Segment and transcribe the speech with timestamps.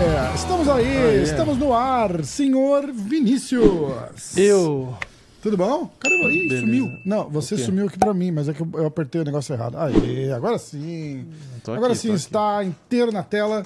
[0.00, 1.22] É, estamos aí, Aí.
[1.22, 4.36] estamos no ar, senhor Vinícius.
[4.36, 4.96] Eu.
[5.42, 5.90] Tudo bom?
[6.00, 6.08] Você?
[6.28, 6.60] Ih, Beleza.
[6.60, 6.88] sumiu.
[7.04, 9.76] Não, você sumiu aqui pra mim, mas é que eu, eu apertei o negócio errado.
[9.76, 11.26] Aí, agora sim.
[11.64, 12.20] Tô agora aqui, sim, tô aqui.
[12.20, 13.64] está inteiro na tela.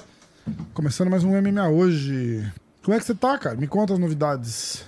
[0.73, 2.43] Começando mais um MMA hoje.
[2.83, 3.55] Como é que você tá, cara?
[3.55, 4.83] Me conta as novidades.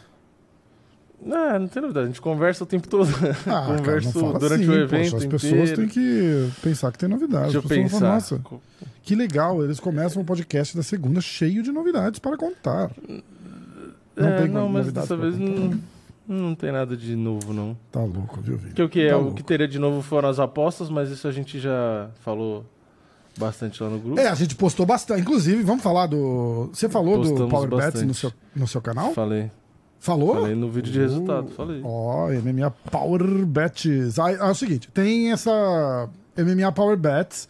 [1.26, 2.06] Não, não tem novidade.
[2.06, 3.10] A gente conversa o tempo todo.
[3.48, 5.12] Ah, cara, Converso não fala durante assim, o evento.
[5.12, 5.76] poxa, as pessoas inteiro.
[5.78, 7.54] têm que pensar que tem novidades.
[7.54, 8.36] Deixa eu As falar, pensar.
[8.36, 8.42] Nossa,
[9.02, 12.92] que legal, eles começam o podcast da segunda cheio de novidades para contar.
[14.16, 15.80] Não é, tem não, mas dessa vez não,
[16.28, 17.76] não tem nada de novo, não.
[17.92, 18.74] Tá louco, viu, Vini?
[18.74, 19.10] Que o que é?
[19.10, 19.36] Tá o louco.
[19.36, 22.66] que teria de novo foram as apostas, mas isso a gente já falou
[23.38, 24.20] bastante lá no grupo.
[24.20, 25.22] É, a gente postou bastante.
[25.22, 26.70] Inclusive, vamos falar do.
[26.72, 29.14] Você falou do Postamos Power Bets no seu, no seu canal?
[29.14, 29.50] Falei.
[30.06, 30.36] Falou?
[30.36, 31.50] Falei no vídeo de resultado.
[31.50, 31.82] Falei.
[31.84, 34.20] Ó, MMA Power Bets.
[34.20, 37.50] Ah, é o seguinte, tem essa MMA Power Bets.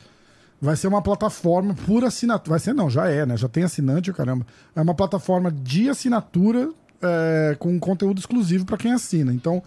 [0.62, 2.52] Vai ser uma plataforma por assinatura.
[2.52, 3.36] Vai ser não, já é, né?
[3.36, 4.48] Já tem assinante, caramba.
[4.74, 6.70] É uma plataforma de assinatura
[7.02, 9.34] é, com conteúdo exclusivo para quem assina.
[9.34, 9.62] Então,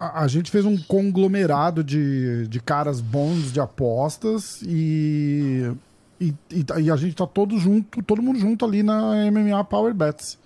[0.00, 5.70] a, a gente fez um conglomerado de, de caras bons de apostas e,
[6.20, 9.94] e, e, e a gente tá todo junto, todo mundo junto ali na MMA Power
[9.94, 10.44] Bets.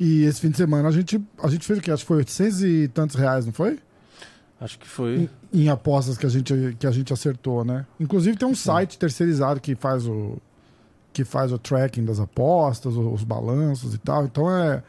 [0.00, 1.90] E esse fim de semana a gente, a gente fez o quê?
[1.90, 3.78] Acho que foi 800 e tantos reais, não foi?
[4.58, 5.28] Acho que foi.
[5.52, 7.84] Em apostas que a gente, que a gente acertou, né?
[8.00, 10.38] Inclusive tem um site terceirizado que faz o
[11.12, 14.24] que faz o tracking das apostas, os, os balanços e tal.
[14.24, 14.82] Então é,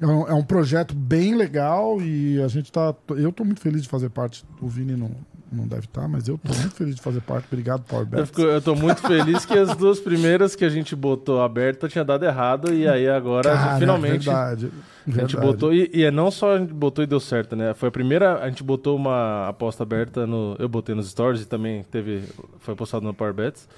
[0.00, 2.94] é, um, é um projeto bem legal e a gente tá.
[3.10, 4.46] Eu tô muito feliz de fazer parte.
[4.62, 5.10] O Vini não,
[5.52, 7.46] não deve estar, mas eu tô muito feliz de fazer parte.
[7.50, 10.94] Obrigado, Power Eu, fico- eu tô muito feliz que as duas primeiras que a gente
[10.96, 14.70] botou aberta tinha dado errado e aí agora Cara, finalmente verdade,
[15.06, 17.72] a gente botou e, e é não só a gente botou e deu certo, né?
[17.74, 21.46] Foi a primeira, a gente botou uma aposta aberta no, eu botei nos stories e
[21.46, 22.22] também teve,
[22.60, 23.68] foi postado no Power Bets,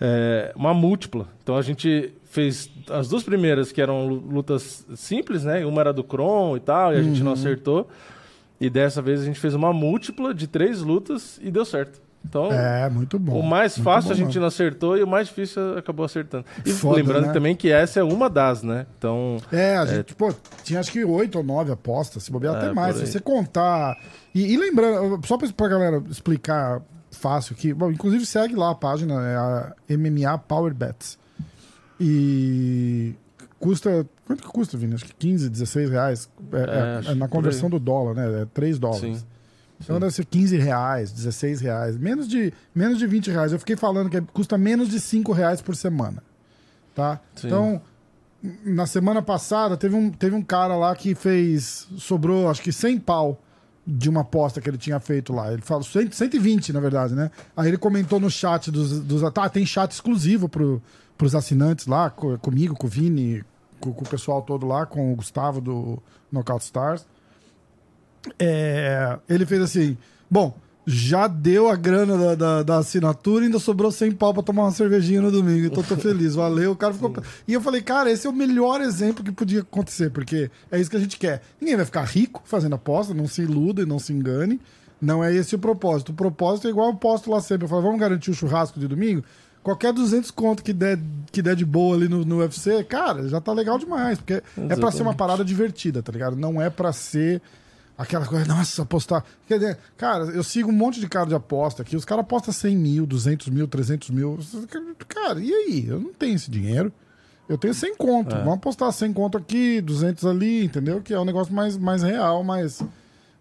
[0.00, 1.26] é, uma múltipla.
[1.42, 5.64] Então a gente fez as duas primeiras que eram lu- lutas simples, né?
[5.66, 7.88] Uma era do Kron e tal e a gente não acertou.
[8.60, 12.00] E dessa vez a gente fez uma múltipla de três lutas e deu certo.
[12.22, 13.40] Então É, muito bom.
[13.40, 16.44] o mais fácil bom a gente não acertou e o mais difícil acabou acertando.
[16.66, 17.32] E Foda, lembrando né?
[17.32, 18.86] também que essa é uma das, né?
[18.98, 20.30] Então, É, a gente, pô,
[20.62, 22.96] tinha acho que oito ou nove apostas, se bobear É, até mais.
[22.96, 23.96] Se você contar.
[24.34, 28.74] E, e lembrando, só pra, pra galera explicar fácil aqui, bom, inclusive segue lá a
[28.74, 31.18] página, é a MMA Power Bets.
[31.98, 33.14] E
[33.60, 34.04] custa.
[34.26, 34.94] Quanto que custa, Vini?
[34.94, 36.28] Acho que 15, 16 reais.
[36.52, 38.42] É, É, é- na conversão do dólar, né?
[38.42, 39.18] É 3 dólares.
[39.18, 39.24] sim.
[39.82, 40.00] Então Sim.
[40.00, 41.96] deve ser 15 reais, 16 reais.
[41.96, 43.50] Menos de, menos de 20 reais.
[43.52, 46.22] Eu fiquei falando que custa menos de 5 reais por semana.
[46.94, 47.18] Tá?
[47.34, 47.46] Sim.
[47.46, 47.80] Então,
[48.64, 51.86] na semana passada, teve um, teve um cara lá que fez.
[51.96, 53.40] Sobrou, acho que 100 pau
[53.86, 55.50] de uma aposta que ele tinha feito lá.
[55.50, 57.30] Ele falou 100, 120, na verdade, né?
[57.56, 59.00] Aí ele comentou no chat dos.
[59.00, 60.82] dos tá, tem chat exclusivo pro,
[61.16, 63.42] pros assinantes lá, co- comigo, com o Vini,
[63.80, 67.06] com, com o pessoal todo lá, com o Gustavo do Knockout Stars.
[68.38, 69.96] É, ele fez assim:
[70.30, 70.54] bom,
[70.86, 74.64] já deu a grana da, da, da assinatura e ainda sobrou 100 pau pra tomar
[74.64, 75.66] uma cervejinha no domingo.
[75.66, 76.72] Então tô feliz, valeu.
[76.72, 77.12] O cara ficou.
[77.46, 80.90] E eu falei, cara, esse é o melhor exemplo que podia acontecer, porque é isso
[80.90, 81.42] que a gente quer.
[81.60, 84.60] Ninguém vai ficar rico fazendo aposta, não se iluda e não se engane.
[85.00, 86.10] Não é esse o propósito.
[86.10, 87.64] O propósito é igual eu posto lá sempre.
[87.64, 89.24] Eu falo, vamos garantir o churrasco de domingo?
[89.62, 90.98] Qualquer 200 conto que der,
[91.30, 94.18] que der de boa ali no, no UFC, cara, já tá legal demais.
[94.18, 95.16] Porque é pra ser uma Exatamente.
[95.16, 96.34] parada divertida, tá ligado?
[96.34, 97.42] Não é pra ser
[97.98, 99.22] aquela coisa, nossa, apostar.
[99.46, 101.94] Quer dizer, cara, eu sigo um monte de cara de aposta aqui.
[101.94, 104.38] Os caras apostam 100 mil, 200 mil, 300 mil.
[105.06, 105.86] Cara, e aí?
[105.86, 106.90] Eu não tenho esse dinheiro.
[107.46, 108.34] Eu tenho 100 conto.
[108.34, 108.38] É.
[108.38, 111.02] Vamos apostar 100 conto aqui, 200 ali, entendeu?
[111.02, 112.80] Que é um negócio mais, mais real, mais,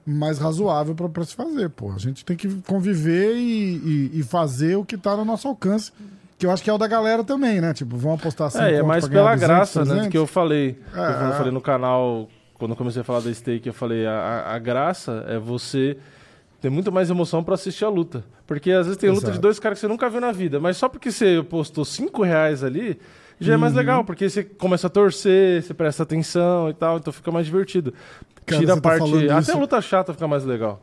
[0.09, 1.91] mais razoável pra se fazer, pô.
[1.91, 5.91] A gente tem que conviver e, e, e fazer o que tá no nosso alcance.
[6.37, 7.73] Que eu acho que é o da galera também, né?
[7.73, 9.85] Tipo, vão apostar 100 É, é mais pela 200, graça, né?
[9.85, 10.07] 300.
[10.11, 10.79] Que eu falei.
[10.95, 11.27] É.
[11.29, 14.57] Eu, falei no canal, quando eu comecei a falar da stake, eu falei, a, a-
[14.59, 15.97] graça é você
[16.62, 18.23] ter muito mais emoção pra assistir a luta.
[18.47, 19.33] Porque às vezes tem luta Exato.
[19.33, 22.23] de dois caras que você nunca viu na vida, mas só porque você postou 5
[22.23, 22.97] reais ali,
[23.39, 23.62] já é Uhum.
[23.62, 27.45] mais legal, porque você começa a torcer, você presta atenção e tal, então fica mais
[27.45, 27.94] divertido.
[28.45, 29.00] Cara, Tira a tá parte.
[29.00, 30.81] falando até a luta chata fica mais legal.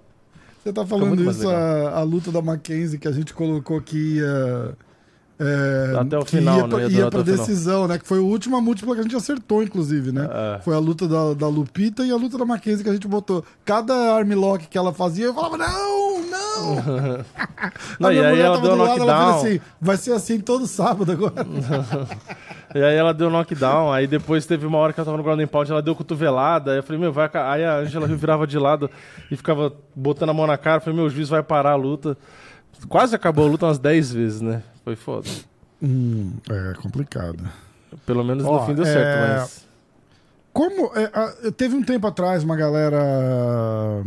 [0.62, 4.76] Você tá falando isso, a, a luta da Mackenzie que a gente colocou que ia.
[5.38, 6.68] é, Até o final, ia né?
[6.68, 7.46] pra, Ia ia pra até o final.
[7.46, 7.98] decisão, né?
[7.98, 10.28] Que foi a última múltipla que a gente acertou, inclusive, né?
[10.28, 10.60] É.
[10.62, 13.44] Foi a luta da, da Lupita e a luta da Mackenzie que a gente botou.
[13.64, 16.46] Cada armlock que ela fazia, eu falava, não, não!
[18.00, 19.96] Não, a e minha aí mulher ela tava deu do lado, ela fez assim, vai
[19.98, 21.46] ser assim todo sábado agora.
[22.76, 25.40] E aí ela deu knockdown, aí depois teve uma hora que ela tava no ground
[25.40, 27.30] and pound, ela deu cotovelada, aí eu falei, meu, vai...
[27.32, 28.90] Aí a Angela virava de lado
[29.30, 31.76] e ficava botando a mão na cara, eu falei, meu, o juiz vai parar a
[31.76, 32.18] luta.
[32.86, 34.62] Quase acabou a luta umas 10 vezes, né?
[34.84, 35.26] Foi foda.
[35.82, 37.42] Hum, é complicado.
[38.04, 38.92] Pelo menos Ó, no fim deu é...
[38.92, 39.66] certo, mas...
[40.52, 40.92] Como...
[40.94, 44.04] É, teve um tempo atrás uma galera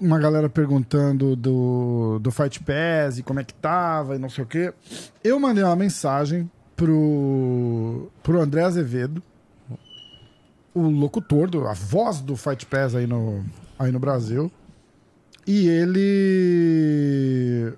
[0.00, 4.44] uma galera perguntando do, do Fight Pass e como é que tava e não sei
[4.44, 4.72] o quê.
[5.22, 6.50] Eu mandei uma mensagem
[6.80, 9.22] pro, pro André Azevedo,
[10.72, 13.44] o locutor, do, a voz do Fight Pass aí no,
[13.78, 14.50] aí no Brasil.
[15.46, 17.74] E ele.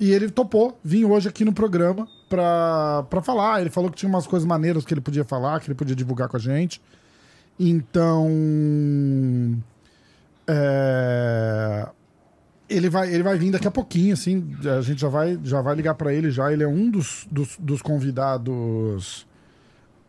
[0.00, 3.60] E ele topou vir hoje aqui no programa pra, pra falar.
[3.60, 6.28] Ele falou que tinha umas coisas maneiras que ele podia falar, que ele podia divulgar
[6.28, 6.80] com a gente.
[7.60, 8.26] Então.
[10.48, 11.88] É,
[12.68, 14.56] ele vai, ele vai vir daqui a pouquinho, assim.
[14.76, 16.52] A gente já vai, já vai ligar para ele já.
[16.52, 19.26] Ele é um dos, dos, dos convidados.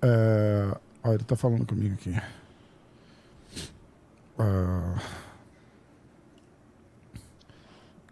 [0.02, 0.76] É...
[1.04, 2.16] Olha, ele tá falando comigo aqui.
[4.40, 5.00] Uh...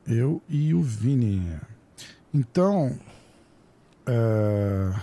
[0.07, 1.59] Eu e o Vini.
[2.33, 2.95] Então.
[4.05, 4.93] É...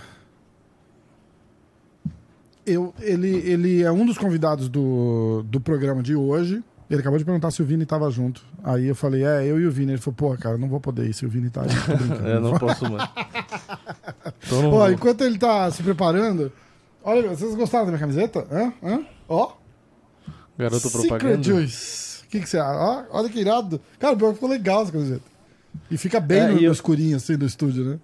[2.65, 6.63] Eu, ele, ele é um dos convidados do, do programa de hoje.
[6.93, 8.45] Ele acabou de perguntar se o Vini tava junto.
[8.63, 9.93] Aí eu falei, é, eu e o Vini.
[9.93, 11.69] Ele falou, pô, cara, não vou poder ir se o Vini tá aí.
[12.31, 13.09] é, não posso mais.
[14.45, 16.53] então, Ó, enquanto ele tá se preparando,
[17.03, 18.47] olha, vocês gostaram da minha camiseta?
[18.53, 18.75] Hã?
[18.83, 19.07] Hã?
[19.27, 19.53] Ó.
[20.59, 21.43] Garoto Secret propaganda.
[21.43, 22.25] Juice.
[22.25, 22.79] O que, que você acha?
[22.79, 23.81] Ó, olha que irado.
[23.99, 25.25] Cara, ficou legal essa camiseta.
[25.91, 26.73] E fica bem é, no, eu...
[26.73, 27.99] escurinho, assim, do estúdio, né?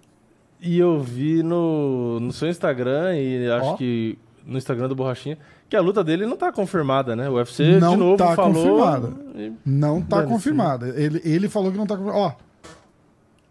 [0.59, 3.77] E eu vi no, no seu Instagram e acho Ó.
[3.77, 5.37] que no Instagram do Borrachinha
[5.69, 7.29] que a luta dele não tá confirmada, né?
[7.29, 8.53] O UFC não de novo tá falou...
[8.53, 9.13] confirmada.
[9.35, 9.53] E...
[9.63, 10.89] Não tá confirmada.
[10.89, 12.19] Ele, ele falou que não tá confirmada.
[12.19, 12.33] Ó,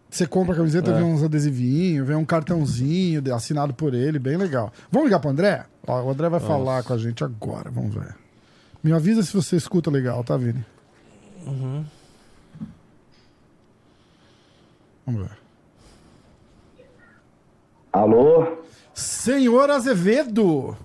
[0.09, 0.95] você compra a camiseta, é.
[0.95, 4.73] vem uns adesivinhos, vem um cartãozinho assinado por ele, bem legal.
[4.91, 5.65] Vamos ligar pro André?
[5.87, 6.51] Ó, o André vai Nossa.
[6.51, 8.15] falar com a gente agora, vamos ver.
[8.83, 10.65] Me avisa se você escuta legal, tá, Vini?
[11.45, 11.85] Uhum.
[15.05, 15.37] Vamos ver.
[17.93, 18.57] Alô?
[18.93, 20.75] Senhor Azevedo!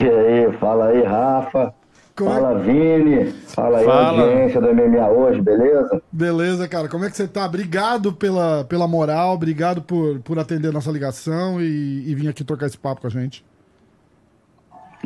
[0.00, 1.74] E aí, fala aí, Rafa.
[2.16, 2.62] Como fala, é?
[2.62, 3.32] Vini.
[3.48, 4.22] Fala aí, fala.
[4.22, 6.02] audiência do MMA hoje, beleza?
[6.10, 6.88] Beleza, cara.
[6.88, 7.44] Como é que você tá?
[7.44, 12.42] Obrigado pela, pela moral, obrigado por, por atender a nossa ligação e, e vir aqui
[12.42, 13.44] trocar esse papo com a gente.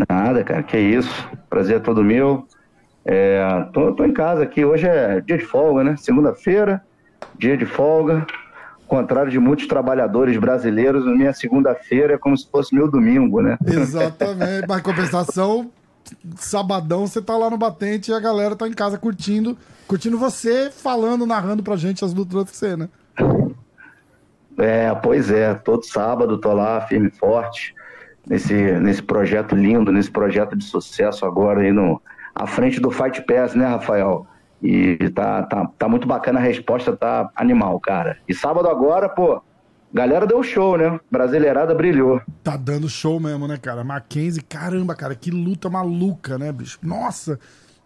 [0.08, 1.28] Nada, cara, que isso.
[1.50, 2.46] Prazer é todo meu.
[3.04, 4.64] É, tô, tô em casa aqui.
[4.64, 5.96] Hoje é dia de folga, né?
[5.96, 6.84] Segunda-feira,
[7.36, 8.24] dia de folga
[8.86, 13.56] contrário de muitos trabalhadores brasileiros, minha segunda-feira é como se fosse meu domingo, né?
[13.66, 14.66] Exatamente.
[14.68, 15.70] Mas compensação,
[16.36, 20.70] sabadão você tá lá no batente e a galera tá em casa curtindo, curtindo você,
[20.70, 22.88] falando, narrando pra gente as lutas que você, né?
[24.58, 25.54] É, pois é.
[25.54, 27.74] Todo sábado tô lá, firme e forte,
[28.26, 32.00] nesse, nesse projeto lindo, nesse projeto de sucesso agora aí no,
[32.34, 34.26] à frente do Fight Pass, né, Rafael?
[34.64, 38.16] E tá, tá, tá muito bacana a resposta, tá animal, cara.
[38.26, 39.42] E sábado agora, pô,
[39.92, 40.98] galera deu show, né?
[41.10, 42.18] Brasileirada brilhou.
[42.42, 43.84] Tá dando show mesmo, né, cara?
[43.84, 46.78] Mackenzie, caramba, cara, que luta maluca, né, bicho?
[46.82, 47.38] Nossa,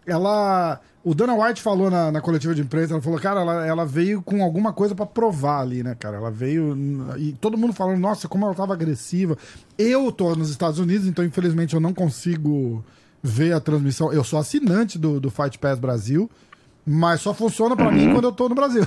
[0.07, 0.79] ela.
[1.03, 4.21] O Dana White falou na, na coletiva de imprensa, ela falou, cara, ela, ela veio
[4.21, 6.15] com alguma coisa para provar ali, né, cara?
[6.15, 6.77] Ela veio.
[7.17, 9.37] E todo mundo falando, nossa, como ela tava agressiva.
[9.77, 12.83] Eu tô nos Estados Unidos, então infelizmente eu não consigo
[13.21, 14.13] ver a transmissão.
[14.13, 16.29] Eu sou assinante do, do Fight Pass Brasil.
[16.91, 18.83] Mas só funciona para mim quando eu tô no Brasil.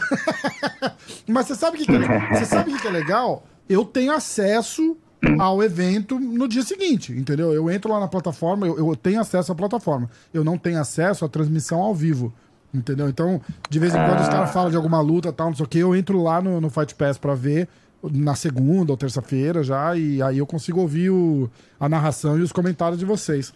[1.28, 3.46] Mas você sabe o que, que, é, você sabe que, que é legal?
[3.68, 4.96] Eu tenho acesso
[5.38, 7.52] ao evento no dia seguinte, entendeu?
[7.52, 10.10] Eu entro lá na plataforma, eu, eu, tenho acesso à plataforma.
[10.34, 12.34] Eu não tenho acesso à transmissão ao vivo,
[12.74, 13.08] entendeu?
[13.08, 13.40] Então,
[13.70, 15.78] de vez em quando os caras falam de alguma luta tal, não sei o que,
[15.78, 17.68] eu entro lá no, no Fight Pass pra ver
[18.02, 22.50] na segunda ou terça-feira já, e aí eu consigo ouvir o, a narração e os
[22.50, 23.54] comentários de vocês.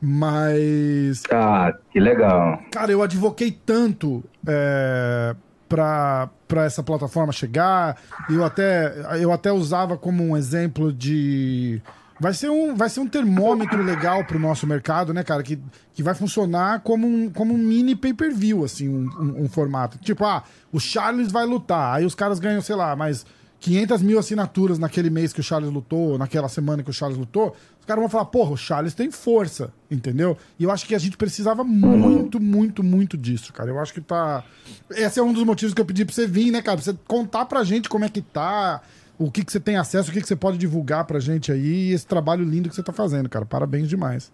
[0.00, 1.22] Mas.
[1.32, 2.60] Ah, que legal.
[2.70, 5.34] Cara, eu advoquei tanto é,
[5.68, 6.30] para
[6.64, 7.96] essa plataforma chegar.
[8.28, 11.80] Eu até, eu até usava como um exemplo de.
[12.18, 15.42] Vai ser um, vai ser um termômetro legal pro nosso mercado, né, cara?
[15.42, 15.58] Que,
[15.92, 19.98] que vai funcionar como um, como um mini pay-per-view, assim, um, um, um, formato.
[19.98, 23.26] Tipo, ah, o Charles vai lutar, aí os caras ganham, sei lá, mais
[23.66, 27.56] 500 mil assinaturas naquele mês que o Charles lutou, naquela semana que o Charles lutou
[27.86, 30.36] os caras vão falar, porra, o Charles tem força, entendeu?
[30.58, 33.70] E eu acho que a gente precisava muito, muito, muito disso, cara.
[33.70, 34.42] Eu acho que tá.
[34.90, 36.78] Esse é um dos motivos que eu pedi pra você vir, né, cara?
[36.78, 38.82] Pra você contar pra gente como é que tá,
[39.16, 41.90] o que, que você tem acesso, o que, que você pode divulgar pra gente aí,
[41.90, 43.46] e esse trabalho lindo que você tá fazendo, cara.
[43.46, 44.32] Parabéns demais.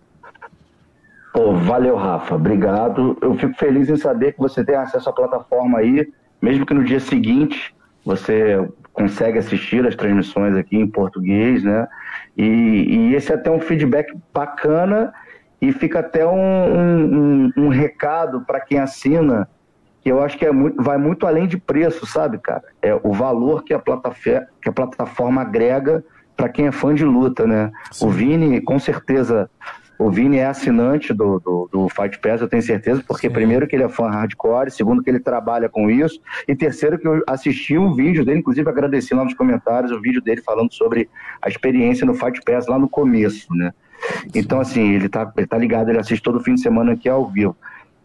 [1.35, 2.37] Pô, valeu, Rafa.
[2.37, 3.19] Obrigado.
[3.21, 6.11] Eu fico feliz em saber que você tem acesso à plataforma aí,
[6.41, 11.89] mesmo que no dia seguinte você consegue assistir as transmissões aqui em português, né?
[12.37, 15.13] E, e esse é até um feedback bacana
[15.61, 19.49] e fica até um, um, um, recado para quem assina
[20.01, 22.65] que eu acho que é muito, vai muito além de preço, sabe, cara?
[22.83, 26.05] É o valor que a plataforma, que a plataforma agrega
[26.37, 27.71] para quem é fã de luta, né?
[27.93, 28.07] Sim.
[28.07, 29.49] O Vini, com certeza,
[30.03, 33.33] o Vini é assinante do, do, do, Fight Pass, eu tenho certeza, porque Sim.
[33.33, 37.07] primeiro que ele é fã hardcore, segundo que ele trabalha com isso, e terceiro que
[37.07, 41.09] eu assisti um vídeo dele, inclusive agradeci lá nos comentários o vídeo dele falando sobre
[41.41, 43.73] a experiência no Fight Pass lá no começo, né?
[44.23, 44.31] Sim.
[44.35, 47.29] Então, assim, ele tá, ele tá ligado, ele assiste todo fim de semana aqui ao
[47.29, 47.57] vivo.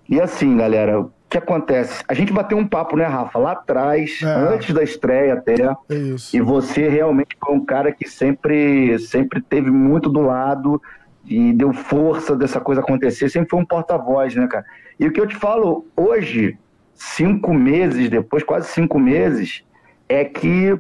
[0.08, 2.04] E assim, galera, o que acontece?
[2.08, 4.25] A gente bateu um papo, né, Rafa, lá atrás, é.
[4.25, 5.56] antes da estreia até.
[5.89, 6.36] Isso.
[6.38, 10.82] E você realmente foi um cara que sempre, sempre teve muito do lado
[11.27, 14.65] e deu força dessa coisa acontecer, sempre foi um porta-voz, né, cara?
[15.00, 16.57] E o que eu te falo hoje,
[16.96, 19.63] cinco meses depois, quase cinco meses,
[20.07, 20.79] é que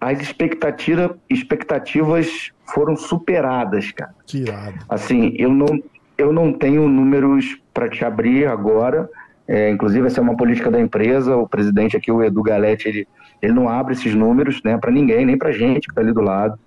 [0.00, 4.14] as expectativa, expectativas foram superadas, cara.
[4.24, 4.78] Tirado.
[4.88, 5.82] Assim, eu não,
[6.16, 9.10] eu não tenho números para te abrir agora.
[9.46, 11.36] É, inclusive, essa é uma política da empresa.
[11.36, 13.08] O presidente aqui, o Edu Galete, ele,
[13.42, 16.22] ele não abre esses números né, para ninguém, nem para gente que está ali do
[16.22, 16.58] lado.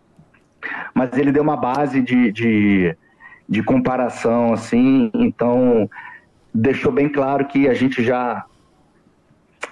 [0.93, 2.95] Mas ele deu uma base de, de,
[3.53, 5.87] de comparação, assim, então
[6.51, 8.43] deixou bem claro que a gente já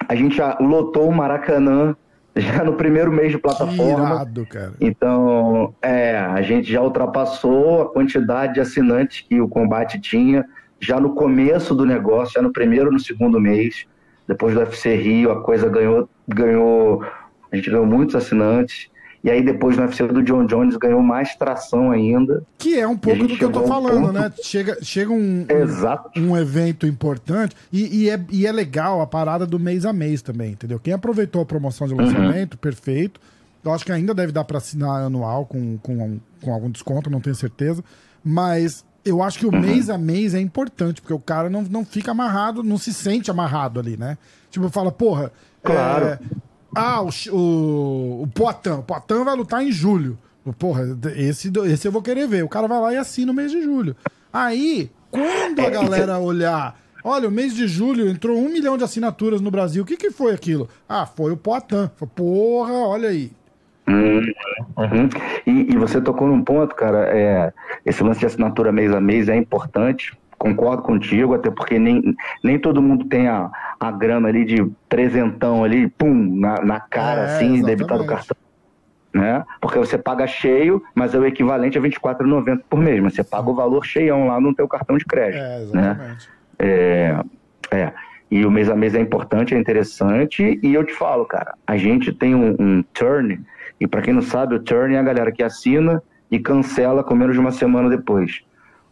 [0.08, 1.96] a gente já lotou o Maracanã
[2.36, 4.14] já no primeiro mês de plataforma.
[4.14, 4.74] Irado, cara.
[4.80, 10.46] Então, é, a gente já ultrapassou a quantidade de assinantes que o combate tinha
[10.78, 13.84] já no começo do negócio, já no primeiro no segundo mês.
[14.28, 17.04] Depois do UFC Rio, a coisa ganhou, ganhou,
[17.50, 18.91] a gente ganhou muitos assinantes.
[19.24, 22.42] E aí depois no UFC do John Jones ganhou mais tração ainda.
[22.58, 24.12] Que é um pouco do que eu tô falando, ponto...
[24.12, 24.32] né?
[24.42, 26.18] Chega, chega um, Exato.
[26.18, 30.22] um, evento importante e, e, é, e é legal a parada do mês a mês
[30.22, 30.80] também, entendeu?
[30.80, 32.60] Quem aproveitou a promoção de lançamento, uhum.
[32.60, 33.20] perfeito.
[33.64, 37.20] Eu acho que ainda deve dar para assinar anual com, com, com algum desconto, não
[37.20, 37.84] tenho certeza.
[38.24, 39.60] Mas eu acho que o uhum.
[39.60, 43.30] mês a mês é importante, porque o cara não, não fica amarrado, não se sente
[43.30, 44.18] amarrado ali, né?
[44.50, 45.32] Tipo, fala, porra.
[45.62, 46.06] Claro.
[46.06, 46.18] É,
[46.74, 48.70] ah, o, o, o Poitin.
[48.70, 50.18] O Poitin vai lutar em julho.
[50.58, 50.82] Porra,
[51.16, 52.44] esse, esse eu vou querer ver.
[52.44, 53.94] O cara vai lá e assina o mês de julho.
[54.32, 59.40] Aí, quando a galera olhar, olha, o mês de julho entrou um milhão de assinaturas
[59.40, 60.68] no Brasil, o que, que foi aquilo?
[60.88, 61.90] Ah, foi o Poitin.
[62.14, 63.30] Porra, olha aí.
[63.86, 65.08] Uhum.
[65.46, 67.52] E, e, você tocou num ponto, cara, é,
[67.84, 72.58] esse lance de assinatura mês a mês é importante, concordo contigo, até porque nem, nem
[72.58, 77.24] todo mundo tem a, a grana ali de trezentão ali, pum, na, na cara, é,
[77.26, 77.64] assim, exatamente.
[77.64, 78.36] debitado o cartão.
[79.14, 79.44] Né?
[79.60, 83.50] Porque você paga cheio, mas é o equivalente a R$24,90 por mês, mas você paga
[83.50, 85.40] o valor cheião lá no teu cartão de crédito.
[85.40, 85.62] É, né?
[85.62, 86.28] exatamente.
[86.58, 86.66] Né?
[86.68, 87.20] É,
[87.70, 87.92] é.
[88.28, 91.76] E o mês a mês é importante, é interessante, e eu te falo, cara, a
[91.76, 93.38] gente tem um, um turn,
[93.78, 97.14] e para quem não sabe, o turn é a galera que assina e cancela com
[97.14, 98.42] menos de uma semana depois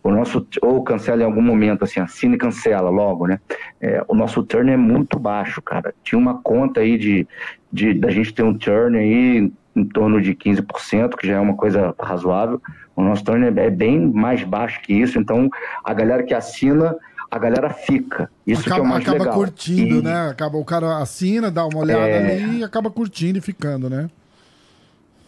[0.02, 3.38] o nosso ou cancela em algum momento assim assina e cancela logo né
[3.80, 7.26] é, o nosso turn é muito baixo cara tinha uma conta aí de,
[7.72, 11.54] de da gente ter um turn aí em torno de 15% que já é uma
[11.54, 12.60] coisa razoável
[12.96, 15.48] o nosso turn é, é bem mais baixo que isso então
[15.84, 16.96] a galera que assina
[17.30, 18.28] a galera fica.
[18.44, 19.34] Isso acaba, que é o mais acaba legal.
[19.34, 20.02] curtindo, e...
[20.02, 20.30] né?
[20.30, 22.32] Acaba, o cara assina, dá uma olhada é...
[22.32, 24.10] ali e acaba curtindo e ficando, né?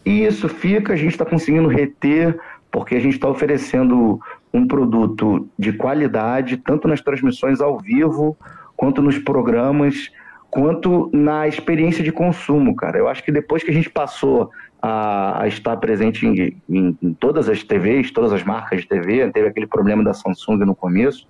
[0.05, 2.37] Isso fica, a gente está conseguindo reter,
[2.73, 4.21] porque a gente está oferecendo
[4.53, 8.37] um produto de qualidade, tanto nas transmissões ao vivo,
[8.77, 10.11] quanto nos programas,
[10.51, 12.99] quanto na experiência de consumo, cara.
[12.99, 14.51] Eu acho que depois que a gente passou
[14.83, 19.31] a, a estar presente em, em, em, todas as TVs, todas as marcas de TV,
[19.31, 21.27] teve aquele problema da Samsung no começo,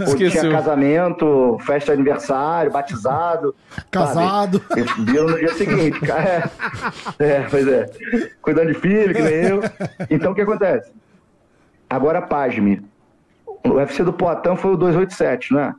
[0.07, 3.55] Ou tinha casamento, festa de aniversário, batizado.
[3.89, 4.61] Casado.
[4.67, 4.81] Sabe?
[4.81, 5.99] Eles viram no dia seguinte.
[6.11, 6.43] É,
[7.19, 7.89] é, pois é.
[8.41, 9.61] Cuidando de filho, que nem eu.
[10.09, 10.91] Então o que acontece?
[11.89, 12.81] Agora, pasme.
[13.45, 15.73] O UFC do Poitin foi o 287, não é?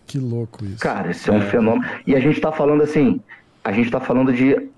[0.06, 0.80] que louco isso.
[0.80, 1.86] Cara, esse é um fenômeno.
[2.06, 3.22] E a gente tá falando assim,
[3.64, 4.70] a gente tá falando de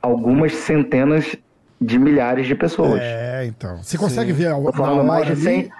[0.00, 1.36] algumas centenas
[1.80, 3.00] de milhares de pessoas.
[3.00, 3.82] É, então.
[3.82, 4.38] Você consegue Sim.
[4.38, 5.70] ver a, falando mais de 100,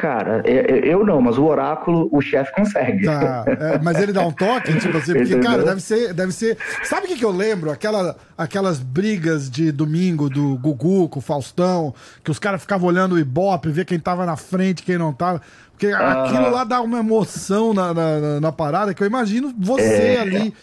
[0.00, 3.04] Cara, é, é, eu não, mas o oráculo, o chefe consegue.
[3.04, 6.56] Tá, é, mas ele dá um toque, tipo assim, porque, cara, deve ser, deve ser.
[6.84, 7.70] Sabe o que, que eu lembro?
[7.70, 13.14] Aquela, aquelas brigas de domingo do Gugu com o Faustão, que os caras ficavam olhando
[13.14, 15.42] o Ibope, ver quem tava na frente, quem não tava.
[15.72, 16.24] Porque uh -huh.
[16.24, 20.20] aquilo lá dá uma emoção na, na, na, parada que eu imagino você é.
[20.20, 20.54] ali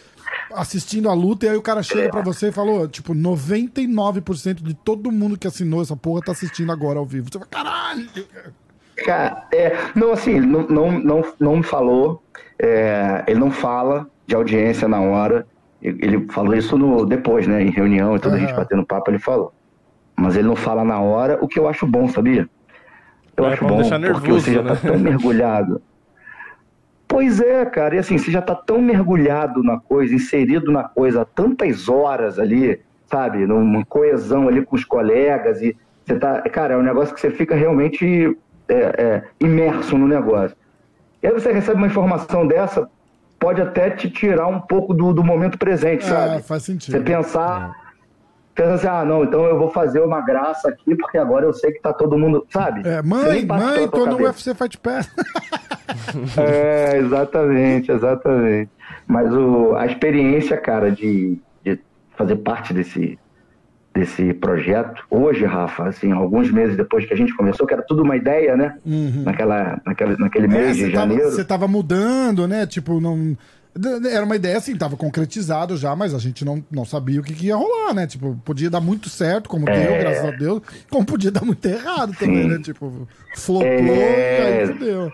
[0.52, 4.74] assistindo a luta e aí o cara chega para você e falou, tipo, 99% de
[4.74, 7.28] todo mundo que assinou essa porra tá assistindo agora ao vivo.
[7.30, 8.08] Você fala, caralho!
[9.04, 12.22] Cara, é, não, assim, não, não, não, não me falou,
[12.58, 15.46] é, ele não fala de audiência na hora,
[15.80, 18.42] ele falou isso no, depois, né, em reunião e toda uhum.
[18.42, 19.52] a gente batendo papo, ele falou.
[20.16, 22.48] Mas ele não fala na hora, o que eu acho bom, sabia?
[23.36, 24.80] Eu é, acho bom, nervoso, porque você já tá né?
[24.82, 25.80] tá tão mergulhado.
[27.06, 31.22] Pois é, cara, e assim, você já tá tão mergulhado na coisa, inserido na coisa
[31.22, 35.74] há tantas horas ali, sabe, numa coesão ali com os colegas, e
[36.04, 38.36] você tá, cara, é um negócio que você fica realmente
[38.68, 40.56] é, é, imerso no negócio.
[41.22, 42.88] E aí você recebe uma informação dessa,
[43.38, 46.42] pode até te tirar um pouco do, do momento presente, é, sabe?
[46.42, 46.92] Faz sentido.
[46.92, 47.76] Você pensar,
[48.54, 48.62] é.
[48.62, 51.72] pensar assim, ah, não, então eu vou fazer uma graça aqui, porque agora eu sei
[51.72, 52.86] que tá todo mundo, sabe?
[52.88, 55.10] É, mãe, mãe, tô no UFC Fight Pass.
[56.36, 58.70] é, exatamente, exatamente.
[59.06, 61.80] Mas o, a experiência, cara, de, de
[62.16, 63.18] fazer parte desse,
[63.98, 65.04] desse projeto.
[65.10, 68.56] Hoje, Rafa, assim, alguns meses depois que a gente começou, que era tudo uma ideia,
[68.56, 68.76] né?
[68.86, 69.22] Uhum.
[69.24, 71.30] Naquela, naquela, naquele é, mês de janeiro.
[71.30, 72.66] Você tava mudando, né?
[72.66, 73.36] Tipo, não.
[74.10, 77.32] Era uma ideia assim, tava concretizado já, mas a gente não, não sabia o que,
[77.32, 78.06] que ia rolar, né?
[78.06, 79.78] Tipo, podia dar muito certo, como é...
[79.78, 82.48] deu, graças a Deus, como podia dar muito errado também, Sim.
[82.48, 82.58] né?
[82.60, 83.06] Tipo,
[83.36, 84.64] flopou é...
[84.64, 85.12] e aí deu.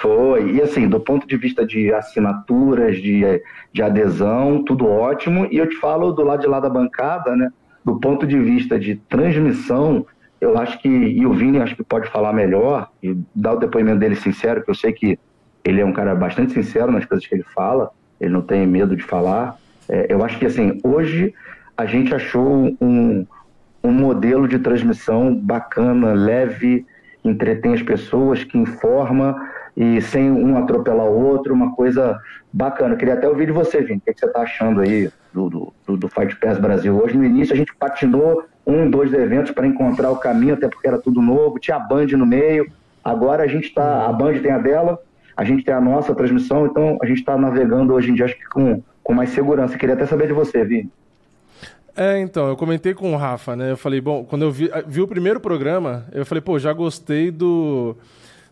[0.00, 0.52] Foi.
[0.52, 3.22] E assim, do ponto de vista de assinaturas, de,
[3.70, 5.46] de adesão, tudo ótimo.
[5.50, 7.50] E eu te falo do lado de lá da bancada, né?
[7.84, 10.06] Do ponto de vista de transmissão,
[10.40, 13.98] eu acho que, e o Vini acho que pode falar melhor, e dar o depoimento
[13.98, 15.18] dele sincero, que eu sei que
[15.62, 18.96] ele é um cara bastante sincero nas coisas que ele fala, ele não tem medo
[18.96, 19.58] de falar.
[19.86, 21.34] É, eu acho que, assim, hoje
[21.76, 23.26] a gente achou um,
[23.84, 26.86] um modelo de transmissão bacana, leve,
[27.22, 29.36] entretém as pessoas, que informa
[29.76, 32.20] e sem um atropelar o outro, uma coisa
[32.52, 32.96] bacana.
[32.96, 35.96] queria até ouvir de você, Vini, o que, é você está achando aí do, do,
[35.96, 36.96] do Fight Pass Brasil?
[36.96, 40.86] Hoje, no início, a gente patinou um, dois eventos para encontrar o caminho, até porque
[40.86, 42.70] era tudo novo, tinha a Band no meio,
[43.02, 44.98] agora a gente está, a Band tem a dela,
[45.36, 48.36] a gente tem a nossa transmissão, então a gente está navegando hoje em dia, acho
[48.36, 49.78] que com, com mais segurança.
[49.78, 50.90] queria até saber de você, Vini.
[51.96, 53.72] É, então, eu comentei com o Rafa, né?
[53.72, 57.30] Eu falei, bom, quando eu vi, vi o primeiro programa, eu falei, pô, já gostei
[57.30, 57.96] do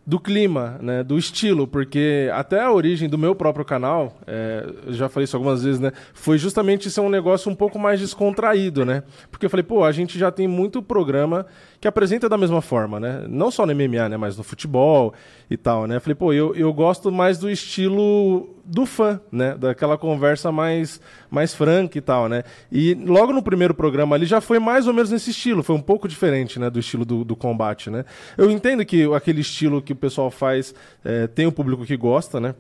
[0.09, 5.07] do clima, né, do estilo, porque até a origem do meu próprio canal, é, já
[5.07, 9.03] falei isso algumas vezes, né, foi justamente ser um negócio um pouco mais descontraído, né,
[9.31, 11.45] porque eu falei, pô, a gente já tem muito programa
[11.81, 13.25] que apresenta da mesma forma, né?
[13.29, 14.17] Não só no MMA, né?
[14.17, 15.15] Mas no futebol
[15.49, 16.01] e tal, né?
[16.01, 19.57] Falei, pô, eu, eu gosto mais do estilo do fã, né?
[19.57, 22.43] Daquela conversa mais, mais franca e tal, né?
[22.71, 25.81] E logo no primeiro programa ali já foi mais ou menos nesse estilo, foi um
[25.81, 26.69] pouco diferente, né?
[26.69, 28.05] Do estilo do, do combate, né?
[28.37, 32.41] Eu entendo que aquele estilo que o pessoal faz é, tem um público que gosta,
[32.41, 32.55] né?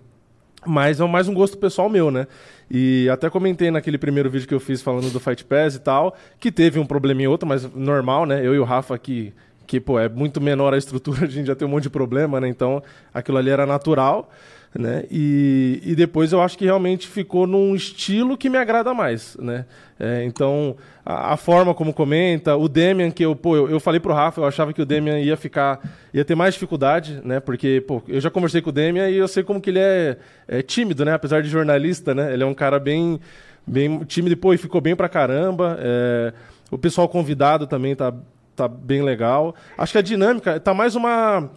[0.66, 2.26] Mas é mais um gosto pessoal meu, né?
[2.70, 6.16] E até comentei naquele primeiro vídeo que eu fiz falando do Fight Pass e tal,
[6.38, 8.44] que teve um probleminha outro, mas normal, né?
[8.44, 9.32] Eu e o Rafa aqui,
[9.66, 12.40] que, pô, é muito menor a estrutura, a gente já tem um monte de problema,
[12.40, 12.48] né?
[12.48, 12.82] Então,
[13.14, 14.30] aquilo ali era natural
[14.76, 15.04] né?
[15.10, 19.64] E, e depois eu acho que realmente ficou num estilo que me agrada mais, né?
[19.98, 23.98] É, então, a, a, forma como comenta, o Demian, que eu, pô, eu, eu, falei
[23.98, 25.80] pro Rafa, eu achava que o Demian ia ficar,
[26.12, 27.40] ia ter mais dificuldade, né?
[27.40, 30.18] Porque, pô, eu já conversei com o Demian e eu sei como que ele é,
[30.46, 31.12] é tímido, né?
[31.12, 32.32] Apesar de jornalista, né?
[32.32, 33.18] Ele é um cara bem,
[33.66, 35.78] bem tímido e, pô, e ficou bem pra caramba.
[35.80, 36.32] É,
[36.70, 38.14] o pessoal convidado também tá,
[38.54, 39.54] tá bem legal.
[39.76, 41.50] Acho que a dinâmica tá mais uma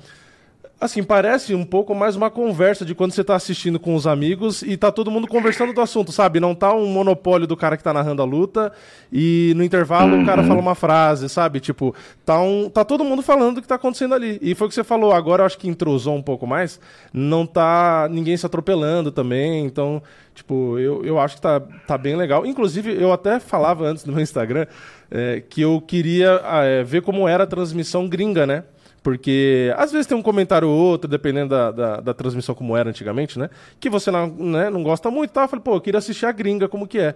[0.82, 4.64] Assim, parece um pouco mais uma conversa de quando você tá assistindo com os amigos
[4.64, 6.40] e tá todo mundo conversando do assunto, sabe?
[6.40, 8.74] Não tá um monopólio do cara que tá narrando a luta
[9.14, 10.24] e no intervalo uhum.
[10.24, 11.60] o cara fala uma frase, sabe?
[11.60, 11.94] Tipo,
[12.26, 14.40] tá, um, tá todo mundo falando do que tá acontecendo ali.
[14.42, 16.80] E foi o que você falou, agora eu acho que entrosou um pouco mais.
[17.14, 20.02] Não tá ninguém se atropelando também, então,
[20.34, 22.44] tipo, eu, eu acho que tá, tá bem legal.
[22.44, 24.66] Inclusive, eu até falava antes no meu Instagram
[25.12, 28.64] é, que eu queria é, ver como era a transmissão gringa, né?
[29.04, 32.90] Porque às vezes tem um comentário ou outro, dependendo da, da, da, transmissão como era
[32.90, 33.50] antigamente, né?
[33.80, 35.46] Que você não, né, não gosta muito e tal.
[35.46, 37.16] Eu falei, pô, eu queria assistir a gringa, como que é.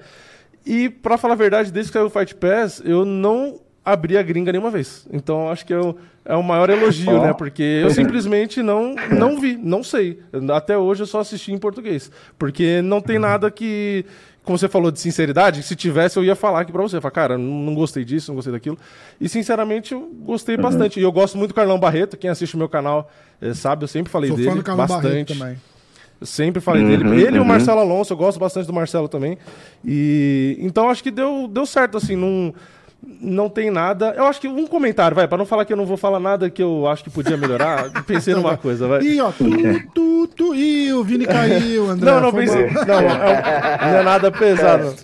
[0.65, 4.23] E, pra falar a verdade, desde que saiu o Fight Pass, eu não abri a
[4.23, 5.07] gringa nenhuma vez.
[5.13, 5.95] Então acho que é o,
[6.25, 7.21] é o maior elogio, oh.
[7.21, 7.33] né?
[7.33, 10.19] Porque eu simplesmente não, não vi, não sei.
[10.51, 12.11] Até hoje eu só assisti em português.
[12.39, 14.05] Porque não tem nada que
[14.45, 17.01] como você falou de sinceridade, se tivesse eu ia falar aqui pra você.
[17.01, 18.77] Falar, cara, não gostei disso, não gostei daquilo.
[19.19, 20.61] E sinceramente eu gostei uhum.
[20.61, 20.99] bastante.
[20.99, 23.09] E eu gosto muito do Carlão Barreto, quem assiste o meu canal
[23.41, 25.09] é, sabe, eu sempre falei Sou dele fã do Carlão bastante.
[25.09, 25.57] Barreto também.
[26.21, 27.03] Eu sempre falei uhum, dele.
[27.03, 27.35] Ele uhum.
[27.35, 27.47] e o uhum.
[27.47, 29.37] Marcelo Alonso, eu gosto bastante do Marcelo também.
[29.83, 32.53] E então acho que deu, deu certo, assim, num não
[33.49, 34.13] tem nada.
[34.17, 36.49] Eu acho que um comentário, vai, para não falar que eu não vou falar nada
[36.49, 39.01] que eu acho que podia melhorar, pensei numa coisa, vai.
[39.01, 39.45] Ih, ó, tu,
[39.93, 42.11] tu, tu, ih, o Vini caiu, André.
[42.11, 42.69] Não, não pensei.
[42.69, 44.95] Não, é, não é nada pesado.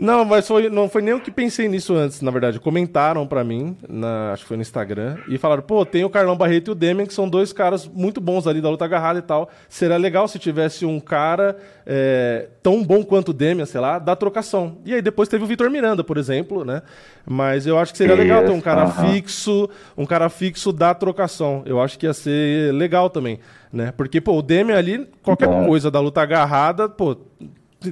[0.00, 2.58] Não, mas foi, não foi nem o que pensei nisso antes, na verdade.
[2.58, 6.34] Comentaram para mim, na, acho que foi no Instagram, e falaram: pô, tem o Carlão
[6.34, 9.22] Barreto e o Demian, que são dois caras muito bons ali da luta agarrada e
[9.22, 9.50] tal.
[9.68, 14.16] Seria legal se tivesse um cara é, tão bom quanto o Demian, sei lá, da
[14.16, 14.78] trocação.
[14.86, 16.80] E aí depois teve o Vitor Miranda, por exemplo, né?
[17.26, 21.62] Mas eu acho que seria legal ter um cara fixo, um cara fixo da trocação.
[21.66, 23.38] Eu acho que ia ser legal também,
[23.70, 23.92] né?
[23.94, 27.18] Porque, pô, o Demian ali, qualquer coisa da luta agarrada, pô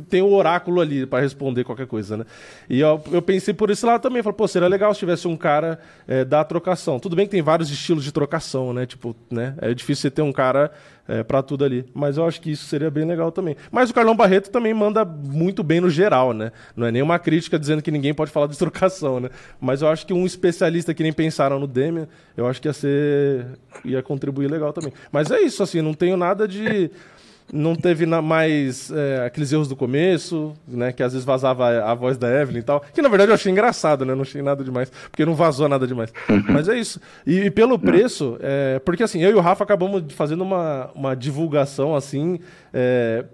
[0.08, 2.24] tem o oráculo ali para responder qualquer coisa, né?
[2.68, 5.36] E eu, eu pensei por esse lado também, falei, pô, seria legal se tivesse um
[5.36, 7.00] cara é, da trocação.
[7.00, 8.84] Tudo bem que tem vários estilos de trocação, né?
[8.84, 9.54] Tipo, né?
[9.60, 10.70] É difícil você ter um cara
[11.08, 11.86] é, para tudo ali.
[11.94, 13.56] Mas eu acho que isso seria bem legal também.
[13.72, 16.52] Mas o Carlão Barreto também manda muito bem no geral, né?
[16.76, 19.30] Não é nenhuma crítica dizendo que ninguém pode falar de trocação, né?
[19.58, 22.74] Mas eu acho que um especialista que nem pensaram no Demian, eu acho que ia
[22.74, 23.46] ser.
[23.84, 24.92] ia contribuir legal também.
[25.10, 26.90] Mas é isso, assim, não tenho nada de
[27.52, 30.92] não teve mais é, aqueles erros do começo, né?
[30.92, 32.82] Que às vezes vazava a, voz da Evelyn e tal.
[32.92, 34.14] Que na verdade eu achei engraçado, né?
[34.14, 34.90] Não achei nada demais.
[35.10, 36.12] Porque não vazou nada demais.
[36.28, 36.44] Uhum.
[36.48, 37.00] Mas é isso.
[37.26, 41.14] E, e pelo preço, é, porque assim, eu e o Rafa acabamos fazendo uma, uma
[41.14, 42.38] divulgação assim.
[42.72, 43.24] É,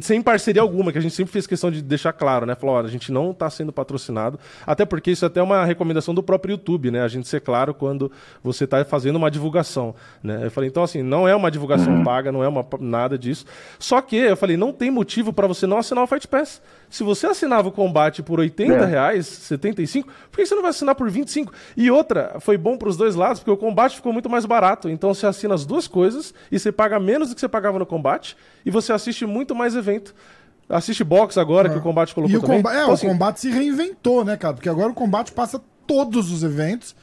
[0.00, 2.54] sem parceria alguma, que a gente sempre fez questão de deixar claro, né?
[2.54, 6.14] Falou, olha, a gente não está sendo patrocinado, até porque isso é até uma recomendação
[6.14, 7.02] do próprio YouTube, né?
[7.02, 8.10] A gente ser claro quando
[8.42, 10.46] você está fazendo uma divulgação, né?
[10.46, 12.04] Eu falei, então assim, não é uma divulgação uhum.
[12.04, 13.44] paga, não é uma, nada disso.
[13.78, 16.60] Só que eu falei, não tem motivo para você não assinar o Fight Pass.
[16.88, 18.84] Se você assinava o combate por 80 é.
[18.84, 21.52] reais, 75, por que você não vai assinar por 25?
[21.76, 24.88] E outra, foi bom para os dois lados, porque o combate ficou muito mais barato.
[24.88, 27.86] Então você assina as duas coisas e você paga menos do que você pagava no
[27.86, 30.14] combate e você assiste muito mais evento.
[30.68, 32.58] Assiste box agora, que o combate colocou e o também.
[32.58, 34.54] É, então, o assim, combate se reinventou, né, cara?
[34.54, 36.94] Porque agora o combate passa todos os eventos.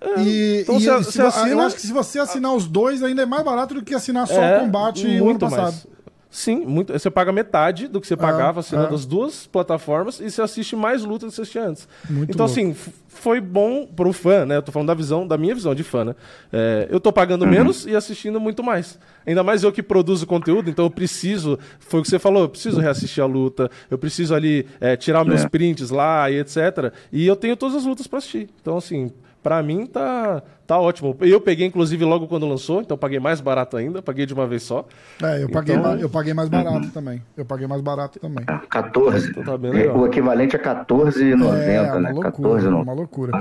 [0.00, 1.48] É, e, então e, se, se assina...
[1.48, 4.26] eu acho que se você assinar os dois, ainda é mais barato do que assinar
[4.26, 5.62] só é, o combate o ano passado.
[5.62, 5.86] Mais.
[6.32, 8.94] Sim, muito, você paga metade do que você pagava ah, assinando ah.
[8.94, 11.86] as duas plataformas e você assiste mais luta do que você assistia antes.
[12.08, 12.58] Muito então, louco.
[12.58, 12.74] assim,
[13.06, 14.56] foi bom pro fã, né?
[14.56, 16.14] Eu tô falando da visão, da minha visão de fã, né?
[16.50, 17.50] É, eu tô pagando uhum.
[17.50, 18.98] menos e assistindo muito mais.
[19.26, 22.48] Ainda mais eu que produzo conteúdo, então eu preciso, foi o que você falou, eu
[22.48, 25.48] preciso reassistir a luta, eu preciso ali é, tirar meus é.
[25.50, 26.94] prints lá e etc.
[27.12, 28.48] E eu tenho todas as lutas para assistir.
[28.62, 31.16] Então, assim, Pra mim tá, tá ótimo.
[31.20, 34.62] Eu peguei, inclusive, logo quando lançou, então paguei mais barato ainda, paguei de uma vez
[34.62, 34.86] só.
[35.20, 35.98] É, eu paguei, então...
[35.98, 36.90] eu paguei mais barato uhum.
[36.90, 37.22] também.
[37.36, 38.44] Eu paguei mais barato também.
[38.44, 39.30] 14.
[39.30, 39.98] Então tá bem legal.
[39.98, 42.10] O equivalente a 14,90, é, né?
[42.12, 43.32] Loucura, 14, uma loucura.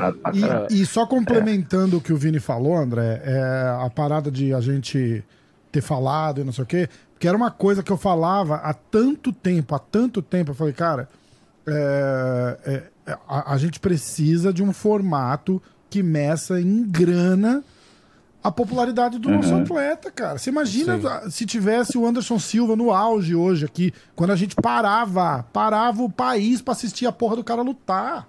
[0.69, 1.99] E, e, só complementando é.
[1.99, 5.23] o que o Vini falou, André, é a parada de a gente
[5.71, 8.73] ter falado e não sei o quê, que era uma coisa que eu falava há
[8.73, 10.49] tanto tempo, há tanto tempo.
[10.51, 11.07] Eu falei, cara,
[11.67, 15.61] é, é, a, a gente precisa de um formato
[15.91, 17.61] que meça em grana
[18.41, 19.35] a popularidade do uhum.
[19.35, 20.39] nosso atleta, cara.
[20.39, 21.29] Você imagina Sim.
[21.29, 26.09] se tivesse o Anderson Silva no auge hoje aqui, quando a gente parava, parava o
[26.09, 28.27] país para assistir a porra do cara lutar.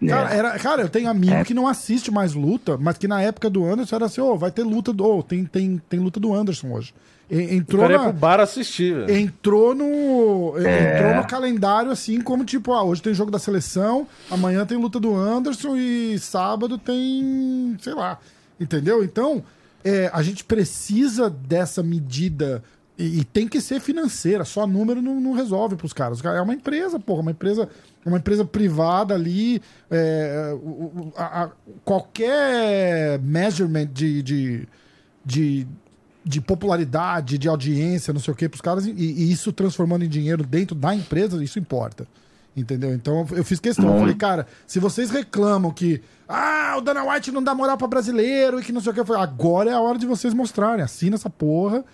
[0.00, 0.06] É.
[0.06, 1.44] Cara, era, cara, eu tenho amigo é.
[1.44, 4.38] que não assiste mais luta, mas que na época do Anderson era assim, ô, oh,
[4.38, 5.04] vai ter luta do.
[5.04, 6.94] Oh, tem, tem, tem luta do Anderson hoje.
[7.30, 9.16] Entrou na, pro bar assistir, velho.
[9.16, 10.54] Entrou no.
[10.58, 10.96] É.
[10.98, 15.00] Entrou no calendário assim, como tipo, ah, hoje tem jogo da seleção, amanhã tem luta
[15.00, 17.76] do Anderson e sábado tem.
[17.80, 18.18] sei lá.
[18.60, 19.02] Entendeu?
[19.02, 19.42] Então,
[19.82, 22.62] é, a gente precisa dessa medida
[22.96, 26.18] E, e tem que ser financeira, só número não, não resolve pros caras.
[26.18, 27.68] Os caras- É uma empresa, porra, uma empresa,
[28.06, 29.60] uma empresa privada ali.
[29.90, 30.54] é,
[31.16, 31.50] a- a-
[31.84, 34.68] qualquer measurement de, de,
[35.24, 35.66] de,
[36.24, 40.08] de popularidade, de audiência, não sei o que, pros caras, e, e isso transformando em
[40.08, 42.06] dinheiro dentro da empresa, isso importa.
[42.56, 42.94] Entendeu?
[42.94, 43.92] Então eu fiz questão.
[43.92, 47.88] Eu falei, cara, se vocês reclamam que ah, o Dana White não dá moral pra
[47.88, 50.32] brasileiro e que não sei o que, eu falei, agora é a hora de vocês
[50.32, 50.82] mostrarem.
[50.82, 51.84] Assina essa porra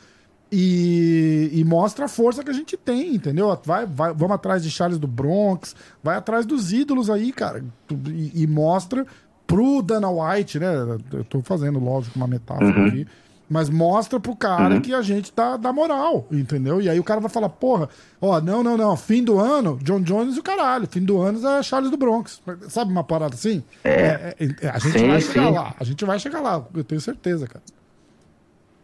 [0.52, 3.58] e, e mostra a força que a gente tem, entendeu?
[3.64, 7.64] Vai, vai, vamos atrás de Charles do Bronx, vai atrás dos ídolos aí, cara.
[8.08, 9.06] E, e mostra
[9.46, 10.98] pro Dana White, né?
[11.12, 13.06] Eu tô fazendo, lógico, uma metáfora aqui.
[13.50, 16.80] Mas mostra pro cara que a gente tá da moral, entendeu?
[16.80, 17.88] E aí o cara vai falar, porra,
[18.20, 21.44] ó, não, não, não, fim do ano, John Jones e o caralho, fim do ano
[21.44, 22.40] é Charles do Bronx.
[22.68, 23.64] Sabe uma parada assim?
[23.82, 24.36] É.
[24.38, 25.52] é- a gente Sim, vai chegar sim.
[25.52, 27.64] lá, a gente vai chegar lá, eu tenho certeza, cara.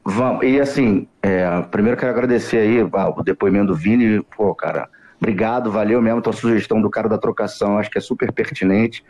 [0.04, 4.88] Vamos, e assim, é, primeiro quero agradecer aí ah, o depoimento do Vini, pô, cara,
[5.20, 9.04] obrigado, valeu mesmo, tua sugestão do cara da trocação, acho que é super pertinente.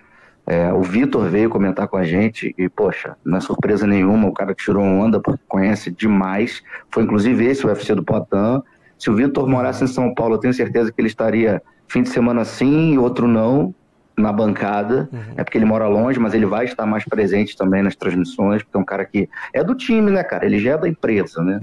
[0.46, 4.32] É, o Vitor veio comentar com a gente e, poxa, não é surpresa nenhuma, o
[4.32, 8.62] cara que tirou onda porque conhece demais, foi inclusive esse o UFC do Potan.
[8.98, 12.10] Se o Vitor morasse em São Paulo, eu tenho certeza que ele estaria fim de
[12.10, 13.74] semana sim e outro não,
[14.16, 15.08] na bancada.
[15.36, 18.76] É porque ele mora longe, mas ele vai estar mais presente também nas transmissões, porque
[18.76, 20.46] é um cara que é do time, né, cara?
[20.46, 21.60] Ele já é da empresa, né?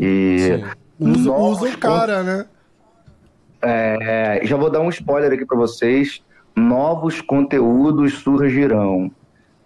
[0.00, 0.64] E
[0.98, 2.46] Usa, usa o cara, né?
[3.62, 6.22] é, já vou dar um spoiler aqui para vocês.
[6.56, 9.10] Novos conteúdos surgirão.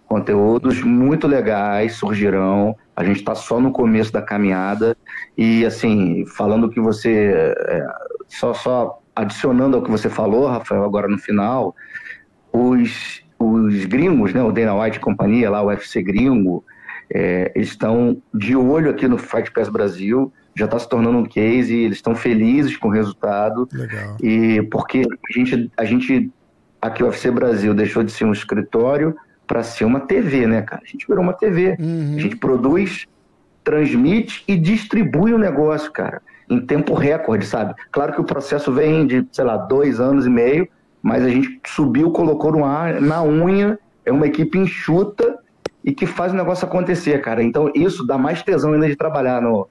[0.05, 2.75] Conteúdos muito legais surgirão.
[2.93, 4.97] A gente está só no começo da caminhada.
[5.37, 7.33] E, assim, falando que você.
[7.67, 7.87] é,
[8.27, 11.75] só, só adicionando ao que você falou, Rafael, agora no final,
[12.51, 16.63] os, os gringos, né, o Dana White e companhia, lá, o UFC gringo,
[17.13, 20.31] é, eles estão de olho aqui no Fight Pass Brasil.
[20.55, 23.67] Já está se tornando um case, eles estão felizes com o resultado.
[23.71, 24.17] Legal.
[24.21, 26.29] E porque a gente, a gente
[26.81, 29.15] aqui o UFC Brasil deixou de ser um escritório
[29.45, 30.81] para ser uma TV, né, cara?
[30.83, 31.75] A gente virou uma TV.
[31.79, 32.15] Uhum.
[32.17, 33.05] A gente produz,
[33.63, 37.75] transmite e distribui o negócio, cara, em tempo recorde, sabe?
[37.91, 40.67] Claro que o processo vem de, sei lá, dois anos e meio,
[41.01, 45.37] mas a gente subiu, colocou no ar, na unha, é uma equipe enxuta
[45.83, 47.43] e que faz o negócio acontecer, cara.
[47.43, 49.67] Então isso dá mais tesão ainda de trabalhar no,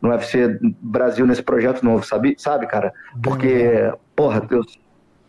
[0.00, 2.92] no UFC Brasil nesse projeto novo, sabe, sabe cara?
[3.22, 4.62] Porque, porra, eu,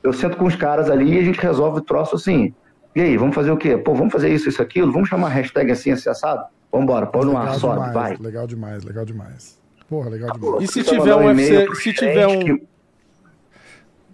[0.03, 2.53] eu sento com os caras ali e a gente resolve o troço assim.
[2.95, 3.75] E aí, vamos fazer o quê?
[3.77, 4.91] Pô, vamos fazer isso, isso, aquilo?
[4.91, 6.43] Vamos chamar a hashtag assim, assim, assado?
[6.71, 8.17] Vambora, põe no ar, sobe, demais, vai.
[8.17, 9.59] legal demais, legal demais.
[9.89, 10.63] Porra, legal demais.
[10.63, 12.63] E se Só tiver um UFC, se tiver um, que-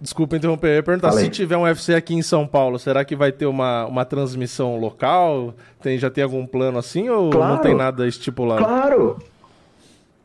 [0.00, 1.26] Desculpa interromper, eu ia perguntar, Fala aí.
[1.26, 4.78] se tiver um UFC aqui em São Paulo, será que vai ter uma, uma transmissão
[4.78, 5.54] local?
[5.82, 7.60] Tem, já tem algum plano assim ou não Claro.
[7.60, 8.64] tem nada estipulado?
[8.64, 9.18] Claro!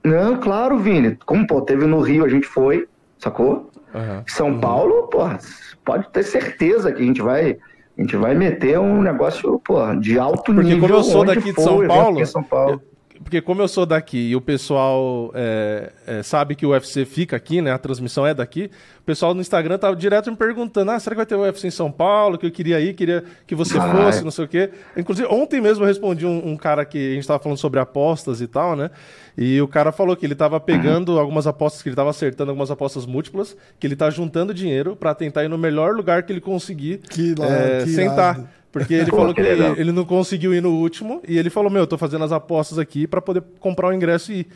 [0.04, 1.18] Não, claro, Vini.
[1.26, 2.88] Como, pô, teve no Rio, a gente foi,
[3.20, 3.70] sacou?
[3.96, 4.24] Aham.
[4.28, 5.40] São Paulo, porra,
[5.86, 7.58] pode ter certeza que a gente vai.
[7.98, 10.82] A gente vai meter um negócio, porra, de alto Porque nível.
[10.82, 12.82] como eu sou daqui de for São evento Paulo, São Paulo.
[13.26, 17.36] Porque como eu sou daqui e o pessoal é, é, sabe que o UFC fica
[17.36, 17.72] aqui, né?
[17.72, 18.70] A transmissão é daqui.
[19.00, 21.66] O pessoal no Instagram tava direto me perguntando: ah, será que vai ter o UFC
[21.68, 22.38] em São Paulo?
[22.38, 23.92] Que eu queria ir, queria que você Vai.
[23.92, 24.70] fosse, não sei o quê.
[24.96, 28.42] Inclusive, ontem mesmo eu respondi um, um cara que a gente tava falando sobre apostas
[28.42, 28.92] e tal, né?
[29.36, 32.70] E o cara falou que ele tava pegando algumas apostas, que ele tava acertando algumas
[32.70, 36.40] apostas múltiplas, que ele tá juntando dinheiro pra tentar ir no melhor lugar que ele
[36.42, 38.36] conseguir Que lá- é, que sentar.
[38.36, 38.50] irado.
[38.76, 39.74] Porque ele Pô, falou que que legal.
[39.78, 42.78] ele não conseguiu ir no último e ele falou: Meu, eu tô fazendo as apostas
[42.78, 44.48] aqui pra poder comprar o ingresso e ir.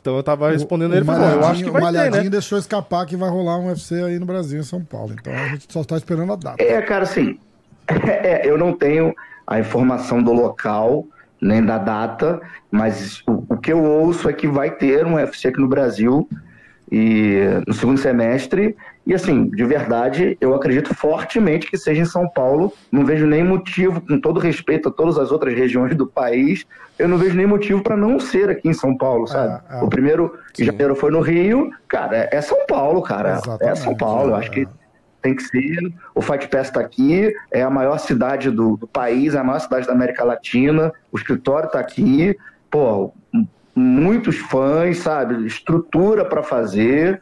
[0.00, 2.30] Então eu tava respondendo ele, o falou: Eu acho que vai o ter, Malhadinho né?
[2.30, 5.12] deixou escapar que vai rolar um UFC aí no Brasil, em São Paulo.
[5.12, 6.62] Então a gente só tá esperando a data.
[6.62, 7.38] É, cara, assim,
[7.86, 9.14] é, eu não tenho
[9.46, 11.04] a informação do local,
[11.38, 15.48] nem da data, mas o, o que eu ouço é que vai ter um UFC
[15.48, 16.26] aqui no Brasil
[16.90, 18.76] e no segundo semestre.
[19.06, 22.72] E assim, de verdade, eu acredito fortemente que seja em São Paulo.
[22.90, 26.66] Não vejo nem motivo, com todo respeito a todas as outras regiões do país,
[26.98, 29.62] eu não vejo nem motivo para não ser aqui em São Paulo, sabe?
[29.70, 29.82] é.
[29.82, 33.30] O primeiro de janeiro foi no Rio, cara, é São Paulo, cara.
[33.30, 34.30] É Exatamente, São Paulo.
[34.30, 34.38] Eu é.
[34.38, 34.66] acho que
[35.20, 35.92] tem que ser.
[36.14, 39.58] O Fight Pass está aqui, é a maior cidade do, do país, é a maior
[39.58, 42.36] cidade da América Latina, o escritório está aqui,
[42.70, 43.12] pô,
[43.76, 45.46] muitos fãs, sabe?
[45.46, 47.20] Estrutura para fazer.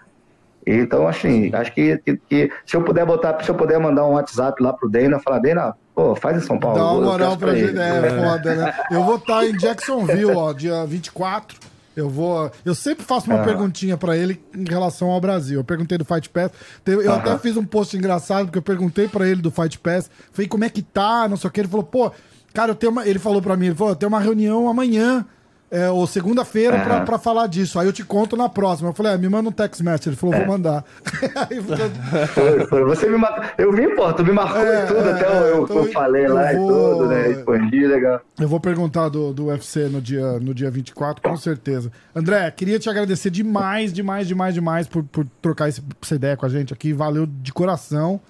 [0.67, 4.13] Então, assim, acho que, que, que se eu puder botar, se eu puder mandar um
[4.13, 6.79] WhatsApp lá pro Dana, falar, Dana, pô, faz em São Paulo.
[6.79, 7.69] Dá uma moral pra gente.
[7.71, 7.79] ele.
[7.81, 8.75] É, foda, né?
[8.91, 11.59] Eu vou estar em Jacksonville, ó, dia 24.
[11.95, 12.51] Eu vou.
[12.65, 13.45] Eu sempre faço uma Ah.
[13.45, 15.61] perguntinha pra ele em relação ao Brasil.
[15.61, 16.51] Eu perguntei do Fight Pass.
[16.87, 20.11] Eu até fiz um post engraçado, porque eu perguntei pra ele do Fight Pass.
[20.33, 21.29] Falei, como é que tá?
[21.29, 21.61] Não sei o que.
[21.61, 22.11] Ele falou, pô,
[22.53, 23.07] cara, eu tenho uma.
[23.07, 25.25] Ele falou pra mim, ele falou, eu tenho uma reunião amanhã.
[25.75, 27.79] É, ou segunda-feira pra, pra falar disso.
[27.79, 28.91] Aí eu te conto na próxima.
[28.91, 30.11] Eu falei, é, me manda um text message.
[30.11, 30.85] Ele falou, vou mandar.
[31.51, 31.61] Aí
[32.29, 32.85] Foi, foi.
[32.85, 33.45] Você me marcou.
[33.59, 35.93] Eu vi, pô, tu me marcou É, e tudo, é, até é, eu, então eu
[35.93, 37.23] falei eu lá vou- e tudo, né?
[37.29, 38.21] Respondi, legal.
[38.39, 41.91] Eu vou perguntar do, do UFC no dia, no dia 24, com certeza.
[42.15, 46.47] André, queria te agradecer demais, demais, demais, demais por, por trocar esse- essa ideia com
[46.47, 46.93] a gente aqui.
[46.93, 48.21] Valeu de coração.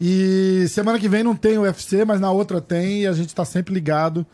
[0.00, 3.44] E semana que vem não tem UFC, mas na outra tem e a gente tá
[3.44, 4.24] sempre ligado.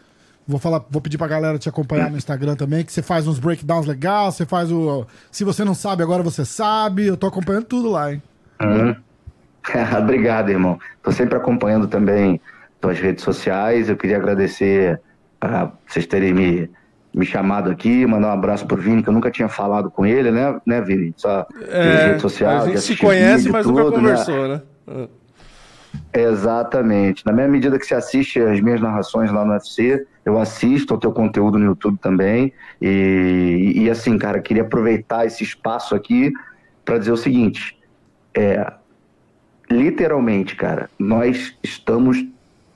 [0.47, 3.39] Vou falar, vou pedir pra galera te acompanhar no Instagram também, que você faz uns
[3.39, 5.07] breakdowns legais, você faz o.
[5.31, 7.07] Se você não sabe, agora você sabe.
[7.07, 8.23] Eu tô acompanhando tudo lá, hein?
[8.61, 8.95] Uhum.
[9.99, 10.79] Obrigado, irmão.
[11.03, 12.41] Tô sempre acompanhando também
[12.79, 13.89] tuas redes sociais.
[13.89, 15.01] Eu queria agradecer
[15.41, 16.71] a vocês terem me,
[17.15, 20.31] me chamado aqui, mandar um abraço pro Vini, que eu nunca tinha falado com ele,
[20.31, 21.15] né, né Vini?
[21.17, 22.65] Só pelas redes sociais.
[22.65, 24.03] É, a gente se conhece, mas nunca tudo, né?
[24.03, 24.63] conversou, né?
[26.13, 27.25] Exatamente.
[27.27, 31.01] Na mesma medida que você assiste as minhas narrações lá no UFC, eu assisto ao
[31.01, 32.53] teu conteúdo no YouTube também.
[32.81, 36.33] E, e assim, cara, queria aproveitar esse espaço aqui
[36.85, 37.79] para dizer o seguinte:
[38.35, 38.73] é,
[39.71, 42.25] literalmente, cara, nós estamos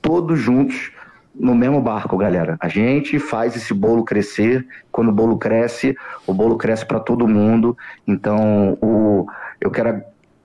[0.01, 0.91] todos juntos
[1.33, 2.57] no mesmo barco, galera.
[2.59, 4.67] A gente faz esse bolo crescer.
[4.91, 5.95] Quando o bolo cresce,
[6.27, 7.77] o bolo cresce para todo mundo.
[8.05, 9.25] Então, o,
[9.61, 10.01] eu quero,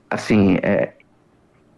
[0.09, 0.94] assim, é,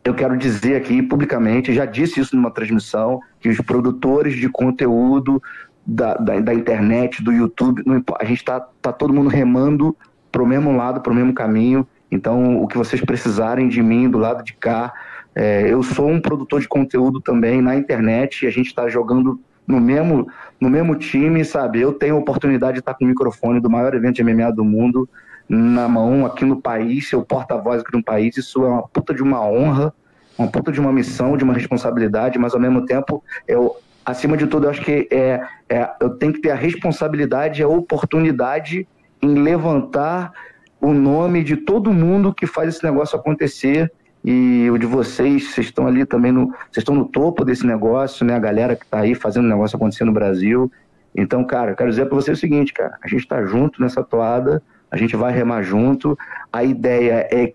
[0.06, 5.42] eu quero dizer aqui publicamente, já disse isso numa transmissão, que os produtores de conteúdo
[5.84, 7.82] da, da, da internet, do YouTube,
[8.20, 9.96] a gente está tá todo mundo remando
[10.30, 11.84] para o mesmo lado, para o mesmo caminho.
[12.08, 14.92] Então, o que vocês precisarem de mim, do lado de cá,
[15.34, 19.40] é, eu sou um produtor de conteúdo também na internet e a gente está jogando
[19.66, 20.28] no mesmo,
[20.60, 21.80] no mesmo time, sabe?
[21.80, 24.64] Eu tenho a oportunidade de estar com o microfone do maior evento de MMA do
[24.64, 25.08] mundo
[25.48, 28.36] na mão aqui no país, ser o porta-voz aqui no país.
[28.36, 29.92] Isso é uma puta de uma honra,
[30.38, 34.46] uma puta de uma missão, de uma responsabilidade, mas ao mesmo tempo, eu, acima de
[34.46, 38.86] tudo, eu acho que é, é, eu tenho que ter a responsabilidade, a oportunidade
[39.22, 40.32] em levantar
[40.80, 43.90] o nome de todo mundo que faz esse negócio acontecer
[44.24, 48.26] e o de vocês, vocês estão ali também no, vocês estão no topo desse negócio,
[48.26, 48.34] né?
[48.34, 50.70] A galera que está aí fazendo o negócio acontecer no Brasil.
[51.14, 54.02] Então, cara, eu quero dizer para você o seguinte, cara, a gente está junto nessa
[54.02, 56.18] toada, a gente vai remar junto.
[56.52, 57.52] A ideia é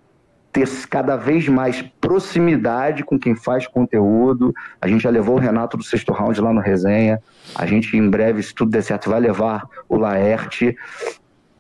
[0.52, 4.54] ter cada vez mais proximidade com quem faz conteúdo.
[4.82, 7.22] A gente já levou o Renato do sexto round lá no resenha.
[7.56, 10.76] A gente, em breve, se tudo der certo, vai levar o Laerte.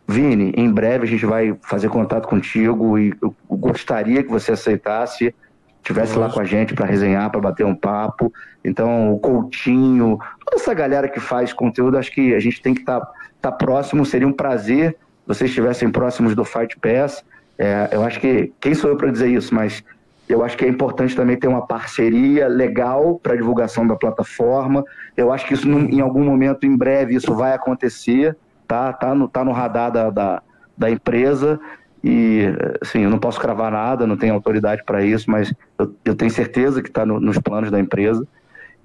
[0.08, 5.34] Vini, em breve a gente vai fazer contato contigo e eu gostaria que você aceitasse,
[5.82, 8.32] tivesse lá com a gente para resenhar, para bater um papo.
[8.64, 12.82] Então, o Coutinho, toda essa galera que faz conteúdo, acho que a gente tem que
[12.82, 14.06] estar tá, tá próximo.
[14.06, 17.24] Seria um prazer vocês estivessem próximos do Fight Pass.
[17.58, 19.84] É, eu acho que, quem sou eu para dizer isso, mas
[20.28, 24.84] eu acho que é importante também ter uma parceria legal para divulgação da plataforma.
[25.16, 28.36] Eu acho que isso, em algum momento, em breve, isso vai acontecer
[28.68, 30.42] tá, tá, no, tá no radar da, da,
[30.78, 31.60] da empresa
[32.04, 32.46] e,
[32.82, 36.32] assim, eu não posso cravar nada, não tenho autoridade para isso, mas eu, eu, tenho
[36.32, 38.26] certeza que está no, nos planos da empresa.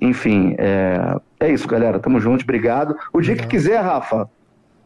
[0.01, 1.99] Enfim, é, é isso, galera.
[1.99, 2.95] Tamo junto, obrigado.
[3.13, 4.29] O dia que quiser, Rafa,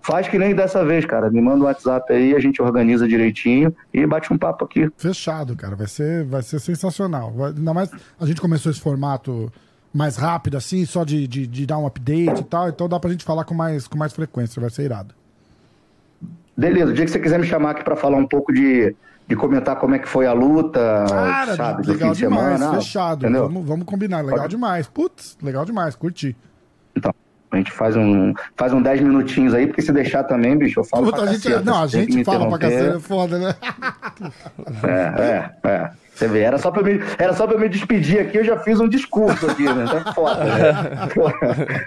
[0.03, 1.31] faz que nem dessa vez, cara.
[1.31, 4.91] Me manda um WhatsApp aí, a gente organiza direitinho e bate um papo aqui.
[4.97, 5.77] Fechado, cara.
[5.77, 7.31] Vai ser, vai ser sensacional.
[7.33, 9.53] Vai, ainda mais a gente começou esse formato
[9.93, 12.69] mais rápido, assim, só de, de, de, dar um update e tal.
[12.69, 15.15] Então dá pra gente falar com mais, com mais frequência, vai ser irado.
[16.57, 18.95] Beleza, o dia que você quiser me chamar aqui pra falar um pouco de,
[19.27, 22.59] de comentar como é que foi a luta, Cara, sabe, legal do fim de demais,
[22.59, 22.79] semana.
[22.79, 23.25] fechado.
[23.25, 23.49] Entendeu?
[23.49, 24.51] Vamos, vamos combinar, legal Pode.
[24.51, 24.87] demais.
[24.87, 26.37] Putz, legal demais, curti.
[26.95, 27.15] Então,
[27.51, 30.85] a gente faz um, faz um 10 minutinhos aí, porque se deixar também, bicho, eu
[30.85, 33.55] falo Puta, pra a gente, caceta, não, a gente fala pra cacete, é foda, né?
[34.85, 35.91] É, é, é.
[36.21, 38.59] Você vê, era só, pra eu me, era só pra me despedir aqui, eu já
[38.59, 39.87] fiz um discurso aqui, né?
[39.87, 41.87] Tá foda, né?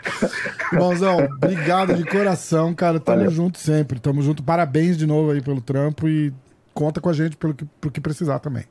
[0.73, 2.99] Bonzão, obrigado de coração, cara.
[2.99, 3.31] Tamo Valeu.
[3.31, 3.99] junto sempre.
[3.99, 4.41] Tamo junto.
[4.41, 6.33] Parabéns de novo aí pelo trampo e
[6.73, 8.63] conta com a gente pelo que, pelo que precisar também.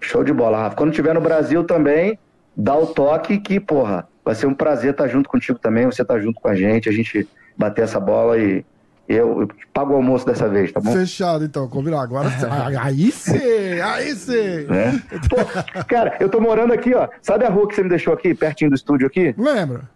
[0.00, 0.74] Show de bola, Rafa.
[0.74, 2.18] Quando estiver no Brasil também,
[2.56, 6.18] dá o toque que, porra, vai ser um prazer estar junto contigo também, você tá
[6.18, 8.62] junto com a gente, a gente bater essa bola e
[9.08, 10.92] eu, eu pago o almoço dessa vez, tá bom?
[10.92, 12.02] Fechado, então, combinar.
[12.02, 12.28] Agora
[12.78, 14.66] aí sim, aí sim.
[14.68, 15.02] Né?
[15.30, 17.08] Pô, cara, eu tô morando aqui, ó.
[17.22, 19.34] Sabe a rua que você me deixou aqui, pertinho do estúdio aqui?
[19.38, 19.88] Lembra?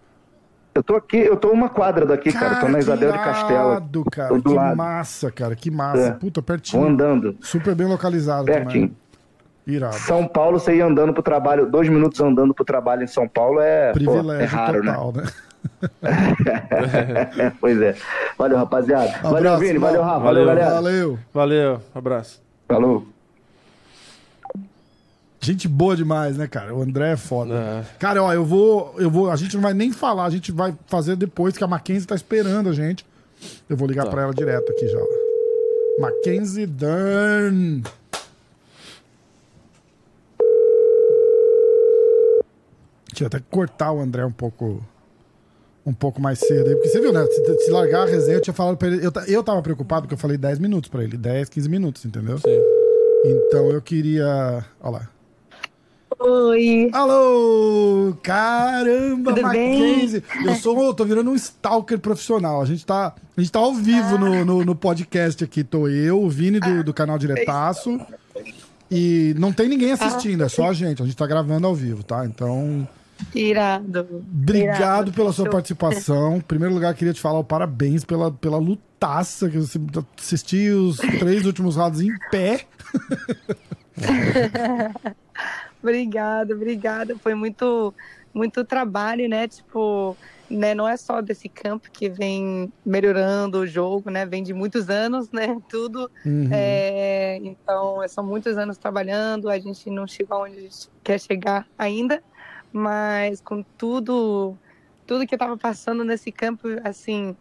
[0.74, 2.54] Eu tô aqui, eu tô uma quadra daqui, cara.
[2.54, 3.72] Eu tô na que Isabel de Castela.
[3.72, 4.28] irado, cara.
[4.30, 4.76] Tô do que lado.
[4.78, 5.54] massa, cara.
[5.54, 6.06] Que massa.
[6.06, 6.10] É.
[6.12, 6.88] Puta, Vou pertinho.
[6.88, 7.36] andando.
[7.42, 8.88] Super bem localizado Pertinho.
[8.88, 9.01] também.
[9.66, 9.94] Irado.
[9.96, 13.60] São Paulo, você ir andando pro trabalho, dois minutos andando pro trabalho em São Paulo
[13.60, 14.92] é, pô, é Privilégio raro, né?
[14.92, 15.24] total, né?
[17.60, 17.94] pois é.
[18.36, 19.12] Valeu, rapaziada.
[19.22, 19.78] valeu, Abraço, Vini.
[19.78, 19.90] Val.
[19.90, 20.18] Valeu, Rafa.
[20.20, 20.60] Valeu, Valeu.
[20.62, 20.74] galera.
[20.74, 21.18] Valeu.
[21.32, 22.42] Valeu, abraço.
[22.68, 23.06] Falou.
[25.40, 26.72] Gente boa demais, né, cara?
[26.74, 27.54] O André é foda.
[27.54, 27.82] É.
[27.98, 29.30] Cara, ó, eu vou, eu vou.
[29.30, 32.14] A gente não vai nem falar, a gente vai fazer depois que a Mackenzie tá
[32.14, 33.04] esperando a gente.
[33.68, 34.10] Eu vou ligar Tá.
[34.10, 34.98] pra ela direto aqui já.
[35.98, 37.82] Mackenzie Dern.
[43.22, 44.82] Deixa eu até cortar o André um pouco.
[45.84, 47.26] Um pouco mais cedo aí, porque você viu, né?
[47.26, 49.04] Se, se largar a resenha, eu tinha falado pra ele.
[49.04, 51.16] Eu, eu tava preocupado porque eu falei 10 minutos pra ele.
[51.16, 52.38] 10, 15 minutos, entendeu?
[52.38, 52.60] Sim.
[53.24, 54.64] Então eu queria.
[54.80, 55.08] Olha lá.
[56.20, 56.88] Oi.
[56.92, 58.16] Alô!
[58.22, 59.80] Caramba, Tudo bem?
[59.80, 60.22] Mackenzie!
[60.44, 62.62] Eu sou, eu tô virando um stalker profissional.
[62.62, 65.64] A gente tá, a gente tá ao vivo no, no, no podcast aqui.
[65.64, 67.98] Tô eu, o Vini do, do canal Diretaço.
[68.88, 71.02] E não tem ninguém assistindo, é só a gente.
[71.02, 72.24] A gente tá gravando ao vivo, tá?
[72.24, 72.86] Então,
[73.34, 74.00] Irado.
[74.10, 75.12] obrigado Irado.
[75.12, 76.36] pela sua participação.
[76.36, 79.80] Em primeiro lugar, queria te falar o parabéns pela, pela lutaça que você
[80.18, 82.66] assistiu os três últimos rounds em pé.
[85.82, 87.16] Obrigada, obrigada.
[87.18, 87.92] Foi muito,
[88.32, 89.48] muito trabalho, né?
[89.48, 90.16] Tipo,
[90.48, 90.74] né?
[90.74, 94.24] Não é só desse campo que vem melhorando o jogo, né?
[94.24, 95.58] Vem de muitos anos, né?
[95.68, 96.08] Tudo.
[96.24, 96.48] Uhum.
[96.52, 99.48] É, então, são muitos anos trabalhando.
[99.48, 102.22] A gente não chegou onde a gente quer chegar ainda,
[102.72, 104.58] mas com tudo,
[105.06, 107.36] tudo que eu tava passando nesse campo, assim,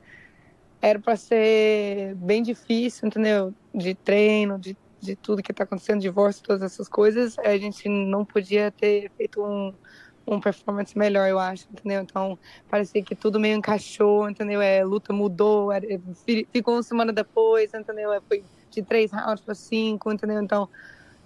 [0.81, 3.55] era para ser bem difícil, entendeu?
[3.73, 7.37] De treino, de, de tudo que tá acontecendo, divórcio, todas essas coisas.
[7.39, 9.77] A gente não podia ter feito um,
[10.27, 12.01] um performance melhor, eu acho, entendeu?
[12.01, 14.61] Então, parecia que tudo meio encaixou, entendeu?
[14.61, 15.69] É, luta mudou,
[16.25, 18.11] fi- ficou uma semana depois, entendeu?
[18.13, 20.41] É, foi de três rounds para cinco, entendeu?
[20.41, 20.69] Então,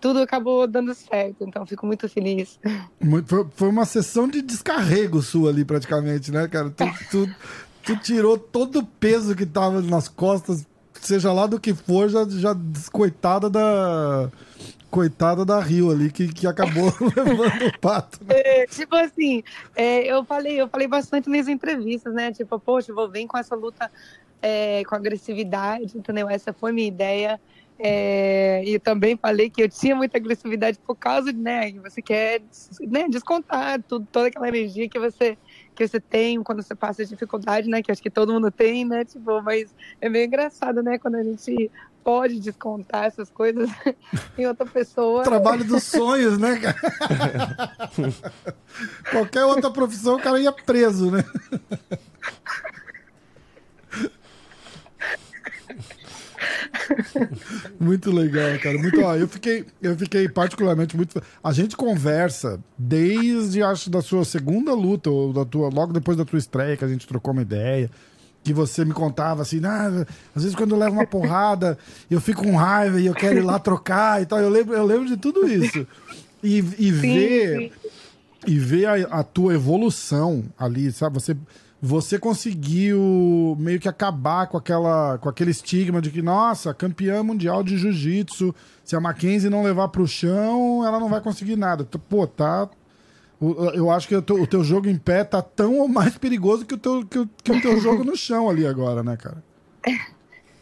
[0.05, 2.59] tudo acabou dando certo, então fico muito feliz.
[3.01, 6.69] Muito- foi, uma sessão de descarrego sua ali, praticamente, né, cara?
[6.69, 7.35] Tu, tu,
[7.81, 10.63] tu tirou todo o peso que tava nas costas,
[11.01, 12.55] seja lá do que for, já, já
[12.91, 14.29] coitada da.
[14.91, 18.19] Coitada da Rio ali, que, que acabou levando o pato.
[18.23, 18.35] né?
[18.35, 19.43] É, tipo assim,
[19.75, 22.31] é, eu falei, eu falei bastante nas entrevistas, né?
[22.31, 23.91] Tipo, poxa, vou vir com essa luta
[24.39, 26.29] é, com agressividade, entendeu?
[26.29, 27.41] Essa foi minha ideia.
[27.77, 31.71] É, e também falei que eu tinha muita agressividade por causa, né?
[31.71, 32.41] Que você quer
[32.81, 35.37] né, descontar tudo, toda aquela energia que você
[35.75, 37.83] que você tem quando você passa dificuldade, né?
[37.83, 39.03] Que acho que todo mundo tem, né?
[39.03, 40.97] Tipo, mas é meio engraçado, né?
[40.97, 41.69] Quando a gente
[42.01, 43.69] pode descontar essas coisas
[44.37, 45.23] em outra pessoa.
[45.23, 47.81] Trabalho dos sonhos, né, cara?
[49.11, 51.25] Qualquer outra profissão, o cara ia preso, né?
[57.79, 58.77] Muito legal, cara.
[58.77, 61.21] Muito, ó, eu fiquei, eu fiquei particularmente muito.
[61.43, 66.25] A gente conversa desde acho da sua segunda luta ou da tua, logo depois da
[66.25, 67.89] tua estreia que a gente trocou uma ideia,
[68.43, 70.05] que você me contava assim, ah,
[70.35, 71.77] às vezes quando eu levo uma porrada
[72.09, 74.39] eu fico com raiva e eu quero ir lá trocar e tal.
[74.39, 75.87] Eu lembro, eu lembro de tudo isso.
[76.43, 77.71] E, e ver sim.
[78.45, 81.15] e ver a, a tua evolução ali, sabe?
[81.15, 81.35] Você,
[81.85, 87.63] você conseguiu meio que acabar com, aquela, com aquele estigma de que, nossa, campeã mundial
[87.63, 91.87] de jiu-jitsu, se a Mackenzie não levar pro chão, ela não vai conseguir nada.
[92.09, 92.67] Pô, tá.
[93.75, 96.77] Eu acho que o teu, jogo em pé tá tão ou mais perigoso que o,
[96.77, 99.43] teu, que, o, que o teu jogo no chão ali agora, né, cara?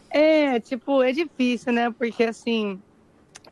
[0.09, 1.89] É, tipo, é difícil, né?
[1.89, 2.81] Porque assim,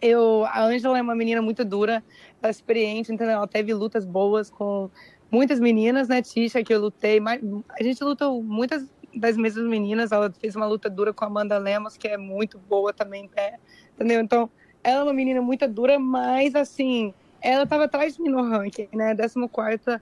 [0.01, 2.03] eu, a Ângela é uma menina muito dura,
[2.41, 3.35] ela é experiente, entendeu?
[3.35, 4.89] Ela teve lutas boas com
[5.31, 6.21] muitas meninas, né?
[6.21, 7.41] Tisha, que eu lutei, mas
[7.79, 11.57] a gente lutou muitas das mesmas meninas, ela fez uma luta dura com a Amanda
[11.57, 13.57] Lemos, que é muito boa também pé,
[13.95, 14.21] entendeu?
[14.21, 14.49] Então,
[14.83, 18.87] ela é uma menina muito dura, mas assim, ela tava atrás de mim no ranking,
[18.93, 19.15] né?
[19.15, 20.01] 14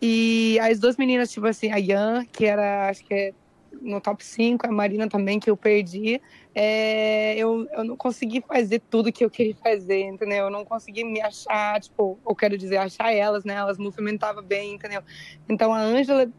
[0.00, 3.34] e as duas meninas, tipo assim, a Yan, que era, acho que é
[3.80, 6.20] no top 5, a Marina também, que eu perdi,
[6.54, 10.44] é, eu, eu não consegui fazer tudo que eu queria fazer, entendeu?
[10.44, 13.54] Eu não consegui me achar, tipo, eu quero dizer, achar elas, né?
[13.54, 15.02] Elas movimentavam bem, entendeu?
[15.48, 16.30] Então a Ângela,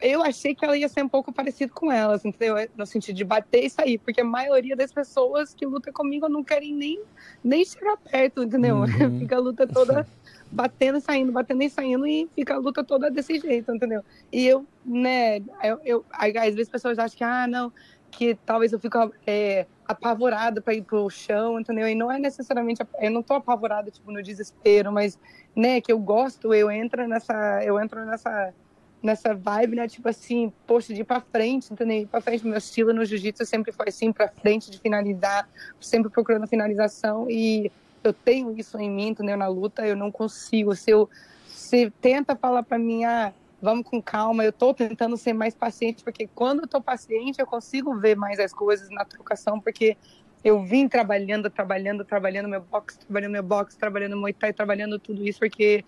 [0.00, 2.56] eu achei que ela ia ser um pouco parecida com elas, entendeu?
[2.76, 6.44] No sentido de bater e sair, porque a maioria das pessoas que lutam comigo não
[6.44, 7.00] querem nem,
[7.42, 8.76] nem chegar perto, entendeu?
[8.76, 9.18] Uhum.
[9.20, 10.06] Fica a luta toda
[10.54, 14.02] batendo e saindo, batendo e saindo, e fica a luta toda desse jeito, entendeu?
[14.32, 17.72] E eu, né, eu, eu às vezes as pessoas acham que, ah, não,
[18.16, 21.88] que talvez eu fico é, apavorada para ir pro chão, entendeu?
[21.88, 25.18] E não é necessariamente, eu não tô apavorada, tipo, no desespero, mas,
[25.54, 28.54] né, que eu gosto, eu entro nessa, eu entro nessa,
[29.02, 32.06] nessa vibe, né, tipo assim, poxa, de ir pra frente, entendeu?
[32.06, 35.48] Pra frente, meu estilo no jiu-jitsu sempre foi assim, pra frente, de finalizar,
[35.80, 37.70] sempre procurando finalização, e
[38.02, 39.36] eu tenho isso em mim, entendeu?
[39.36, 41.08] Na luta, eu não consigo, se eu,
[41.48, 43.32] se tenta falar pra mim, ah,
[43.64, 44.44] vamos com calma.
[44.44, 48.38] Eu tô tentando ser mais paciente, porque quando eu tô paciente, eu consigo ver mais
[48.38, 49.96] as coisas na trocação, porque
[50.44, 55.26] eu vim trabalhando, trabalhando, trabalhando meu boxe, trabalhando meu boxe, trabalhando Muay Thai, trabalhando tudo
[55.26, 55.82] isso, porque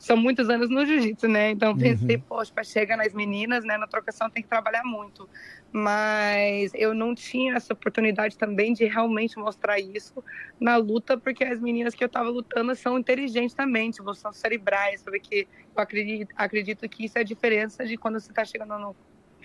[0.00, 1.50] são muitos anos no jiu-jitsu, né?
[1.50, 2.22] Então pensei, uhum.
[2.22, 5.28] poxa, para chegar nas meninas, né, na trocação tem que trabalhar muito.
[5.70, 10.24] Mas eu não tinha essa oportunidade também de realmente mostrar isso
[10.58, 15.02] na luta, porque as meninas que eu estava lutando são inteligentes também, tipo, são cerebrais,
[15.02, 15.46] sabe que
[15.76, 18.96] eu acredito, acredito que isso é a diferença de quando você está chegando no,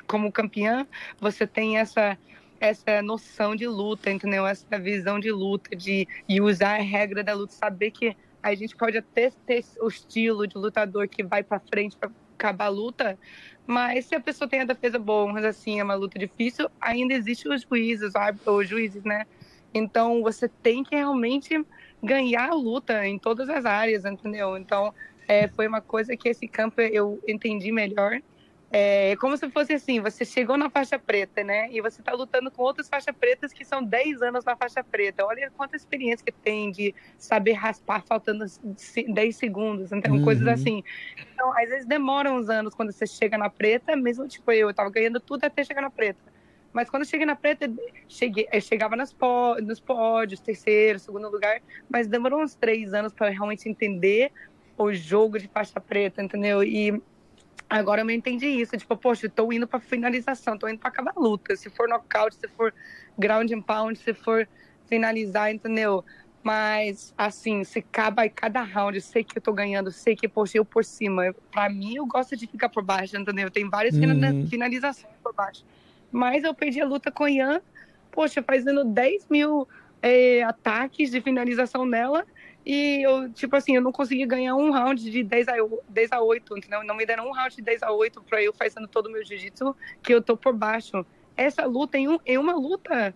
[0.07, 0.87] como campeã,
[1.19, 2.17] você tem essa
[2.57, 4.47] essa noção de luta, entendeu?
[4.47, 8.15] Essa visão de luta, de, de usar a regra da luta, saber que
[8.45, 12.65] a gente pode até ter o estilo de lutador que vai para frente para acabar
[12.65, 13.17] a luta,
[13.65, 17.15] mas se a pessoa tem a defesa boa, mas assim é uma luta difícil, ainda
[17.15, 18.13] existem os juízes,
[18.45, 19.25] os juízes, né?
[19.73, 21.65] Então você tem que realmente
[22.03, 24.55] ganhar a luta em todas as áreas, entendeu?
[24.55, 24.93] Então
[25.27, 28.21] é, foi uma coisa que esse campo eu entendi melhor
[28.77, 31.71] é como se fosse assim, você chegou na faixa preta, né?
[31.71, 35.25] E você está lutando com outras faixas pretas que são 10 anos na faixa preta.
[35.25, 38.43] Olha quanta experiência que tem de saber raspar faltando
[39.07, 40.25] 10 segundos, então uhum.
[40.25, 40.83] coisas assim.
[41.33, 44.73] Então, às vezes demora uns anos quando você chega na preta, mesmo tipo eu, eu
[44.73, 46.19] tava ganhando tudo até chegar na preta.
[46.73, 47.71] Mas quando eu cheguei na preta,
[48.09, 53.13] cheguei, eu chegava nas pó, nos pódios, terceiro, segundo lugar, mas demorou uns três anos
[53.13, 54.33] para realmente entender
[54.77, 56.61] o jogo de faixa preta, entendeu?
[56.61, 57.01] E
[57.69, 61.13] Agora eu me entendi isso, tipo, poxa, estou indo para finalização, estou indo para acabar
[61.15, 61.55] a luta.
[61.55, 62.73] Se for nocaute, se for
[63.17, 64.47] ground and pound, se for
[64.87, 66.03] finalizar, entendeu?
[66.43, 70.59] Mas, assim, se acaba cada round, eu sei que eu tô ganhando, sei que, poxa,
[70.59, 71.33] eu por cima.
[71.51, 73.49] Pra mim, eu gosto de ficar por baixo, entendeu?
[73.49, 74.47] Tem várias uhum.
[74.47, 75.65] finalizações por baixo.
[76.11, 77.61] Mas eu perdi a luta com o Ian,
[78.11, 79.67] poxa, fazendo 10 mil
[80.03, 82.23] é, ataques de finalização nela.
[82.65, 85.53] E eu, tipo assim, eu não consegui ganhar um round de 10 a,
[85.87, 86.83] 10 a 8, entendeu?
[86.83, 89.23] Não me deram um round de 10 a 8 pra eu fazendo todo o meu
[89.23, 91.05] jiu-jitsu, que eu tô por baixo.
[91.37, 93.13] Essa luta, em, um, em uma luta,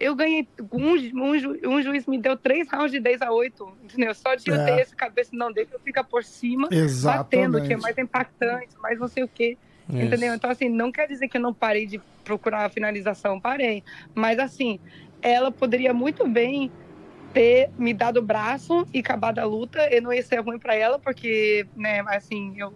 [0.00, 0.48] eu ganhei.
[0.72, 4.14] Um, um, ju, um, juiz me deu três rounds de 10 a 8, entendeu?
[4.14, 4.64] Só de eu é.
[4.64, 7.50] ter essa cabeça, não, deixa eu ficar por cima, Exatamente.
[7.50, 9.58] batendo, que é mais impactante, mais não sei o quê.
[9.88, 9.98] Isso.
[9.98, 10.34] Entendeu?
[10.34, 13.84] Então, assim, não quer dizer que eu não parei de procurar a finalização, parei.
[14.14, 14.80] Mas, assim,
[15.20, 16.72] ela poderia muito bem
[17.36, 20.74] ter me dado o braço e acabado a luta, eu não ia ser ruim para
[20.74, 22.72] ela, porque, né, assim, eu,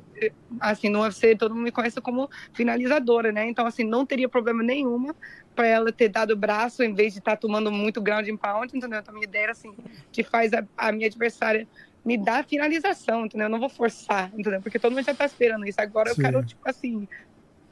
[0.60, 3.48] assim, no UFC todo mundo me conhece como finalizadora, né?
[3.48, 5.16] Então, assim, não teria problema nenhuma
[5.56, 8.36] para ela ter dado o braço em vez de estar tá tomando muito ground and
[8.36, 8.98] pound, entendeu?
[8.98, 9.74] Então, a minha ideia era, assim,
[10.12, 11.66] que faz a, a minha adversária
[12.04, 13.46] me dar finalização, entendeu?
[13.46, 14.60] Eu não vou forçar, entendeu?
[14.60, 15.80] Porque todo mundo já tá esperando isso.
[15.80, 16.20] Agora Sim.
[16.20, 17.08] eu quero, tipo assim,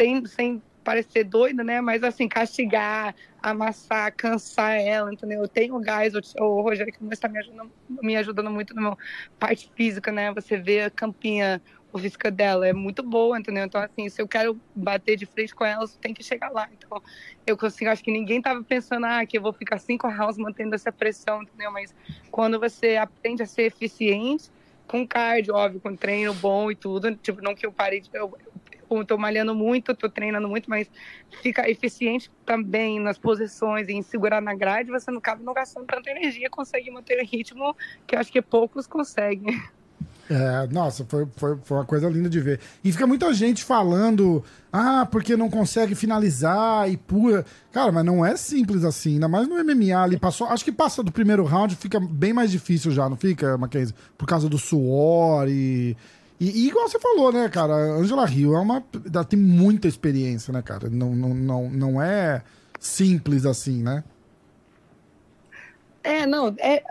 [0.01, 1.83] sem, sem parecer doida, né?
[1.83, 5.43] Mas assim, castigar, amassar, cansar ela, entendeu?
[5.43, 7.71] Eu tenho gás, o, Rogério que está me ajudando,
[8.03, 8.97] me ajudando muito na
[9.39, 10.33] parte física, né?
[10.33, 11.61] Você vê a campinha,
[11.93, 13.67] o física dela é muito boa, entendeu?
[13.67, 16.67] Então, assim, se eu quero bater de frente com ela, tem que chegar lá.
[16.73, 17.03] Então,
[17.47, 20.75] eu consigo, acho que ninguém tava pensando, ah, que eu vou ficar cinco rounds mantendo
[20.75, 21.71] essa pressão, entendeu?
[21.71, 21.95] Mas
[22.31, 24.51] quando você aprende a ser eficiente,
[24.87, 28.35] com cardio, óbvio, com treino bom e tudo, tipo, não que eu parei, eu,
[28.91, 30.91] estou malhando muito, estou treinando muito, mas
[31.43, 36.11] fica eficiente também nas posições, em segurar na grade, você não cabe não gastando tanta
[36.11, 37.77] energia, consegue manter o ritmo
[38.07, 39.61] que acho que poucos conseguem.
[40.31, 42.61] É, nossa, foi, foi, foi uma coisa linda de ver.
[42.85, 47.47] E fica muita gente falando, ah, porque não consegue finalizar e pura.
[47.73, 50.19] Cara, mas não é simples assim, ainda mais no MMA ali.
[50.19, 53.95] Passou, acho que passa do primeiro round, fica bem mais difícil já, não fica, Mackenzie?
[54.19, 55.97] Por causa do suor e
[56.41, 58.85] e, e, igual você falou, né, cara, Angela Hill é uma.
[59.13, 60.89] Ela tem muita experiência, né, cara?
[60.89, 62.43] Não, não, não, não é
[62.79, 64.05] simples assim, né?
[66.03, 66.83] É, não, é,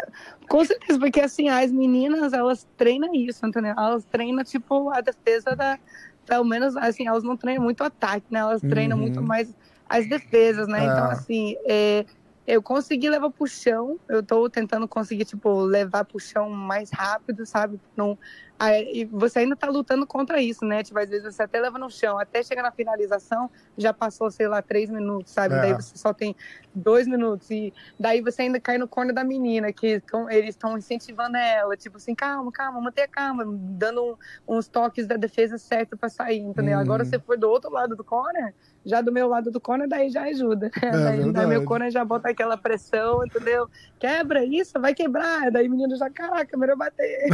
[0.49, 3.73] com certeza, porque assim, as meninas, elas treinam isso, entendeu?
[3.77, 5.79] Elas treinam, tipo, a defesa da.
[6.25, 8.39] Pelo menos, assim, elas não treinam muito ataque, né?
[8.39, 8.69] Elas uhum.
[8.69, 9.55] treinam muito mais
[9.87, 10.83] as defesas, né?
[10.83, 10.97] Então, é.
[10.97, 12.05] Então, assim, é,
[12.47, 17.45] eu consegui levar pro chão, eu tô tentando conseguir, tipo, levar pro chão mais rápido,
[17.45, 17.79] sabe?
[17.95, 18.17] Não,
[18.59, 20.81] Aí, você ainda está lutando contra isso, né?
[20.81, 24.47] Tipo, às vezes você até leva no chão, até chegar na finalização, já passou, sei
[24.47, 25.53] lá, três minutos, sabe?
[25.53, 25.61] É.
[25.61, 26.35] Daí você só tem
[26.73, 27.51] dois minutos.
[27.51, 31.77] E daí você ainda cai no corno da menina, que tão, eles estão incentivando ela,
[31.77, 34.17] tipo assim, calma, calma, mantenha calma, dando
[34.47, 36.79] um, uns toques da defesa certo para sair, entendeu?
[36.79, 36.81] Hum.
[36.81, 38.55] Agora você for do outro lado do corner,
[38.87, 40.71] já do meu lado do corner, daí já ajuda.
[40.81, 43.69] É, daí, daí meu corner já bota aquela pressão, entendeu?
[43.99, 45.51] Quebra isso, vai quebrar.
[45.51, 47.27] Daí o menino já, caraca, melhor bater.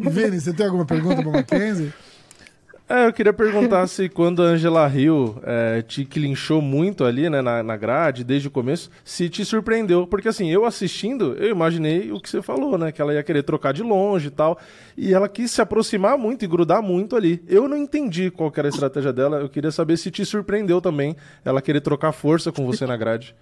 [0.10, 1.92] Vini, você tem alguma pergunta para o Mackenzie?
[2.92, 7.40] É, eu queria perguntar se quando a Angela Hill é, te clinchou muito ali, né,
[7.40, 10.08] na, na grade, desde o começo, se te surpreendeu.
[10.08, 12.90] Porque assim, eu assistindo, eu imaginei o que você falou, né?
[12.90, 14.58] Que ela ia querer trocar de longe e tal.
[14.96, 17.40] E ela quis se aproximar muito e grudar muito ali.
[17.46, 19.36] Eu não entendi qual era a estratégia dela.
[19.36, 21.14] Eu queria saber se te surpreendeu também
[21.44, 23.36] ela querer trocar força com você na grade.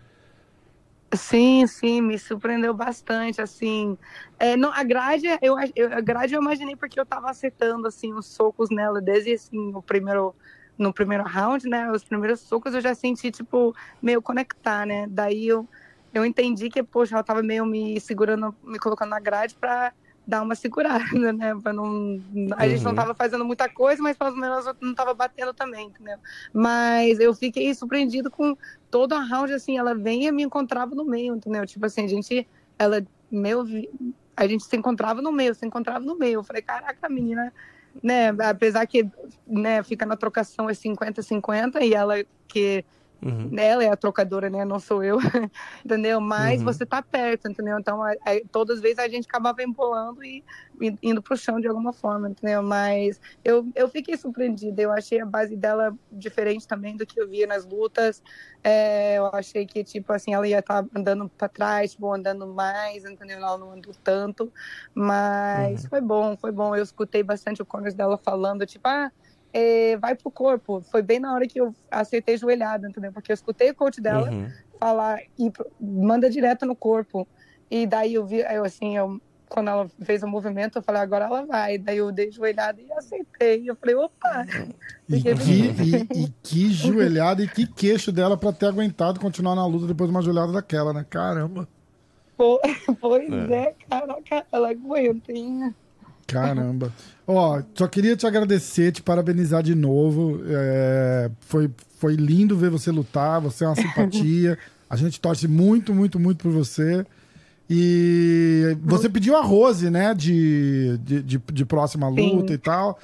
[1.16, 3.96] Sim, sim, me surpreendeu bastante, assim.
[4.38, 8.12] É, não, a grade, eu, eu, a grade eu imaginei porque eu tava acertando, assim,
[8.12, 10.36] os socos nela desde, assim, o primeiro,
[10.76, 15.46] no primeiro round, né, os primeiros socos eu já senti, tipo, meio conectar, né, daí
[15.48, 15.66] eu,
[16.12, 19.92] eu entendi que, poxa, ela tava meio me segurando, me colocando na grade pra
[20.28, 21.56] dar uma segurada, né?
[21.62, 22.20] Pra não,
[22.58, 22.96] a gente não uhum.
[22.96, 26.18] tava fazendo muita coisa, mas pelo menos não tava batendo também, entendeu?
[26.52, 28.54] Mas eu fiquei surpreendido com
[28.90, 31.66] todo a round, assim, ela vem e me encontrava no meio, entendeu?
[31.66, 32.46] Tipo assim, a gente,
[32.78, 33.64] ela, meu,
[34.36, 36.40] a gente se encontrava no meio, se encontrava no meio.
[36.40, 37.50] Eu falei, caraca, a menina,
[38.02, 38.28] né?
[38.50, 39.10] Apesar que,
[39.46, 42.16] né, fica na trocação é 50-50 e ela
[42.46, 42.84] que
[43.20, 43.50] Uhum.
[43.58, 44.64] Ela é a trocadora, né?
[44.64, 45.18] Não sou eu,
[45.84, 46.20] entendeu?
[46.20, 46.66] Mas uhum.
[46.66, 47.76] você tá perto, entendeu?
[47.78, 50.44] Então, é, é, todas as vezes a gente acabava embolando e,
[50.80, 52.62] e indo pro chão de alguma forma, entendeu?
[52.62, 54.80] Mas eu, eu fiquei surpreendida.
[54.80, 58.22] Eu achei a base dela diferente também do que eu via nas lutas.
[58.62, 62.46] É, eu achei que, tipo, assim, ela ia estar tá andando para trás, tipo, andando
[62.46, 63.38] mais, entendeu?
[63.38, 64.52] Ela não andou tanto.
[64.94, 65.88] Mas uhum.
[65.88, 66.76] foi bom, foi bom.
[66.76, 69.10] Eu escutei bastante o Connors dela falando, tipo, ah
[69.58, 70.80] é, vai pro corpo.
[70.90, 73.12] Foi bem na hora que eu acertei joelhada, entendeu?
[73.12, 74.48] Porque eu escutei o coach dela uhum.
[74.78, 77.26] falar e manda direto no corpo.
[77.68, 81.24] E daí eu vi, eu, assim, eu, quando ela fez o movimento, eu falei, agora
[81.24, 81.76] ela vai.
[81.76, 83.68] Daí eu dei joelhada e aceitei.
[83.68, 84.46] Eu falei, opa!
[85.08, 89.66] E que, e, e que joelhada e que queixo dela para ter aguentado continuar na
[89.66, 91.04] luta depois de uma joelhada daquela, né?
[91.08, 91.68] Caramba!
[93.00, 95.74] Pois é, é caraca, ela aguenta, hein?
[96.28, 96.92] Caramba.
[97.26, 100.40] Ó, só queria te agradecer, te parabenizar de novo.
[100.46, 104.58] É, foi, foi lindo ver você lutar, você é uma simpatia.
[104.88, 107.04] A gente torce muito, muito, muito por você.
[107.68, 112.54] E você pediu a Rose, né, de, de, de, de próxima luta Sim.
[112.54, 112.98] e tal.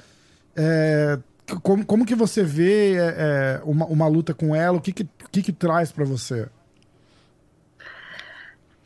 [0.55, 1.19] É,
[1.61, 4.77] como, como que você vê é, é uma, uma luta com ela?
[4.77, 6.47] O que que, que, que traz para você?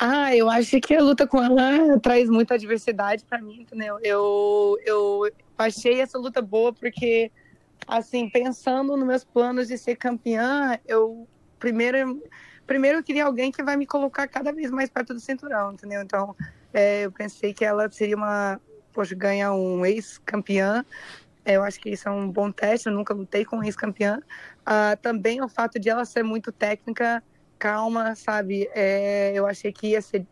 [0.02, 4.00] Ah, eu acho que a luta com ela traz muita diversidade para mim, entendeu?
[4.02, 7.30] Eu, eu achei essa luta boa porque,
[7.86, 11.28] assim, pensando nos meus planos de ser campeã, eu
[11.60, 12.24] primeiro,
[12.66, 16.02] primeiro eu queria alguém que vai me colocar cada vez mais perto do cinturão, entendeu?
[16.02, 16.34] Então,
[16.74, 18.58] é, eu pensei que ela seria uma,
[18.93, 20.86] poxa, ganhar um ex-campeã.
[21.43, 24.22] É, eu acho que isso é um bom teste, eu nunca lutei com um ex-campeã.
[24.62, 27.22] Uh, também o fato de ela ser muito técnica
[27.60, 28.70] calma, sabe?
[28.74, 30.26] É, eu achei que ia ser.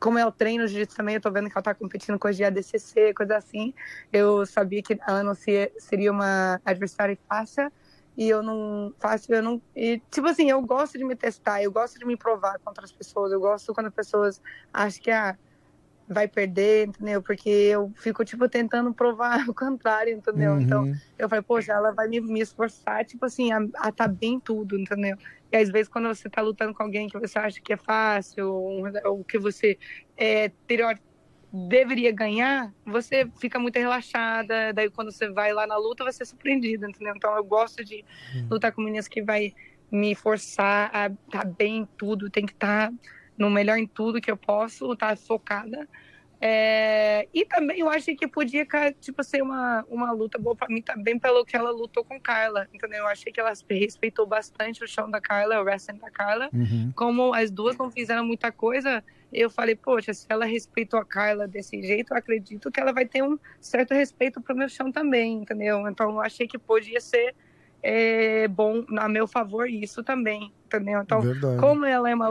[0.00, 2.30] Como é o treino de jiu-jitsu também, eu tô vendo que ela tá competindo com
[2.30, 3.74] de ADCC, coisa assim.
[4.12, 7.70] Eu sabia que ela não seria uma adversária fácil.
[8.16, 9.62] E eu não faço, eu não.
[9.74, 12.92] E, tipo assim, eu gosto de me testar, eu gosto de me provar contra as
[12.92, 13.32] pessoas.
[13.32, 14.40] Eu gosto quando as pessoas
[14.72, 15.36] acham que, ah,
[16.08, 17.22] vai perder, entendeu?
[17.22, 20.52] Porque eu fico, tipo, tentando provar o contrário, entendeu?
[20.52, 20.60] Uhum.
[20.60, 24.40] Então, eu falei, poxa, ela vai me, me esforçar, tipo assim, a, a tá bem
[24.40, 25.16] tudo, entendeu?
[25.50, 28.52] E às vezes, quando você tá lutando com alguém que você acha que é fácil,
[28.52, 29.78] ou, ou que você
[30.16, 30.50] é,
[31.52, 34.72] deveria ganhar, você fica muito relaxada.
[34.72, 37.14] Daí, quando você vai lá na luta, você é surpreendida, entendeu?
[37.16, 38.48] Então, eu gosto de uhum.
[38.50, 39.54] lutar com meninas que vai
[39.90, 42.90] me forçar a estar tá bem em tudo, tem que estar.
[42.90, 42.94] Tá
[43.38, 45.88] no melhor em tudo que eu posso, estar tá focada.
[46.40, 48.64] É, e também eu achei que podia
[49.00, 52.68] tipo, ser uma, uma luta boa para mim também pelo que ela lutou com Carla,
[52.72, 53.00] entendeu?
[53.00, 56.48] Eu achei que ela respeitou bastante o chão da Carla, o wrestling da Carla.
[56.52, 56.92] Uhum.
[56.94, 61.48] Como as duas não fizeram muita coisa, eu falei, poxa, se ela respeitou a Carla
[61.48, 65.42] desse jeito, eu acredito que ela vai ter um certo respeito pro meu chão também,
[65.42, 65.88] entendeu?
[65.88, 67.34] Então eu achei que podia ser
[67.82, 71.00] é, bom a meu favor isso também, entendeu?
[71.00, 71.60] Então, Verdade.
[71.60, 72.30] como ela é uma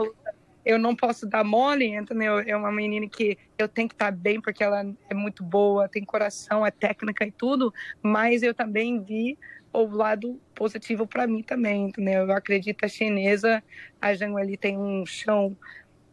[0.64, 2.38] eu não posso dar mole, entendeu?
[2.40, 6.04] É uma menina que eu tenho que estar bem porque ela é muito boa, tem
[6.04, 9.38] coração, é técnica e tudo, mas eu também vi
[9.72, 12.26] o lado positivo para mim também, entendeu?
[12.26, 13.62] Eu acredito a chinesa,
[14.00, 15.56] a Zhang ali tem um chão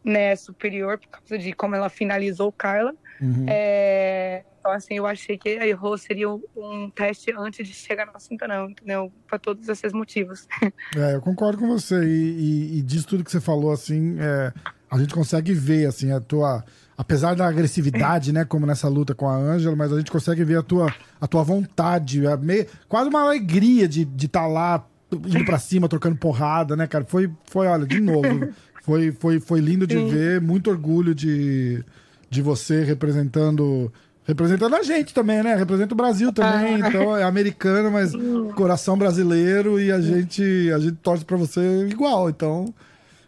[0.04, 2.94] né, superior por causa de como ela finalizou Carla.
[3.20, 3.46] Uhum.
[3.48, 8.18] É, então, assim, eu achei que a errou seria um teste antes de chegar no
[8.18, 9.12] cinturão, entendeu?
[9.28, 10.48] Para todos esses motivos.
[10.96, 12.04] É, eu concordo com você.
[12.04, 14.52] E, e, e disso tudo que você falou, assim, é,
[14.90, 16.64] a gente consegue ver, assim, a tua.
[16.96, 20.58] Apesar da agressividade, né, como nessa luta com a Ângela, mas a gente consegue ver
[20.58, 24.86] a tua, a tua vontade, a meio, quase uma alegria de estar de tá lá
[25.12, 27.04] indo pra cima, trocando porrada, né, cara?
[27.04, 28.48] Foi, foi olha, de novo.
[28.82, 30.08] foi, foi, foi lindo de Sim.
[30.08, 31.84] ver, muito orgulho de,
[32.30, 33.92] de você representando
[34.26, 35.54] Representando a gente também, né?
[35.54, 36.82] Representa o Brasil também.
[36.82, 36.88] Ah.
[36.88, 38.12] Então é americano, mas
[38.56, 42.28] coração brasileiro e a gente, a gente torce para você igual.
[42.28, 42.74] Então,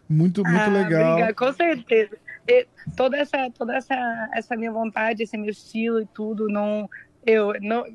[0.09, 1.11] muito, muito ah, legal.
[1.13, 2.17] Obrigada, com certeza.
[2.45, 6.89] E toda essa, toda essa, essa minha vontade, esse meu estilo e tudo, não
[7.25, 7.85] eu não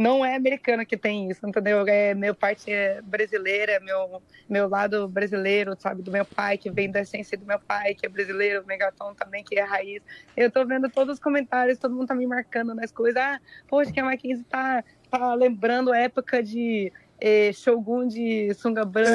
[0.00, 1.86] não é americana que tem isso, entendeu?
[1.86, 6.90] É meu parte é brasileira, meu meu lado brasileiro, sabe, do meu pai que vem
[6.90, 10.02] da essência do meu pai que é brasileiro, Megaton também que é raiz.
[10.34, 13.20] Eu tô vendo todos os comentários, todo mundo tá me marcando nas coisas.
[13.22, 13.38] Ah,
[13.68, 16.90] poxa, que a Mackenzie tá tá lembrando a época de
[17.20, 19.10] é, Shogun de sunga branca.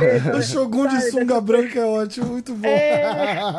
[0.00, 0.20] É.
[0.20, 2.68] Do, o Shogun de sunga branca é ótimo, muito bom.
[2.68, 3.02] É,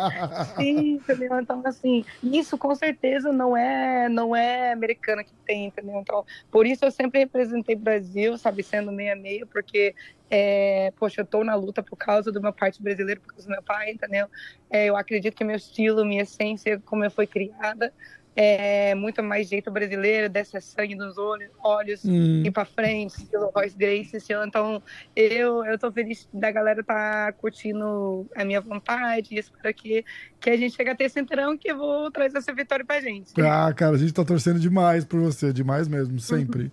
[0.56, 1.40] sim, entendeu?
[1.40, 6.00] Então, assim, isso com certeza não é, não é americana que tem, entendeu?
[6.00, 9.94] Então, por isso eu sempre representei Brasil, sabe, sendo meia-meia, porque
[10.30, 13.52] é, poxa, eu tô na luta por causa do meu parte brasileiro, por causa do
[13.52, 14.28] meu pai, entendeu?
[14.70, 17.94] É, eu acredito que meu estilo, minha essência, como eu fui criada,
[18.36, 22.44] é, muito mais jeito brasileiro, desce sangue nos olhos, olhos hum.
[22.44, 24.44] ir pra frente, estilo Royce Grace, estilo.
[24.46, 24.82] Então,
[25.16, 30.04] eu, eu tô feliz da galera tá curtindo a minha vontade e espero que,
[30.40, 33.40] que a gente chegue a ter cinturão que eu vou trazer essa vitória pra gente.
[33.42, 36.72] Ah, cara, a gente tá torcendo demais por você, demais mesmo, sempre.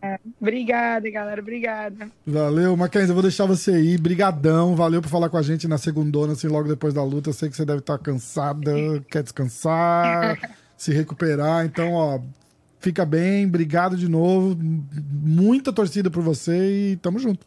[0.00, 2.08] É, obrigada, galera, obrigada.
[2.24, 5.78] Valeu, Mackenzie, eu vou deixar você aí, brigadão, valeu por falar com a gente na
[5.78, 8.72] segundona, assim, logo depois da luta, eu sei que você deve estar tá cansada,
[9.10, 10.38] quer descansar,
[10.80, 11.66] se recuperar.
[11.66, 12.18] Então, ó,
[12.78, 14.56] fica bem, obrigado de novo.
[14.58, 17.46] Muita torcida por você e tamo junto.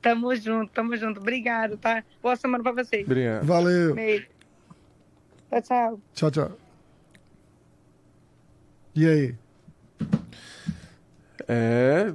[0.00, 1.20] Tamo junto, tamo junto.
[1.20, 2.02] Obrigado, tá?
[2.20, 3.06] Boa semana pra vocês.
[3.06, 3.46] Obrigado.
[3.46, 3.94] Valeu.
[3.94, 4.26] Beijo.
[5.48, 6.00] Tchau, tchau.
[6.12, 6.58] Tchau, tchau.
[8.96, 9.34] E aí?
[11.46, 12.12] É,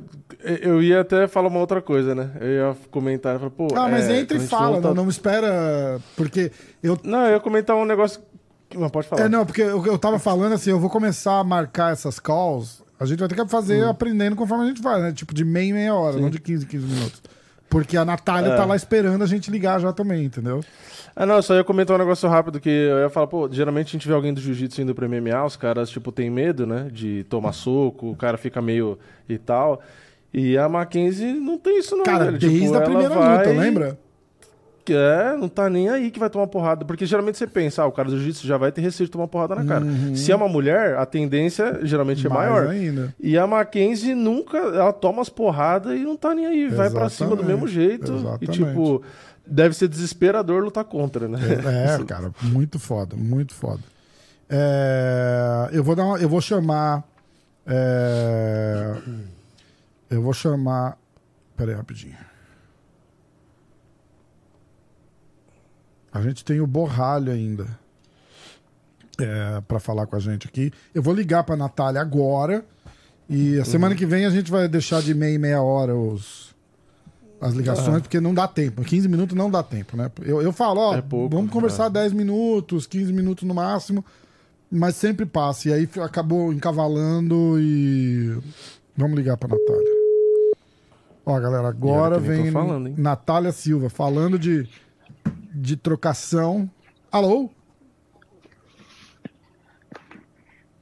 [0.61, 2.29] eu ia até falar uma outra coisa, né?
[2.41, 3.67] Eu ia comentar, falar, pô.
[3.73, 4.87] Ah, mas é, entra e fala, volta...
[4.89, 6.01] não, não espera.
[6.17, 6.51] Porque
[6.83, 6.99] eu.
[7.05, 8.21] Não, eu ia comentar um negócio
[8.75, 9.23] não, pode falar.
[9.23, 12.83] É, não, porque eu, eu tava falando assim, eu vou começar a marcar essas calls.
[12.99, 13.89] A gente vai ter que fazer hum.
[13.89, 15.11] aprendendo conforme a gente vai, né?
[15.11, 16.21] Tipo, de meia meia hora, Sim.
[16.21, 17.21] não de 15 15 minutos.
[17.69, 18.55] Porque a Natália é.
[18.55, 20.63] tá lá esperando a gente ligar já também, entendeu?
[21.15, 23.91] Ah, não, só ia comentar um negócio rápido que eu ia falar, pô, geralmente a
[23.91, 26.89] gente vê alguém do jiu-jitsu indo pro MMA, os caras, tipo, tem medo, né?
[26.91, 28.97] De tomar soco, o cara fica meio
[29.27, 29.81] e tal.
[30.33, 32.03] E a Mackenzie não tem isso, não.
[32.05, 32.37] Cara, velho.
[32.37, 33.37] desde tipo, a primeira vai...
[33.37, 33.99] luta, lembra?
[34.93, 36.85] É, não tá nem aí que vai tomar porrada.
[36.85, 39.27] Porque geralmente você pensa, ah, o cara do jiu-jitsu já vai ter receio de tomar
[39.27, 39.85] porrada na cara.
[39.85, 40.15] Uhum.
[40.15, 42.67] Se é uma mulher, a tendência geralmente é Mais maior.
[42.69, 43.13] Ainda.
[43.19, 46.63] E a Mackenzie nunca, ela toma as porradas e não tá nem aí.
[46.63, 46.93] Exatamente.
[46.93, 48.13] Vai para cima do mesmo jeito.
[48.13, 48.43] Exatamente.
[48.43, 49.03] E tipo,
[49.45, 51.39] deve ser desesperador lutar contra, né?
[51.99, 53.81] É, cara, muito foda, muito foda.
[54.49, 57.03] É, eu vou dar uma, eu vou chamar.
[57.65, 58.95] É,
[60.09, 60.97] eu vou chamar.
[61.55, 62.15] Pera aí, rapidinho.
[66.17, 67.67] A gente tem o Borralho ainda
[69.19, 70.71] é, para falar com a gente aqui.
[70.93, 72.65] Eu vou ligar para Natália agora.
[73.29, 73.99] E a semana uhum.
[73.99, 76.55] que vem a gente vai deixar de meia e meia hora os,
[77.39, 78.83] as ligações, porque não dá tempo.
[78.83, 80.09] 15 minutos não dá tempo, né?
[80.23, 81.89] Eu, eu falo, ó, é pouco, vamos conversar é.
[81.91, 84.03] 10 minutos, 15 minutos no máximo,
[84.71, 85.69] mas sempre passa.
[85.69, 88.39] E aí acabou encavalando e.
[88.95, 89.97] Vamos ligar pra Natália.
[91.23, 94.67] Ó, galera, agora vem falando, Natália Silva falando de
[95.53, 96.69] de trocação.
[97.11, 97.49] Alô?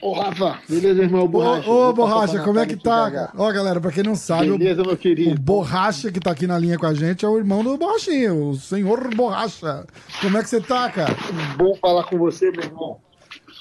[0.01, 1.27] Ô, Rafa, beleza, irmão?
[1.27, 1.67] Borracha.
[1.67, 3.31] Ô, ô Borracha, como é que tá?
[3.35, 5.31] Ó, galera, pra quem não sabe, beleza, o, meu querido.
[5.31, 8.49] o Borracha que tá aqui na linha com a gente é o irmão do Borrachinho,
[8.49, 9.83] o senhor Borracha.
[10.21, 11.15] Como é que você tá, cara?
[11.57, 12.99] Bom falar com você, meu irmão.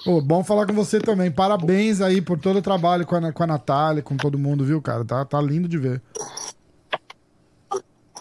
[0.06, 1.30] Ô, bom falar com você também.
[1.30, 4.82] Parabéns aí por todo o trabalho com a, com a Natália, com todo mundo, viu,
[4.82, 5.02] cara?
[5.02, 6.02] Tá, tá lindo de ver.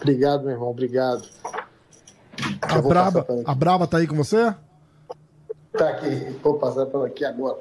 [0.00, 1.28] Obrigado, meu irmão, obrigado.
[2.62, 4.54] A Braba, a Braba tá aí com você?
[5.72, 7.58] Tá aqui, vou passar por aqui agora.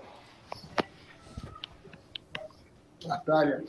[3.05, 3.63] Natália.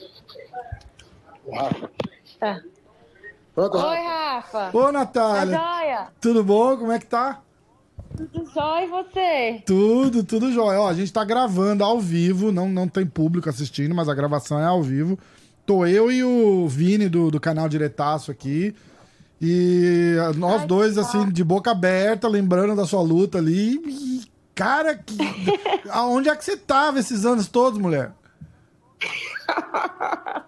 [1.44, 1.90] O Rafa.
[2.38, 2.60] Tá.
[3.54, 4.70] Pronto, Oi, Rafa.
[4.72, 5.58] Ô, Natália.
[5.58, 6.12] Tá?
[6.20, 6.76] Tudo bom?
[6.76, 7.40] Como é que tá?
[8.16, 9.62] Tudo jóia e você?
[9.66, 10.80] Tudo, tudo jóia.
[10.80, 14.58] Ó, a gente tá gravando ao vivo, não, não tem público assistindo, mas a gravação
[14.58, 15.18] é ao vivo.
[15.66, 18.74] Tô eu e o Vini do, do canal Diretaço aqui.
[19.46, 23.74] E nós Ai, dois, assim, de boca aberta, lembrando da sua luta ali.
[23.86, 24.22] E,
[24.54, 25.18] cara, que...
[25.90, 28.12] aonde é que você tava esses anos todos, mulher?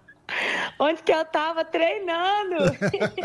[0.79, 2.55] Onde que eu tava treinando?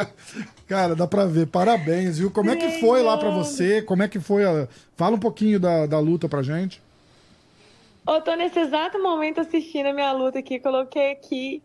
[0.69, 1.47] cara, dá pra ver.
[1.47, 2.31] Parabéns, viu?
[2.31, 3.81] Como é que foi lá pra você?
[3.81, 4.45] Como é que foi?
[4.45, 4.69] A...
[4.95, 6.83] Fala um pouquinho da, da luta pra gente.
[8.07, 10.59] Eu tô nesse exato momento assistindo a minha luta aqui.
[10.59, 11.63] Coloquei aqui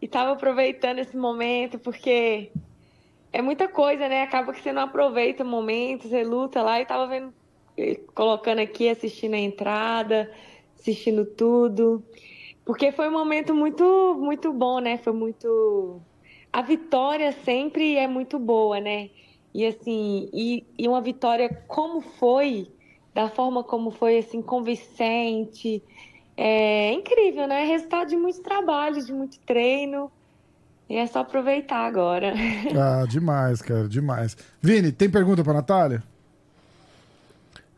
[0.00, 2.50] e tava aproveitando esse momento, porque
[3.32, 4.22] é muita coisa, né?
[4.22, 7.32] Acaba que você não aproveita o momento, você luta lá e tava vendo,
[8.14, 10.30] colocando aqui, assistindo a entrada,
[10.78, 12.04] assistindo tudo.
[12.64, 14.98] Porque foi um momento muito, muito bom, né?
[14.98, 16.00] Foi muito.
[16.52, 19.10] A vitória sempre é muito boa, né?
[19.54, 22.70] E assim, e, e uma vitória como foi,
[23.14, 25.82] da forma como foi, assim, convincente,
[26.36, 27.64] é incrível, né?
[27.64, 30.10] Resultado de muito trabalho, de muito treino.
[30.90, 32.34] E é só aproveitar agora.
[32.76, 34.36] Ah, demais, cara, demais.
[34.60, 36.02] Vini, tem pergunta pra Natália?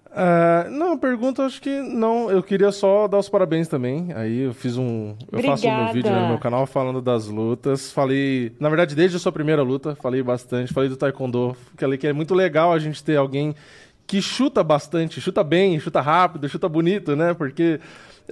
[0.06, 2.30] Uh, não, pergunta acho que não.
[2.30, 4.12] Eu queria só dar os parabéns também.
[4.14, 5.14] Aí eu fiz um.
[5.30, 5.60] Eu Obrigada.
[5.60, 7.92] faço um vídeo no meu canal falando das lutas.
[7.92, 10.72] Falei, na verdade, desde a sua primeira luta, falei bastante.
[10.72, 11.54] Falei do Taekwondo.
[11.76, 13.54] Falei que é muito legal a gente ter alguém
[14.06, 17.34] que chuta bastante, chuta bem, chuta rápido, chuta bonito, né?
[17.34, 17.78] Porque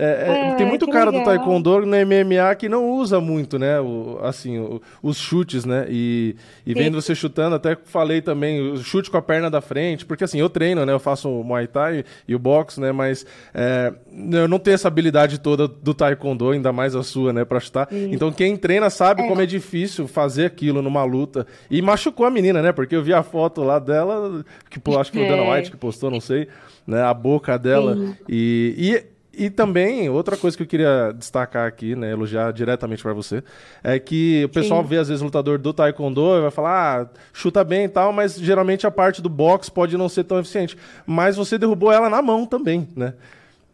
[0.01, 1.35] é, é, É, tem muito cara do legal.
[1.37, 3.79] Taekwondo no MMA que não usa muito, né?
[3.81, 5.87] O, assim, o- os chutes, né?
[5.89, 6.35] E,
[6.67, 10.25] e vendo você chutando, até falei também, o chute com a perna da frente, porque
[10.25, 10.93] assim, eu treino, né?
[10.93, 12.93] Eu faço o Muay Thai e o boxe, né?
[12.93, 13.93] Mas é,
[14.33, 17.45] eu não tenho essa habilidade toda do Taekwondo, ainda mais a sua, né?
[17.45, 17.89] Pra chutar.
[17.93, 21.47] Então quem treina sabe como é difícil fazer aquilo numa luta.
[21.71, 22.73] E machucou a menina, né?
[22.73, 25.57] Porque eu vi a foto lá dela, que acho que foi o Dana É.
[25.57, 26.49] White que postou, não sei,
[26.87, 27.03] né?
[27.03, 27.95] A boca dela.
[27.97, 28.17] Sim.
[28.29, 33.13] E, e, e também, outra coisa que eu queria destacar aqui, né, elogiar diretamente pra
[33.13, 33.43] você,
[33.83, 34.89] é que o pessoal Sim.
[34.89, 38.37] vê às vezes lutador do taekwondo e vai falar, ah, chuta bem e tal, mas
[38.37, 40.77] geralmente a parte do boxe pode não ser tão eficiente.
[41.07, 43.15] Mas você derrubou ela na mão também, né?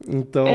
[0.07, 0.47] Então,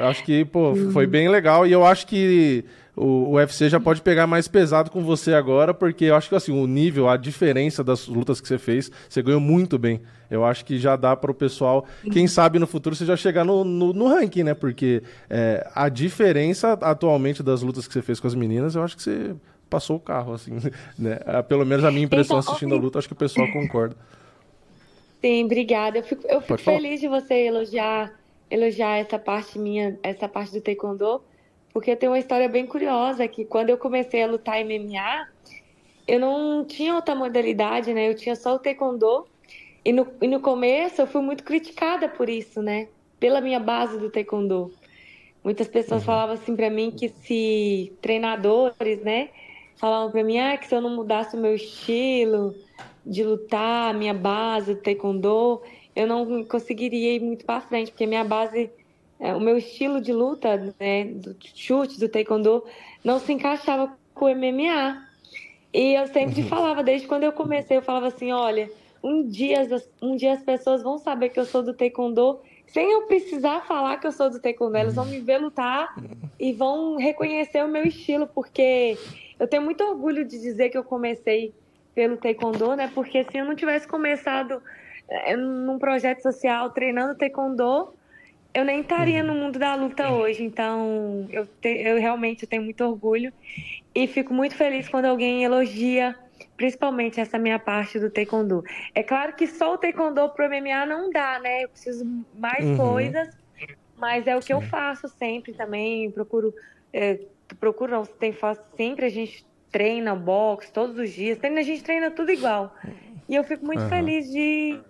[0.00, 1.66] acho que, pô, foi bem legal.
[1.66, 2.64] E eu acho que
[2.96, 6.34] o, o UFC já pode pegar mais pesado com você agora, porque eu acho que
[6.34, 10.00] assim, o nível, a diferença das lutas que você fez, você ganhou muito bem.
[10.30, 13.44] Eu acho que já dá para o pessoal, quem sabe no futuro você já chegar
[13.44, 14.54] no, no, no ranking, né?
[14.54, 18.96] Porque é, a diferença atualmente das lutas que você fez com as meninas, eu acho
[18.96, 19.34] que você
[19.68, 20.58] passou o carro, assim,
[20.98, 21.18] né?
[21.26, 23.96] Ah, Pelo menos a minha impressão Então, assistindo a luta, acho que o pessoal concorda.
[25.20, 25.98] Sim, obrigada.
[25.98, 28.12] Eu fico, eu fico feliz de você elogiar,
[28.54, 31.22] elogiar essa parte minha, essa parte do taekwondo,
[31.72, 35.28] porque eu tenho uma história bem curiosa que quando eu comecei a lutar MMA,
[36.06, 38.08] eu não tinha outra modalidade, né?
[38.08, 39.26] Eu tinha só o taekwondo.
[39.84, 42.88] E no, e no começo eu fui muito criticada por isso, né?
[43.18, 44.72] Pela minha base do taekwondo.
[45.42, 49.30] Muitas pessoas falavam assim pra mim que se treinadores, né?
[49.76, 52.54] Falavam pra mim, ah, que se eu não mudasse o meu estilo
[53.04, 55.60] de lutar, a minha base do taekwondo,
[55.94, 58.70] eu não conseguiria ir muito pra frente, porque minha base,
[59.20, 62.64] é, o meu estilo de luta, né, do chute, do taekwondo,
[63.04, 65.02] não se encaixava com o MMA.
[65.72, 68.70] E eu sempre falava, desde quando eu comecei, eu falava assim, olha,
[69.02, 72.90] um dia, as- um dia as pessoas vão saber que eu sou do taekwondo, sem
[72.90, 75.94] eu precisar falar que eu sou do taekwondo, elas vão me ver lutar
[76.40, 78.96] e vão reconhecer o meu estilo, porque
[79.38, 81.54] eu tenho muito orgulho de dizer que eu comecei
[81.94, 82.90] pelo taekwondo, né?
[82.94, 84.60] Porque se eu não tivesse começado
[85.36, 87.96] num projeto social treinando taekwondo,
[88.54, 90.44] eu nem estaria no mundo da luta hoje.
[90.44, 93.32] Então, eu, te- eu realmente tenho muito orgulho
[93.94, 96.16] e fico muito feliz quando alguém elogia,
[96.56, 98.62] principalmente essa minha parte do taekwondo.
[98.94, 101.64] É claro que só o taekwondo pro MMA não dá, né?
[101.64, 102.72] Eu preciso mais Uhum.
[102.72, 103.28] coisas,
[103.94, 106.10] mas é o que eu faço sempre também.
[106.12, 106.52] Procuro,
[106.92, 107.18] é,
[107.60, 111.82] procuro não, tem, faço sempre a gente treina boxe todos os dias, treina, a gente
[111.82, 112.72] treina tudo igual.
[113.28, 113.86] E eu fico muito Aham.
[113.86, 114.84] feliz de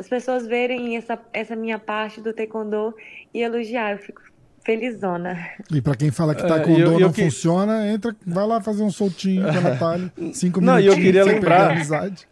[0.00, 2.94] as pessoas verem essa, essa minha parte do taekwondo
[3.32, 3.92] e elogiar.
[3.92, 4.20] Eu fico
[4.64, 5.38] felizona.
[5.72, 8.46] E pra quem fala que É, taekwondo e eu- eu não que- funciona, entra, vai
[8.46, 10.12] lá fazer um soltinho com a Natália.
[10.32, 10.98] Cinco Não, e minutos.
[10.98, 12.26] eu queria lembrar- amizade.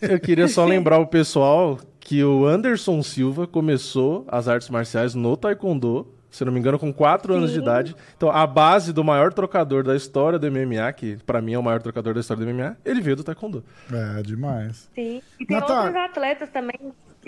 [0.00, 5.36] Eu queria só lembrar o pessoal que o Anderson Silva começou as artes marciais no
[5.36, 7.94] Taekwondo, se não me engano, com 4 anos de idade.
[8.16, 11.62] Então, a base do maior trocador da história do MMA, que pra mim é o
[11.62, 13.62] maior trocador da história do MMA, ele veio do Taekwondo.
[13.92, 14.88] É, demais.
[14.94, 15.22] Sim.
[15.38, 15.84] E tem Natália.
[15.84, 16.74] outros atletas também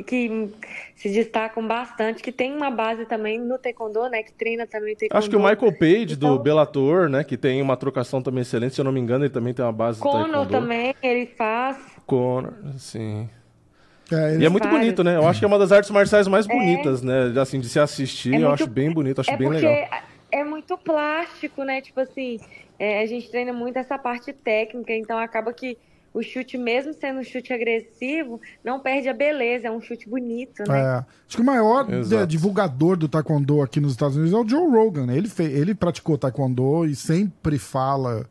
[0.09, 0.51] que
[0.97, 4.25] se destacam bastante, que tem uma base também no taekwondo, né?
[4.25, 5.19] Que treina também o taekwondo.
[5.19, 8.75] Acho que o Michael Page do Então- Bellator, né, que tem uma trocação também excelente,
[8.75, 10.51] se eu não me engano, ele também tem uma base do Conor Taekwondo.
[10.51, 11.77] também, ele faz.
[12.07, 13.29] Conor, sim.
[14.13, 14.81] É, E é muito Vários.
[14.81, 15.17] bonito, né?
[15.17, 17.33] Eu acho que é uma das artes marciais mais bonitas, né?
[17.41, 20.01] Assim, de se assistir, É eu muito- acho bem bonito, acho é bem porque legal.
[20.31, 21.81] é muito plástico, né?
[21.81, 22.39] Tipo assim,
[22.79, 25.79] é, a gente treina muito essa parte técnica, então acaba que
[26.13, 30.63] o chute, mesmo sendo um chute agressivo, não perde a beleza, é um chute bonito,
[30.69, 30.79] né?
[30.81, 32.25] É, acho que o maior Exato.
[32.27, 35.07] de- divulgador do taekwondo aqui nos Estados Unidos é o Joe Rogan.
[35.07, 35.17] né?
[35.17, 38.27] Ele, fe- ele praticou taekwondo e sempre fala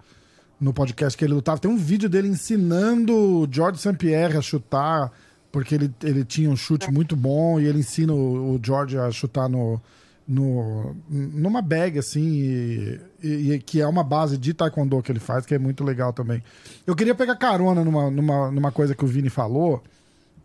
[0.61, 1.59] no podcast que ele lutava.
[1.59, 3.97] Tem um vídeo dele ensinando o George St.
[3.97, 5.11] Pierre a chutar,
[5.53, 9.11] porque ele, ele tinha um chute muito bom e ele ensina o, o George a
[9.11, 9.79] chutar no,
[10.27, 15.19] no, numa bag, assim, e, e- e que é uma base de taekwondo que ele
[15.19, 16.43] faz, que é muito legal também.
[16.87, 19.83] Eu queria pegar carona numa, numa, numa coisa que o Vini falou,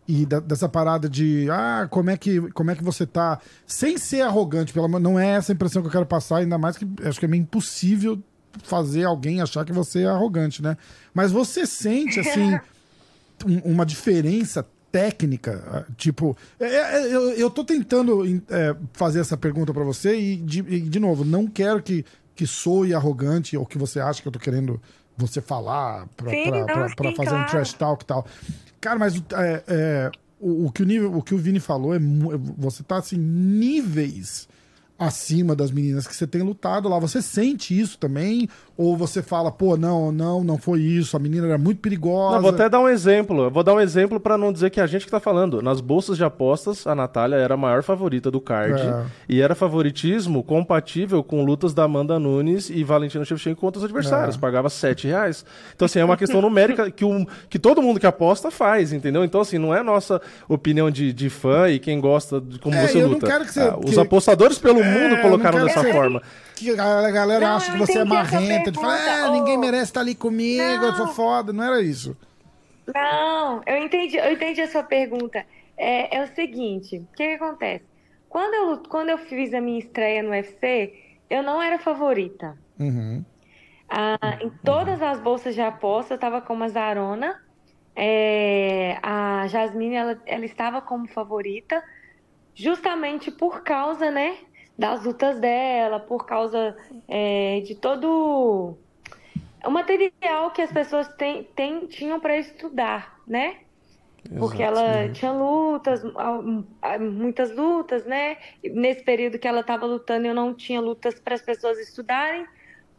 [0.07, 3.97] e da- dessa parada de ah, como é que como é que você tá sem
[3.97, 6.77] ser arrogante, pelo amor, não é essa a impressão que eu quero passar, ainda mais
[6.77, 8.21] que acho que é meio impossível
[8.63, 10.77] fazer alguém achar que você é arrogante, né?
[11.15, 12.59] Mas você sente assim
[13.45, 15.63] um- uma diferença técnica?
[15.67, 20.35] Ah, Tipo, é, é, eu, eu tô tentando é, fazer essa pergunta pra você e
[20.37, 24.27] de, e, de novo, não quero que, que soe arrogante ou que você acha que
[24.27, 24.81] eu tô querendo
[25.17, 26.07] você falar
[27.09, 27.49] sim, fazer um claro.
[27.51, 28.25] trash talk e tal.
[28.79, 31.93] Cara, mas o- é, é, o, o que o, nível, o que o Vini falou
[31.93, 31.99] é
[32.57, 34.47] você tá assim, níveis
[34.97, 36.99] acima das meninas que você tem lutado lá.
[36.99, 38.49] Você sente isso também?
[38.81, 42.35] Ou você fala, pô, não, não, não foi isso, a menina era muito perigosa.
[42.35, 43.41] Não, vou até dar um exemplo.
[43.43, 45.61] Eu vou dar um exemplo pra não dizer que é a gente que tá falando.
[45.61, 48.81] Nas bolsas de apostas, a Natália era a maior favorita do card.
[48.81, 49.03] É.
[49.27, 54.37] E era favoritismo compatível com lutas da Amanda Nunes e Valentina Shevchenko contra os adversários.
[54.37, 54.39] É.
[54.39, 55.43] Pagava 7 reais.
[55.75, 59.25] Então, assim, é uma questão numérica que, um, que todo mundo que aposta faz, entendeu?
[59.25, 62.87] Então, assim, não é nossa opinião de, de fã e quem gosta de como É,
[62.87, 63.27] você luta.
[63.27, 66.21] quero que você- Ah, Os que- apostadores pelo É, mundo colocaram dessa forma.
[66.59, 70.01] Que a galera Não, acha que você é marrenta, de falar, é, ninguém merece estar
[70.01, 71.13] ali comigo, eu sou Não.
[71.13, 71.53] foda.
[71.53, 72.17] Não era isso.
[72.93, 75.45] Não, eu entendi, eu entendi a sua pergunta.
[75.77, 77.85] É, é o seguinte, o que, que acontece?
[78.27, 80.93] Quando eu, quando eu fiz a minha estreia no UFC,
[81.29, 82.57] eu não era favorita.
[82.77, 83.23] Uhum.
[83.87, 87.41] Ah, em todas as bolsas de aposta, eu estava como a Zarona.
[87.95, 91.81] É, a Jasmine, ela, ela estava como favorita,
[92.53, 94.37] justamente por causa, né,
[94.79, 96.75] das lutas dela, por causa
[97.07, 98.79] é, de todo
[99.65, 103.57] o material que as pessoas têm, têm- tinham para estudar, né?
[104.39, 106.01] Porque ela tinha lutas,
[106.99, 108.37] muitas lutas, né?
[108.63, 112.45] Nesse período que ela estava lutando, eu não tinha lutas para as pessoas estudarem,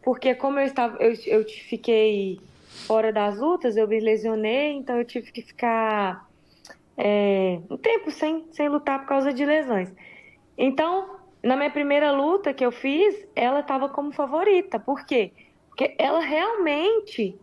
[0.03, 2.39] porque como eu estava, eu, eu fiquei
[2.87, 6.27] fora das lutas, eu me lesionei, então eu tive que ficar
[6.97, 9.91] é, um tempo sem, sem lutar por causa de lesões.
[10.57, 14.79] Então, na minha primeira luta que eu fiz, ela estava como favorita.
[14.79, 15.31] Por quê?
[15.69, 17.35] Porque ela realmente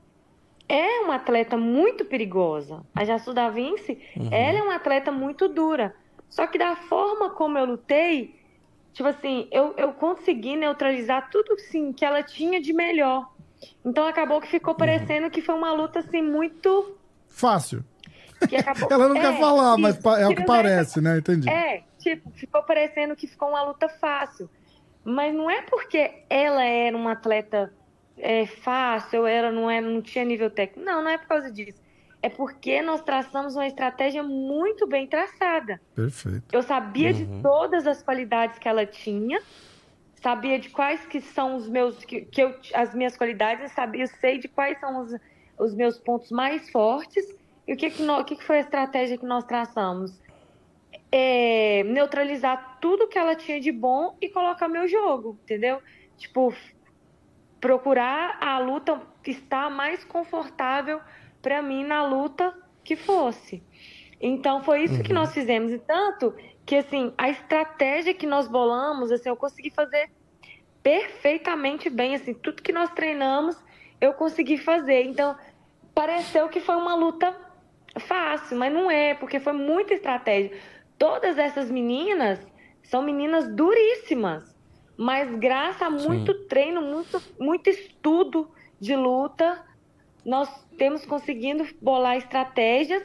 [0.68, 2.82] é uma atleta muito perigosa.
[2.94, 3.98] A Jassuda Vince,
[4.30, 5.94] ela é uma atleta muito dura.
[6.28, 8.34] Só que da forma como eu lutei,
[8.92, 13.30] tipo assim, eu, eu consegui neutralizar tudo assim, que ela tinha de melhor.
[13.84, 16.96] Então acabou que ficou parecendo que foi uma luta assim muito.
[17.26, 17.82] Fácil.
[18.48, 18.88] Que acabou...
[18.92, 21.18] Ela não É, quer falar, mas isso, pa- é o que queria parece, né?
[21.18, 21.48] Entendi.
[21.48, 21.82] é,
[22.16, 24.50] tipo, ficou parecendo que ficou uma luta fácil.
[25.04, 27.72] Mas não é porque ela era uma atleta
[28.16, 30.84] é, fácil, ela não, era, não tinha nível técnico.
[30.84, 31.80] Não, não é por causa disso.
[32.20, 35.80] É porque nós traçamos uma estratégia muito bem traçada.
[35.94, 36.44] Perfeito.
[36.52, 39.40] Eu sabia de todas as qualidades que ela tinha,
[40.22, 44.02] sabia de quais que são os meus, que, que eu, as minhas qualidades, eu sabia,
[44.02, 45.12] eu sei de quais são os,
[45.58, 47.24] os meus pontos mais fortes.
[47.66, 50.18] E o que que, nó- o que que foi a estratégia que nós traçamos?
[51.10, 55.80] É, neutralizar tudo que ela tinha de bom e colocar meu jogo, entendeu?
[56.16, 56.52] Tipo,
[57.60, 61.00] procurar a luta estar mais confortável
[61.40, 62.54] para mim na luta
[62.84, 63.62] que fosse.
[64.20, 65.72] Então foi isso que nós fizemos.
[65.72, 66.34] E tanto
[66.66, 70.10] que assim, a estratégia que nós bolamos, assim, eu consegui fazer
[70.82, 73.56] perfeitamente bem, assim, tudo que nós treinamos,
[74.00, 75.04] eu consegui fazer.
[75.04, 75.36] Então,
[75.94, 77.34] pareceu que foi uma luta
[78.00, 80.56] fácil, mas não é, porque foi muita estratégia.
[80.98, 82.40] Todas essas meninas
[82.82, 84.54] são meninas duríssimas,
[84.96, 88.48] mas graças a muito treino, muito, muito estudo
[88.80, 89.62] de luta,
[90.24, 93.02] nós temos conseguido bolar estratégias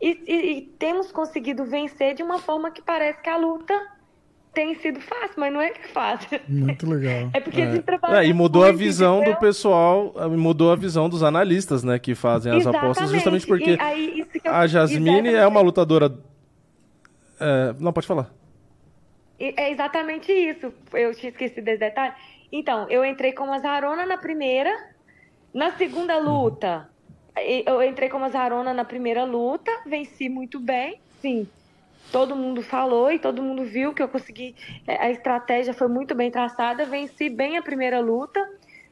[0.00, 3.74] e, e- e temos conseguido vencer de uma forma que parece que a luta
[4.52, 6.40] tem sido fácil, mas não é que é fácil.
[6.48, 7.30] Muito legal.
[7.34, 7.82] É porque É.
[8.24, 9.38] É, e mudou a visão do entendeu?
[9.40, 13.46] pessoal, eh, mudou a visão dos analistas, né, que fazem as apostas, justamente Exatamente.
[13.46, 15.34] porque aí, eu- a Jasmine exatamente.
[15.36, 16.12] é uma lutadora.
[17.40, 18.30] É, não, pode falar.
[19.38, 20.72] É exatamente isso.
[20.92, 22.14] Eu tinha esquecido desse detalhe.
[22.50, 24.70] Então, eu entrei como Azarona na primeira.
[25.52, 26.88] Na segunda luta,
[27.38, 29.70] e- eu entrei como Azarona na primeira luta.
[29.86, 31.46] Venci muito bem, sim.
[32.12, 34.54] Todo mundo falou e todo mundo viu que eu consegui.
[34.86, 36.84] é, A estratégia foi muito bem traçada.
[36.86, 38.40] Venci bem a primeira luta.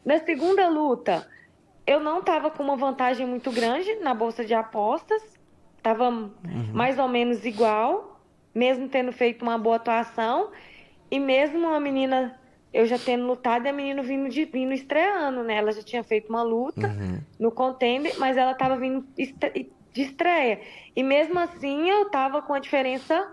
[0.05, 1.27] Na segunda luta,
[1.87, 5.23] eu não estava com uma vantagem muito grande na bolsa de apostas.
[5.79, 6.11] Estava
[6.73, 8.14] mais ou menos igual,
[8.55, 10.51] mesmo tendo feito uma boa atuação.
[11.11, 12.39] E mesmo a menina,
[12.73, 15.57] eu já tendo lutado e a menina vindo, de, vindo estreando, né?
[15.57, 16.95] Ela já tinha feito uma luta
[17.39, 20.61] no contender, mas ela estava vindo de estreia.
[20.95, 23.33] E mesmo assim, eu estava com a diferença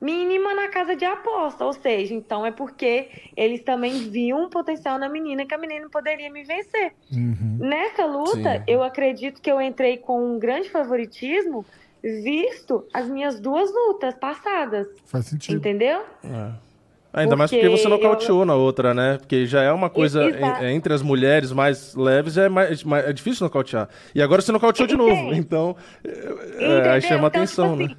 [0.00, 1.64] mínima na casa de aposta.
[1.64, 5.88] Ou seja, então é porque eles também viam um potencial na menina que a menina
[5.90, 6.94] poderia me vencer.
[7.12, 7.58] Uhum.
[7.60, 8.64] Nessa luta, Sim.
[8.66, 11.64] eu acredito que eu entrei com um grande favoritismo,
[12.02, 14.86] visto as minhas duas lutas passadas.
[15.06, 15.56] Faz sentido.
[15.58, 16.02] Entendeu?
[16.24, 16.50] É.
[17.12, 19.18] Ainda mais porque Porque você nocauteou na outra, né?
[19.18, 20.62] Porque já é uma coisa Exato.
[20.64, 23.88] en- entre as mulheres mais leves, é, mais, mais- é difícil nocautear.
[24.14, 25.34] E agora você nocauteou de novo.
[25.34, 27.84] Então, é, é, aí chama Então, atenção, tipo né?
[27.86, 27.96] assim,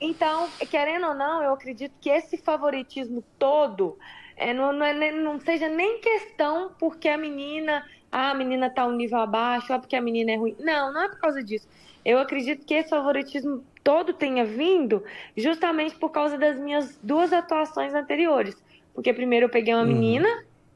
[0.00, 3.98] Então, querendo ou não, eu acredito que esse favoritismo todo
[4.36, 8.86] é, não, não, é, não seja nem questão porque a menina, ah, a menina tá
[8.86, 10.54] um nível abaixo, ou porque a menina é ruim.
[10.60, 11.66] Não, não é por causa disso.
[12.04, 15.02] Eu acredito que esse favoritismo todo tenha vindo
[15.36, 18.56] justamente por causa das minhas duas atuações anteriores.
[18.94, 19.88] Porque primeiro eu peguei uma uhum.
[19.88, 20.28] menina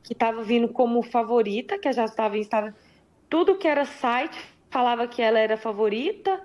[0.02, 2.74] que estava vindo como favorita, que já estava, estava
[3.28, 4.38] tudo que era site
[4.70, 6.40] falava que ela era favorita.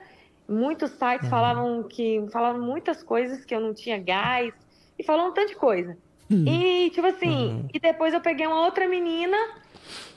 [0.47, 1.29] Muitos sites uhum.
[1.29, 4.53] falavam que falavam muitas coisas que eu não tinha gás
[4.97, 5.97] e falavam um tanto de coisa.
[6.29, 6.45] Uhum.
[6.47, 7.67] E tipo assim, uhum.
[7.73, 9.37] e depois eu peguei uma outra menina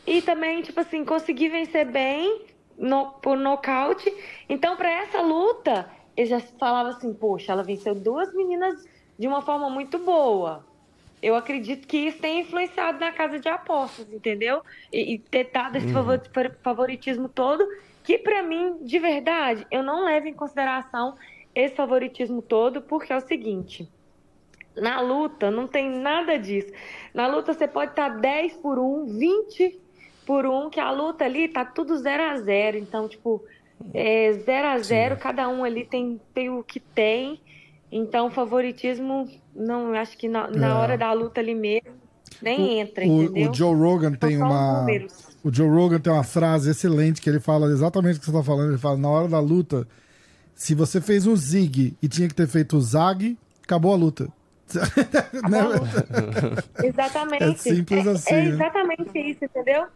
[0.07, 2.43] e também tipo assim consegui vencer bem
[2.79, 4.13] no, por nocaute.
[4.49, 8.85] Então para essa luta eu já falava assim, poxa, ela venceu duas meninas
[9.19, 10.65] de uma forma muito boa
[11.23, 14.63] eu acredito que isso tem influenciado na casa de apostas, entendeu?
[14.93, 16.21] E, e ter dado esse uhum.
[16.63, 17.67] favoritismo todo,
[18.05, 21.17] que para mim, de verdade, eu não levo em consideração
[21.55, 23.89] esse favoritismo todo, porque é o seguinte.
[24.77, 26.71] Na luta não tem nada disso.
[27.15, 29.81] Na luta você pode estar 10 por 1, 20
[30.27, 33.43] por 1, que a luta ali tá tudo 0 a 0 Então, tipo,
[33.95, 37.41] é 0 a 0 cada um ali tem, tem o que tem.
[37.91, 40.73] Então, favoritismo, não, acho que na, na é.
[40.73, 41.95] hora da luta ali mesmo,
[42.43, 44.85] nem o, entra, o, o, Joe Rogan tem uma.
[45.43, 48.43] O Joe Rogan tem uma frase excelente que ele fala exatamente o que você está
[48.43, 48.71] falando.
[48.71, 49.87] Ele fala: na hora da luta,
[50.53, 54.29] se você fez um zig e tinha que ter feito o zag, acabou a luta.
[54.75, 56.65] Acabou a luta.
[56.83, 57.45] exatamente.
[57.45, 58.35] É simples assim.
[58.35, 59.21] É, é exatamente né?
[59.21, 59.87] isso, entendeu?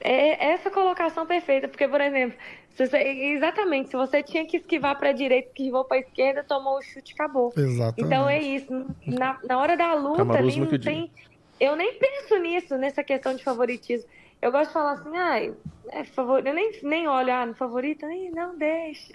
[0.00, 2.38] É essa colocação perfeita, porque, por exemplo,
[2.74, 6.44] se você, exatamente, se você tinha que esquivar para a direita, esquivou para a esquerda,
[6.44, 7.52] tomou o chute acabou.
[7.56, 8.02] Exatamente.
[8.02, 8.86] Então é isso.
[9.04, 11.10] Na, na hora da luta ali não tem.
[11.58, 14.08] Eu nem penso nisso, nessa questão de favoritismo.
[14.40, 15.54] Eu gosto de falar assim, ah,
[15.90, 16.46] é favor...
[16.46, 19.12] eu nem, nem olho, ah, no favorito, nem, não deixa.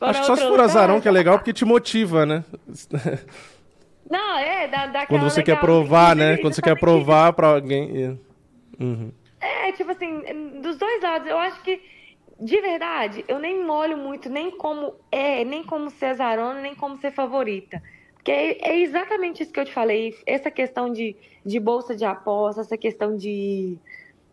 [0.00, 2.44] Agora Acho que só se for azarão que é legal porque te motiva, né?
[4.10, 6.36] Não, é, dá, dá Quando você quer provar, né?
[6.38, 8.18] Quando você quer provar para alguém.
[8.80, 9.12] Uhum.
[9.40, 11.80] É, tipo assim, dos dois lados, eu acho que,
[12.38, 16.98] de verdade, eu nem molho muito nem como é, nem como ser azarona, nem como
[16.98, 17.82] ser favorita.
[18.14, 20.14] Porque é, é exatamente isso que eu te falei.
[20.26, 23.78] Essa questão de, de bolsa de aposta, essa questão de.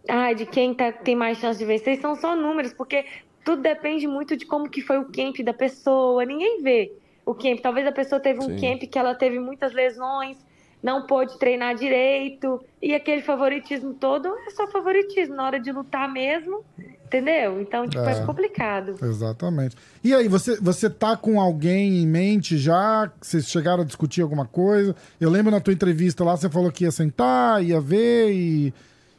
[0.09, 3.05] Ah, de quem tá, tem mais chance de vencer, são só números, porque
[3.45, 6.25] tudo depende muito de como que foi o camp da pessoa.
[6.25, 6.91] Ninguém vê
[7.25, 7.59] o camp.
[7.61, 8.55] Talvez a pessoa teve um Sim.
[8.57, 10.37] camp que ela teve muitas lesões,
[10.82, 16.11] não pôde treinar direito, e aquele favoritismo todo é só favoritismo, na hora de lutar
[16.11, 16.63] mesmo,
[17.03, 17.59] entendeu?
[17.59, 18.95] Então, tipo, é, é complicado.
[19.01, 19.75] Exatamente.
[20.03, 23.11] E aí, você, você tá com alguém em mente já?
[23.19, 24.95] Vocês chegaram a discutir alguma coisa?
[25.19, 28.73] Eu lembro na tua entrevista lá, você falou que ia sentar, ia ver e,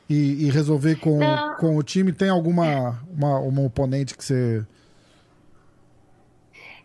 [0.08, 1.18] e, e resolver com,
[1.58, 2.12] com o time.
[2.12, 4.64] Tem alguma uma, uma oponente que você...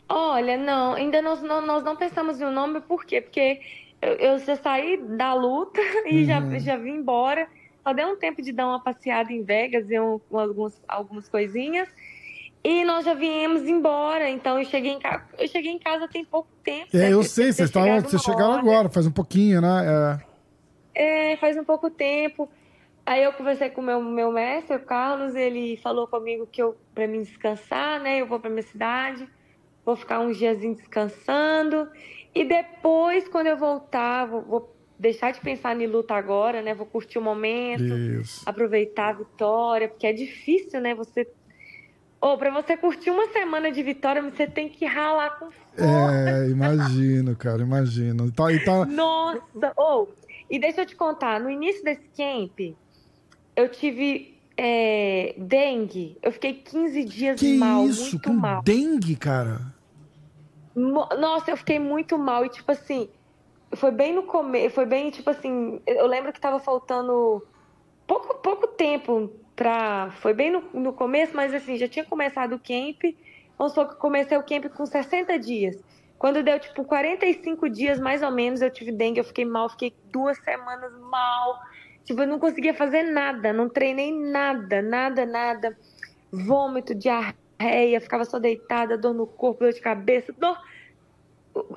[0.09, 3.21] Olha, não, ainda nós não, nós não pensamos em um nome, por quê?
[3.21, 3.61] Porque
[4.03, 6.25] eu, eu já saí da luta e uhum.
[6.25, 7.47] já, já vim embora.
[7.83, 11.89] Só deu um tempo de dar uma passeada em Vegas, ver um, alguns, algumas coisinhas.
[12.63, 16.23] E nós já viemos embora, então eu cheguei em casa, eu cheguei em casa tem
[16.23, 16.95] pouco tempo.
[16.95, 20.21] É, eu sei, vocês você chegaram agora, faz um pouquinho, né?
[20.95, 21.31] É.
[21.33, 21.37] é.
[21.37, 22.49] faz um pouco tempo.
[23.05, 26.77] Aí eu conversei com o meu, meu mestre, o Carlos, ele falou comigo que eu,
[26.95, 28.21] para mim descansar, né?
[28.21, 29.27] Eu vou para minha cidade,
[29.85, 31.89] vou ficar uns dias descansando.
[32.33, 36.73] E depois, quando eu voltar, vou, vou deixar de pensar em luta agora, né?
[36.73, 38.41] Vou curtir o momento, Isso.
[38.45, 40.95] aproveitar a vitória, porque é difícil, né?
[40.95, 41.27] Você.
[42.19, 46.29] Ou oh, para você curtir uma semana de vitória, você tem que ralar com força.
[46.29, 48.31] É, imagino, cara, imagino.
[48.31, 48.85] Tá, e tá...
[48.85, 49.73] Nossa!
[49.75, 52.57] Ou, oh, e deixa eu te contar, no início desse camp,
[53.57, 56.17] eu tive é, dengue.
[56.21, 58.11] Eu fiquei 15 dias que mal, isso?
[58.11, 58.61] muito com mal.
[58.63, 59.72] dengue, cara?
[60.75, 62.45] Nossa, eu fiquei muito mal.
[62.45, 63.09] E, tipo assim,
[63.75, 64.75] foi bem no começo.
[64.75, 65.81] Foi bem, tipo assim.
[65.85, 67.45] Eu lembro que tava faltando
[68.07, 70.11] pouco, pouco tempo pra.
[70.19, 73.15] Foi bem no, no começo, mas assim, já tinha começado o camp.
[73.57, 75.77] Vamos supor que eu comecei o camp com 60 dias.
[76.17, 79.93] Quando deu, tipo, 45 dias, mais ou menos, eu tive dengue, eu fiquei mal, fiquei
[80.05, 81.59] duas semanas mal.
[82.05, 85.77] Tipo, eu não conseguia fazer nada, não treinei nada, nada, nada.
[86.31, 90.57] Vômito, diarreia ficava só deitada, dor no corpo, dor de cabeça, dor.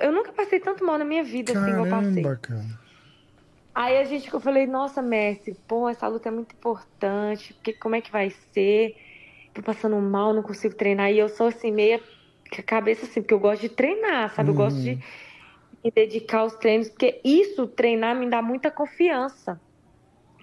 [0.00, 2.36] Eu nunca passei tanto mal na minha vida Caramba, assim, eu passei.
[2.36, 2.66] Cara.
[3.74, 7.94] Aí a gente, eu falei, nossa, Messi, pô, essa luta é muito importante, porque como
[7.94, 8.96] é que vai ser?
[9.52, 11.12] Tô passando mal, não consigo treinar.
[11.12, 12.00] E eu sou assim, meia
[12.64, 14.50] cabeça assim, porque eu gosto de treinar, sabe?
[14.50, 15.00] Eu gosto de uhum.
[15.84, 19.60] me dedicar aos treinos, porque isso, treinar, me dá muita confiança,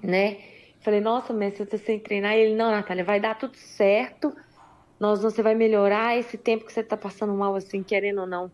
[0.03, 0.38] né?
[0.81, 2.35] Falei, nossa, Messi, eu tô sem treinar.
[2.35, 4.35] E ele, não, Natália, vai dar tudo certo
[5.03, 8.49] nós você vai melhorar esse tempo que você está passando mal, assim, querendo ou não.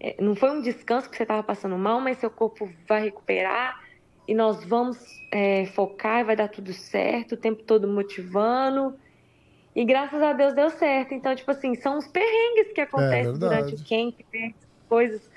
[0.00, 3.78] É, não foi um descanso que você estava passando mal, mas seu corpo vai recuperar
[4.26, 4.98] e nós vamos
[5.30, 8.96] é, focar e vai dar tudo certo, o tempo todo motivando.
[9.74, 11.14] E graças a Deus deu certo.
[11.14, 14.54] Então, tipo assim, são os perrengues que acontecem É durante o camp, né?
[14.56, 15.30] As coisas,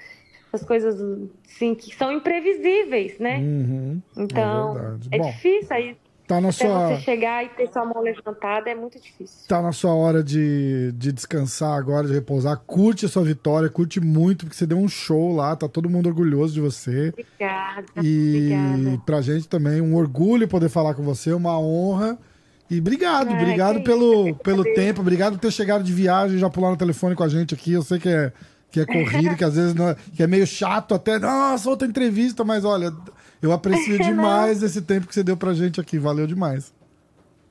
[0.53, 3.37] as coisas assim, que são imprevisíveis, né?
[3.37, 4.01] Uhum.
[4.17, 5.09] Então, verdade.
[5.11, 5.97] é, Bom, difícil aí.
[6.35, 9.47] Tá na Até sua, você chegar e ter sua mão levantada é muito difícil.
[9.47, 12.57] tá na sua hora de, de descansar agora, de repousar.
[12.65, 16.07] Curte a sua vitória, curte muito, porque você deu um show lá, tá todo mundo
[16.07, 17.09] orgulhoso de você.
[17.09, 19.01] Obrigada, E obrigada.
[19.05, 22.17] pra gente também, um orgulho poder falar com você, uma honra.
[22.69, 26.71] E obrigado, obrigado pelo, isso, pelo tempo, obrigado por ter chegado de viagem já pular
[26.71, 27.73] no telefone com a gente aqui.
[27.73, 28.31] Eu sei que é,
[28.71, 31.87] que é corrido, que às vezes não é, que é meio chato até, nossa, outra
[31.87, 32.91] entrevista, mas olha,
[33.43, 36.73] eu aprecio demais esse tempo que você deu pra gente aqui, valeu demais.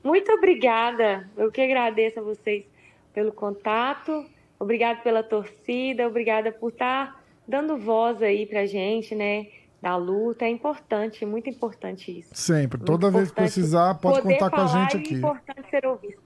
[0.03, 1.29] Muito obrigada.
[1.37, 2.65] Eu que agradeço a vocês
[3.13, 4.25] pelo contato.
[4.59, 6.07] Obrigada pela torcida.
[6.07, 9.47] Obrigada por estar dando voz aí pra gente, né?
[9.81, 10.45] Da luta.
[10.45, 12.29] É importante, muito importante isso.
[12.33, 15.13] Sempre, Muito toda vez que precisar, pode contar com a gente e aqui.
[15.15, 16.21] É importante ser ouvido.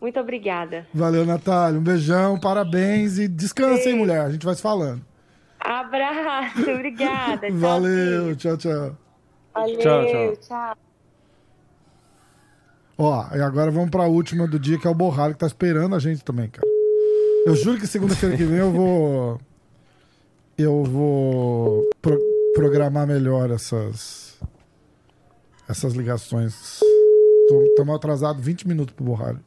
[0.00, 0.86] Muito obrigada.
[0.94, 5.04] Valeu, Natália, um beijão, parabéns e descansa, hein, mulher, a gente vai se falando.
[5.60, 7.48] Abraço, obrigada.
[7.52, 8.36] Valeu, Tchauzinho.
[8.36, 8.96] tchau, tchau.
[9.54, 10.36] Valeu, Tchau, tchau.
[10.36, 10.76] tchau.
[12.98, 15.94] Ó, e agora vamos pra última do dia, que é o Borralho, que tá esperando
[15.94, 16.66] a gente também, cara.
[17.46, 19.40] Eu juro que segunda-feira que vem eu vou.
[20.58, 22.20] Eu vou pro-
[22.54, 24.38] programar melhor essas.
[25.68, 26.80] Essas ligações.
[27.70, 29.40] Estamos atrasados 20 minutos pro Borralho.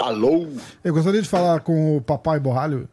[0.00, 0.46] Alô?
[0.82, 2.88] Eu gostaria de falar com o papai Borralho.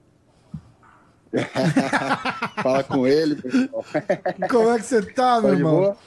[2.63, 3.85] Fala com ele, pessoal.
[4.49, 5.75] Como é que você tá, meu Tá de irmão?
[5.75, 5.97] boa?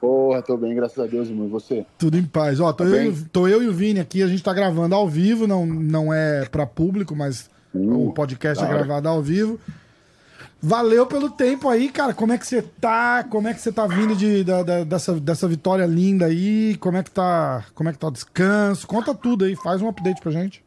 [0.00, 1.46] Porra, tô bem, graças a Deus, irmão.
[1.46, 1.86] E você?
[1.98, 2.58] Tudo em paz.
[2.60, 3.10] Ó, tô, Tá eu, bem?
[3.10, 6.12] e- tô eu e o Vini aqui, a gente tá gravando ao vivo, não, não
[6.12, 8.84] é pra público, mas Uh, o podcast é da hora.
[8.84, 9.58] gravado ao vivo.
[10.64, 12.14] Valeu pelo tempo aí, cara.
[12.14, 13.24] Como é que você tá?
[13.24, 16.76] Como é que você tá vindo de, da- da- dessa, dessa vitória linda aí?
[16.76, 17.66] Como é que tá?
[17.74, 18.86] Como é que tá o descanso?
[18.86, 20.64] Conta tudo aí, faz um update pra gente.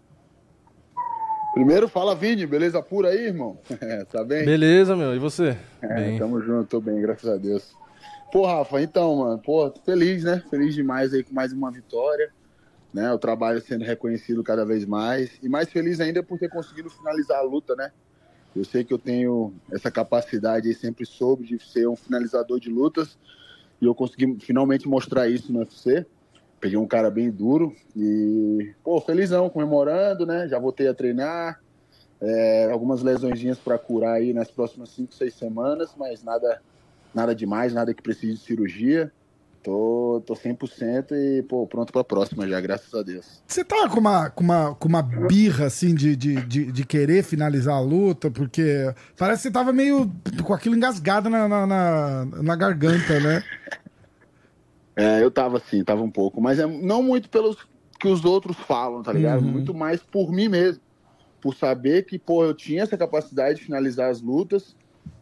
[1.53, 3.57] Primeiro, fala, Vini, beleza pura aí, irmão?
[4.11, 4.43] tá bem?
[4.43, 5.15] Beleza, meu.
[5.15, 5.57] E você?
[5.81, 6.19] É, Bem.
[6.19, 7.73] tamo junto, tô bem, graças a Deus.
[8.33, 10.43] Pô, Rafa, então, mano, pô, tô feliz, né?
[10.49, 12.29] Feliz demais aí com mais uma vitória,
[12.93, 13.13] né?
[13.13, 15.39] O trabalho sendo reconhecido cada vez mais.
[15.41, 17.91] E mais feliz ainda por ter conseguido finalizar a luta, né?
[18.55, 22.69] Eu sei que eu tenho essa capacidade aí, sempre soube de ser um finalizador de
[22.69, 23.17] lutas.
[23.81, 26.05] E eu consegui finalmente mostrar isso no UFC.
[26.59, 30.47] Peguei um cara bem duro e, pô, felizão, comemorando, né?
[30.47, 31.61] Já voltei a treinar.
[32.21, 36.61] É, algumas lesõezinhas para curar aí nas próximas 5, 6 semanas, mas nada
[37.13, 39.11] nada demais, nada que precise de cirurgia.
[39.65, 43.41] Tô, tô 100% e, pô, pronto pra próxima já, graças a Deus.
[43.47, 47.23] Você tá com uma, com uma, com uma birra, assim, de, de, de, de querer
[47.23, 48.29] finalizar a luta?
[48.29, 50.11] Porque parece que você tava meio
[50.43, 53.43] com aquilo engasgado na, na, na, na garganta, né?
[54.97, 57.57] É, eu tava assim, tava um pouco, mas é não muito pelos
[57.99, 59.43] que os outros falam, tá ligado?
[59.43, 59.51] Uhum.
[59.51, 60.81] Muito mais por mim mesmo.
[61.41, 64.73] Por saber que, pô, eu tinha essa capacidade de finalizar as lutas,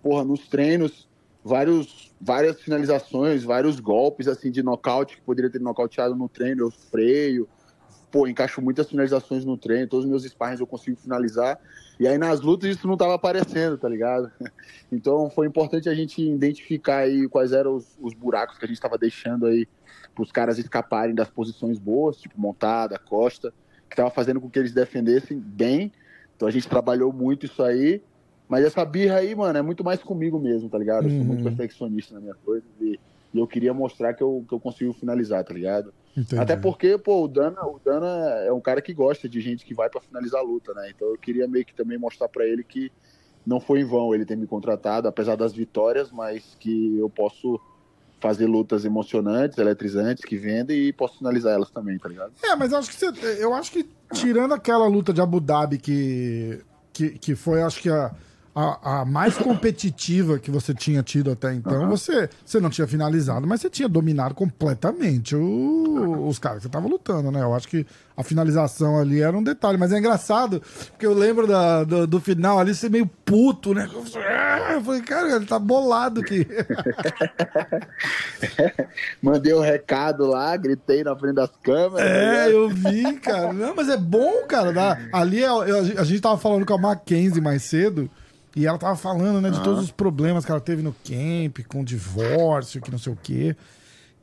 [0.03, 1.10] porra, nos treinos,
[1.44, 6.72] vários, várias finalizações, vários golpes, assim, de nocaute, que poderia ter nocauteado no treino, eu
[6.72, 7.48] freio,
[8.11, 11.60] pô, encaixo muitas finalizações no treino, todos os meus sparrings eu consigo finalizar,
[11.99, 14.32] e aí nas lutas isso não tava aparecendo, tá ligado?
[14.91, 18.78] Então foi importante a gente identificar aí quais eram os, os buracos que a gente
[18.78, 19.68] estava deixando aí
[20.14, 23.52] para os caras escaparem das posições boas, tipo montada, costa,
[23.90, 25.91] que estava fazendo com que eles defendessem bem.
[26.36, 28.03] Então a gente trabalhou muito isso aí.
[28.48, 31.06] Mas essa birra aí, mano, é muito mais comigo mesmo, tá ligado?
[31.06, 31.26] Eu sou Uhum.
[31.28, 32.99] muito perfeccionista na minha coisa e,
[33.34, 35.94] e eu queria mostrar que eu, que eu consigo finalizar, tá ligado?
[36.15, 36.41] Entendi.
[36.41, 38.07] Até porque, pô, o Dana, o Dana
[38.45, 40.91] é um cara que gosta de gente que vai pra finalizar a luta, né?
[40.94, 42.91] Então eu queria meio que também mostrar pra ele que
[43.45, 47.60] não foi em vão ele ter me contratado, apesar das vitórias, mas que eu posso
[48.22, 52.32] fazer lutas emocionantes, eletrizantes, que vendem e posso finalizar elas também, tá ligado?
[52.41, 55.78] É, mas eu acho que você, eu acho que tirando aquela luta de Abu Dhabi
[55.78, 56.64] que,
[56.94, 58.15] que, que foi, acho que a,
[58.56, 63.48] a, a mais competitiva que você tinha tido até então, você, você não tinha finalizado,
[63.48, 67.42] mas você tinha dominado completamente o- os caras que você tava lutando, né?
[67.42, 67.86] Eu acho que
[68.16, 70.62] a finalização ali era um detalhe, mas é engraçado,
[70.92, 73.90] porque eu lembro da- do, do final ali, você meio puto, né?
[73.92, 76.46] Eu falei, cara, ele tá bolado aqui.
[79.22, 82.08] Mandei o recado lá, gritei na frente das câmeras.
[82.08, 82.52] É, ligado?
[82.52, 83.54] eu vi, cara.
[83.54, 84.72] Não, mas é bom, cara.
[84.72, 88.10] dá- Ali é- eu- a gente tava falando com a Mackenzie mais cedo.
[88.56, 91.82] E ela tava falando, né, de todos os problemas que ela teve no camp, com
[91.82, 93.56] o divórcio, que não sei o quê.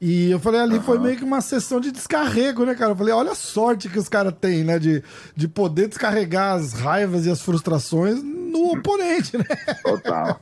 [0.01, 2.93] E eu falei, ali foi meio que uma sessão de descarrego, né, cara?
[2.93, 4.79] Eu falei, olha a sorte que os caras têm, né?
[4.79, 5.03] De,
[5.37, 9.45] de poder descarregar as raivas e as frustrações no oponente, né?
[9.83, 10.41] Total.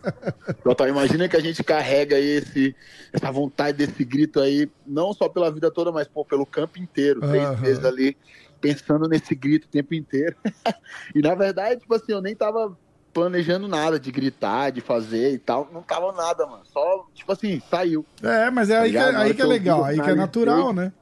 [0.62, 0.88] Total.
[0.88, 2.74] Imagina que a gente carrega esse,
[3.12, 7.20] essa vontade desse grito aí, não só pela vida toda, mas pô, pelo campo inteiro.
[7.20, 8.16] Três vezes ali,
[8.60, 10.36] pensando nesse grito o tempo inteiro.
[11.12, 12.78] e na verdade, tipo assim, eu nem tava
[13.20, 15.68] planejando nada de gritar, de fazer e tal.
[15.72, 16.62] Não tava nada, mano.
[16.64, 18.04] Só, tipo assim, saiu.
[18.22, 20.72] É, mas é aí, que, é- Na aí que é legal, aí que é natural,
[20.72, 20.92] né?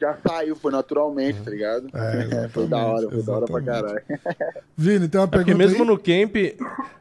[0.00, 1.88] Já saiu, foi naturalmente, tá ligado?
[1.94, 4.02] É, foi da hora, foi da hora pra caralho.
[4.76, 5.88] Vini, tem uma É porque pergunta mesmo aí?
[5.88, 6.36] no camp,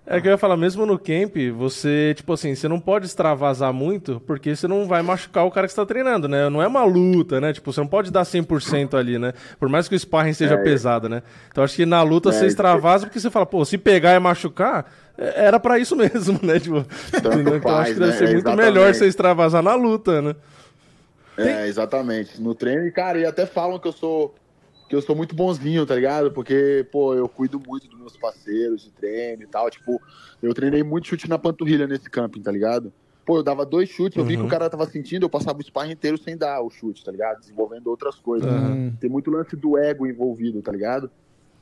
[0.05, 3.71] é que eu ia falar, mesmo no camp, você, tipo assim, você não pode extravasar
[3.71, 6.49] muito, porque você não vai machucar o cara que está treinando, né?
[6.49, 7.53] Não é uma luta, né?
[7.53, 9.31] Tipo, você não pode dar 100% ali, né?
[9.57, 11.23] Por mais que o sparring seja pesado, né?
[11.51, 14.19] Então acho que na luta É, você extravasa porque você fala, pô, se pegar e
[14.19, 16.59] machucar, é- era pra isso mesmo, né?
[16.59, 16.83] Tipo,
[17.15, 18.17] então acho faz, que deve né?
[18.17, 18.65] ser É, muito exatamente.
[18.65, 20.35] melhor você extravasar na luta, né?
[21.37, 22.41] É, exatamente.
[22.41, 24.35] No treino, e cara, e até falam que eu sou
[24.87, 26.31] que eu sou muito bonzinho, tá ligado?
[26.31, 29.69] Porque, pô, eu cuido muito dos meus parceiros de treino e tal.
[29.69, 30.01] Tipo,
[30.41, 32.91] eu treinei muito chute na panturrilha nesse camping, tá ligado?
[33.23, 34.47] Pô, eu dava dois chutes, eu vi que Uhum.
[34.47, 37.39] o cara tava sentindo, eu passava o sparring inteiro sem dar o chute, tá ligado?
[37.39, 38.49] Desenvolvendo outras coisas.
[38.51, 38.91] Uhum.
[38.99, 41.11] Tem muito lance do ego envolvido, tá ligado?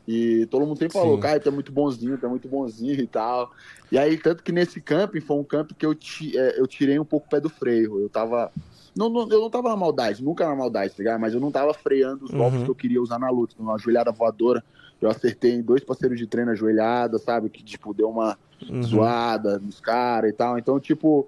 [0.07, 1.19] E todo mundo sempre falou, Sim.
[1.19, 3.51] cara, tu é muito bonzinho, tu é muito bonzinho e tal.
[3.91, 6.97] E aí, tanto que nesse camping foi um camping que eu, ti- é, eu tirei
[6.97, 7.99] um pouco o pé do freio.
[7.99, 8.49] Eu tava.
[8.97, 11.19] Não, não- eu não tava na maldade, nunca na maldade, tá ligado?
[11.21, 12.65] Mas eu não tava freando os golpes Uhum.
[12.65, 13.55] que eu queria usar na luta.
[13.59, 14.63] Uma joelhada voadora,
[14.99, 17.49] eu acertei dois parceiros de treino a joelhada, sabe?
[17.49, 18.37] Que, tipo, deu uma
[18.67, 18.81] Uhum.
[18.81, 20.57] zoada nos caras e tal.
[20.57, 21.27] Então, tipo,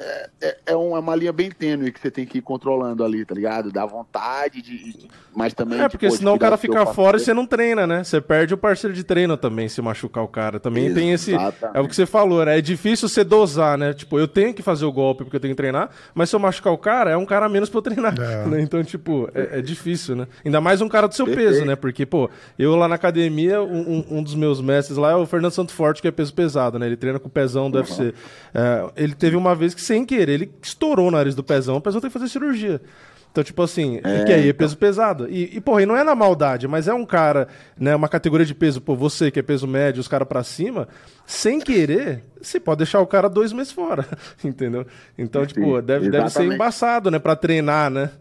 [0.00, 3.04] é, é, é um- é uma linha bem tênue que você tem que ir controlando
[3.04, 3.70] ali, tá ligado?
[3.70, 4.78] Dá vontade de.
[4.92, 5.78] de- mas também.
[5.78, 8.02] É, de, porque pô, de senão o cara fica fora e você não treina, né?
[8.02, 10.58] Você perde o parceiro de treino também se machucar o cara.
[10.58, 11.32] Também tem esse.
[11.34, 11.76] Exatamente.
[11.76, 12.58] É o que você falou, né?
[12.58, 13.92] É difícil você dosar, né?
[13.92, 16.40] Tipo, eu tenho que fazer o golpe porque eu tenho que treinar, mas se eu
[16.40, 18.14] machucar o cara, é um cara a menos pra eu treinar.
[18.20, 18.46] É.
[18.48, 18.60] né?
[18.60, 20.26] Então, tipo, é, é difícil, né?
[20.44, 21.48] Ainda mais um cara do seu Perfeito.
[21.50, 21.76] peso, né?
[21.76, 22.28] Porque, pô,
[22.58, 25.72] eu lá na academia, um, um- um dos meus mestres lá é o Fernando Santo
[25.72, 26.86] Forte, que é peso pesado, né?
[26.86, 28.12] Ele treina com o pezão do UFC.
[28.54, 31.80] É, ele teve uma vez que, sem querer, ele estourou o nariz do pezão, o
[31.80, 32.80] pezão tem que fazer cirurgia.
[33.32, 35.28] Então, tipo assim, e que aí é peso pesado.
[35.28, 38.46] E, e, porra, e não é na maldade, mas é um cara, né, uma categoria
[38.46, 40.86] de peso, pô, você que é peso médio, os caras pra cima,
[41.26, 44.06] sem querer, você pode deixar o cara dois meses fora,
[44.44, 44.86] entendeu?
[45.18, 48.12] Então, tipo, Sim, deve, deve ser embaçado, né, pra treinar, né?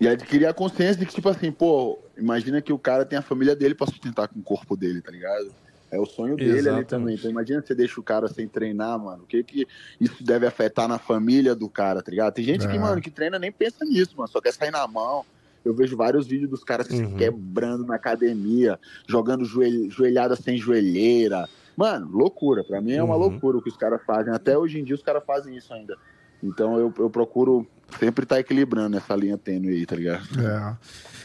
[0.00, 3.22] E adquirir a consciência de que, tipo assim, pô, imagina que o cara tem a
[3.22, 5.52] família dele pra sustentar com o corpo dele, tá ligado?
[5.90, 6.86] É o sonho dele ali Exatamente.
[6.88, 7.14] também.
[7.16, 9.24] Então imagina que você deixa o cara sem treinar, mano.
[9.24, 9.66] O que que
[10.00, 12.32] isso deve afetar na família do cara, tá ligado?
[12.34, 12.78] Tem gente que, É.
[12.78, 14.28] mano, que treina nem pensa nisso, mano.
[14.28, 15.24] Só quer sair na mão.
[15.64, 17.16] Eu vejo vários vídeos dos caras se Uhum.
[17.16, 21.48] quebrando na academia, jogando joelh- joelhada sem joelheira.
[21.76, 22.62] Mano, loucura.
[22.64, 23.20] Pra mim é uma Uhum.
[23.22, 24.32] loucura o que os caras fazem.
[24.32, 25.96] Até hoje em dia os caras fazem isso ainda.
[26.42, 27.66] Então eu, eu procuro
[27.98, 30.22] sempre estar equilibrando essa linha tênue aí, tá ligado?
[30.40, 30.76] É.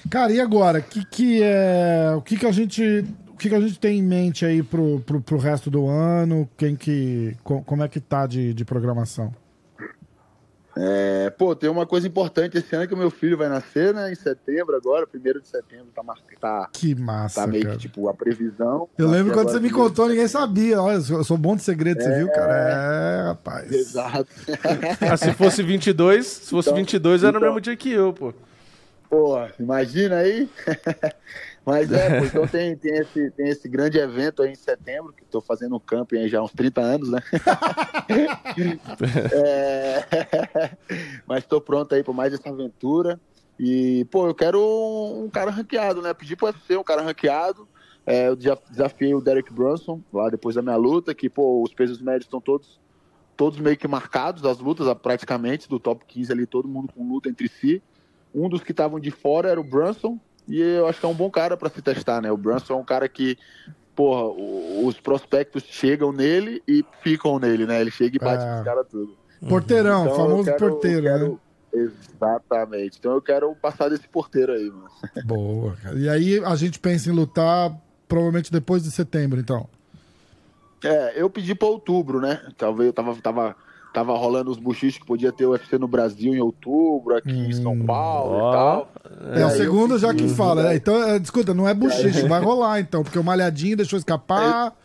[0.10, 0.82] Cara, e agora?
[0.82, 3.06] Que que é, o que, que a gente.
[3.36, 6.49] O que, que a gente tem em mente aí pro, pro, pro resto do ano?
[6.57, 7.36] Quem que.
[7.44, 9.34] co- Como é que tá de, de programação?
[10.78, 14.12] É, pô, tem uma coisa importante esse ano que o meu filho vai nascer, né?
[14.12, 16.18] Em setembro agora, primeiro de setembro, tá, mar...
[16.40, 17.76] tá, Que massa, tá meio cara.
[17.76, 18.88] que tipo a previsão.
[18.98, 20.82] Eu lembro quando você me contou, ninguém sabia.
[20.82, 22.53] Olha, eu sou bom de segredo, você viu, cara?
[22.53, 23.72] É, rapaz.
[23.72, 24.28] Exato.
[25.10, 28.12] Ah, se fosse 22, se fosse Então- 22 era no então- mesmo dia que eu,
[28.14, 28.34] pô.
[29.10, 30.49] Pô, imagina aí.
[31.66, 35.26] Mas é, pô, então tem, tem, esse, tem esse grande evento aí em setembro, que
[35.26, 37.20] tô fazendo um camping aí já há uns 30 anos, né?
[39.34, 40.06] É,
[41.28, 43.20] Mas tô pronto aí para mais essa aventura.
[43.60, 46.14] E, pô, eu quero um, um cara ranqueado, né?
[46.14, 47.68] Pedi pro UFC um cara ranqueado.
[48.06, 51.74] É, eu já desafiei o Derek Brunson lá depois da minha luta, que, pô, os
[51.74, 52.80] pesos médios estão todos,
[53.36, 57.30] todos meio que marcados, as lutas praticamente, do top 15 ali, todo mundo com luta
[57.30, 57.82] entre si.
[58.34, 61.13] Um dos que estavam de fora era o Brunson, e eu acho que é um
[61.13, 62.31] bom cara para se testar, né?
[62.31, 63.38] O Brunson é um cara que,
[63.95, 64.23] porra,
[64.85, 67.81] os prospectos chegam nele e ficam nele, né?
[67.81, 68.55] Ele chega e bate É.
[68.55, 69.15] nos caras tudo.
[69.47, 71.19] Porteirão, Então, famoso quero- porteiro, eu né?
[71.19, 71.39] quero-
[71.73, 72.97] Exatamente.
[72.99, 74.89] Então eu quero passar desse porteiro aí, mano.
[75.26, 75.95] Boa, cara.
[75.97, 77.72] E aí a gente pensa em lutar
[78.07, 79.67] provavelmente depois de setembro, então.
[80.84, 82.41] É, eu pedi pra outubro, né?
[82.57, 83.55] Talvez eu tava, tava,
[83.95, 87.53] tava rolando os buchiches que podia ter o UFC no Brasil em outubro, aqui em
[87.53, 87.85] São Hum.
[87.85, 88.49] Paulo Ó.
[88.49, 88.91] e tal.
[89.05, 90.76] É, o aí eu segundo já que fala, né?
[90.76, 94.76] Então, é, escuta, não é bochiche, vai rolar então, porque o Malhadinho deixou escapar.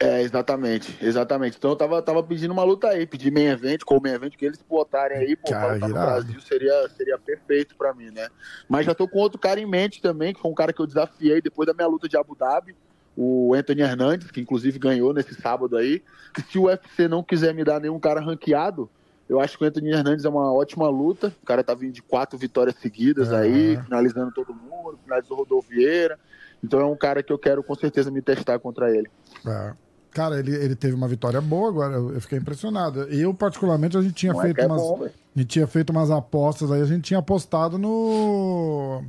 [0.00, 1.56] É, exatamente, exatamente.
[1.58, 4.36] Então eu tava, tava pedindo uma luta aí, pedi main event, com o main event
[4.36, 5.94] que eles botarem aí, pô, Cara, pra lutar no.
[6.12, 8.28] Brasil seria, seria perfeito pra mim, né?
[8.68, 10.86] Mas já tô com outro cara em mente também, que foi um cara que eu
[10.86, 12.76] desafiei depois da minha luta de Abu Dhabi,
[13.20, 16.00] o Anthony Hernandes, que inclusive ganhou nesse sábado aí.
[16.48, 18.88] Se o UFC não quiser me dar nenhum cara ranqueado,
[19.28, 21.34] Eu acho que o Anthony Hernandes é uma ótima luta.
[21.42, 25.68] O cara tá vindo de quatro vitórias seguidas aí, finalizando todo mundo, finalizou o Rodolfo
[25.68, 26.18] Vieira.
[26.64, 29.10] Então é um cara que eu quero com certeza me testar contra ele.
[29.46, 29.72] É.
[30.12, 33.02] Cara, ele, ele teve uma vitória boa agora, eu fiquei impressionado.
[33.02, 34.80] Eu, particularmente, a gente tinha Não é feito é umas.
[34.80, 39.04] bom, a gente tinha feito umas apostas aí, a gente tinha apostado no.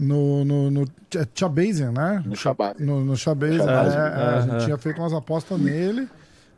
[0.00, 0.44] No.
[0.44, 2.22] No, no Ch- Chabazian, né?
[2.24, 2.80] No Shabazz.
[2.80, 6.08] No, no é, é, a gente tinha feito umas apostas nele,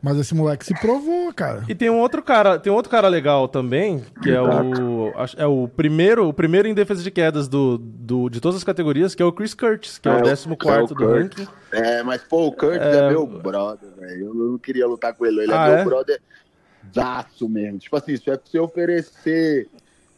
[0.01, 1.63] mas esse moleque se provou, cara.
[1.67, 5.45] E tem um outro cara, tem um outro cara legal também, que é o é
[5.45, 9.21] o primeiro, o primeiro em defesa de quedas do, do de todas as categorias, que
[9.21, 11.45] é o Chris Curtis, que é, o 14 quarto do Curtis.
[11.45, 11.51] ranking.
[11.71, 14.27] É, mas pô, o Curtis é, meu brother, velho.
[14.27, 15.41] Eu não queria lutar com ele.
[15.41, 15.83] Ele Ah, é meu é?
[15.85, 16.21] brother
[16.93, 17.79] zaço mesmo.
[17.79, 19.67] Tipo assim, se é pra você oferecer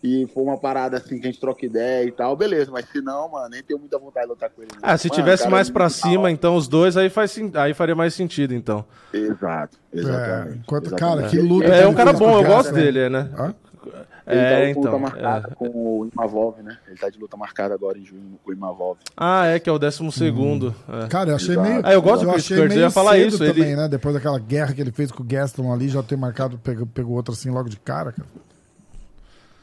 [0.05, 2.69] e for uma parada assim que a gente troca ideia e tal, beleza.
[2.71, 4.71] Mas se não, mano, nem tenho muita vontade de lutar com ele.
[4.81, 7.35] Ah, se Mano, tivesse cara, mais é pra muito cima, então os dois aí faz
[7.55, 8.85] aí faria mais sentido, então.
[9.13, 10.57] Exato, exatamente.
[10.57, 11.17] É, enquanto- exatamente.
[11.21, 12.81] cara, que luta É, que um cara bom, eu gosto né?
[12.81, 13.29] dele, né?
[13.37, 13.55] Hã?
[14.27, 14.99] Ele É, tá de luta então.
[14.99, 15.53] marcada é.
[15.55, 16.77] com o Imavov, né?
[16.87, 18.97] Ele tá de luta marcada agora em junho com o Imavov.
[19.15, 20.73] Ah, é que é o 12 segundo.
[21.03, 21.07] é.
[21.07, 21.69] Cara, eu achei Exato.
[21.69, 21.81] meio.
[21.85, 23.87] Ah, eu gosto do Chris achei Curtis, eu ia falar isso, também, ele- né?
[23.87, 27.15] Depois daquela guerra que ele fez com o Gaston ali, já ter marcado, pegou, pegou
[27.15, 28.27] outro assim logo de cara, cara.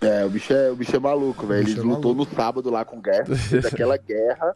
[0.02, 1.68] É, o bicho é, o bicho é maluco, velho.
[1.68, 4.54] Ele é lutou no sábado lá com o Guedes, fez aquela guerra.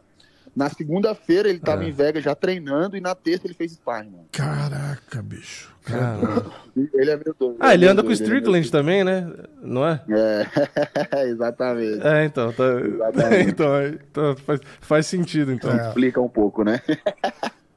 [0.55, 1.87] Na segunda-feira ele tava É.
[1.87, 4.25] em Vegas já treinando e na terça ele fez sparring, mano.
[4.31, 5.71] Caraca, bicho.
[5.83, 6.51] Caramba.
[6.93, 7.55] Ele é meu doido.
[7.61, 9.31] Ah, ele é anda com o é Strickland também, né?
[9.61, 10.01] Não é?
[10.09, 12.05] É, exatamente.
[12.05, 12.63] É, então, tá...
[12.65, 13.49] Exatamente.
[13.49, 15.71] então, é, então faz, faz sentido, então.
[15.71, 15.87] É.
[15.87, 16.81] Explica um pouco, né?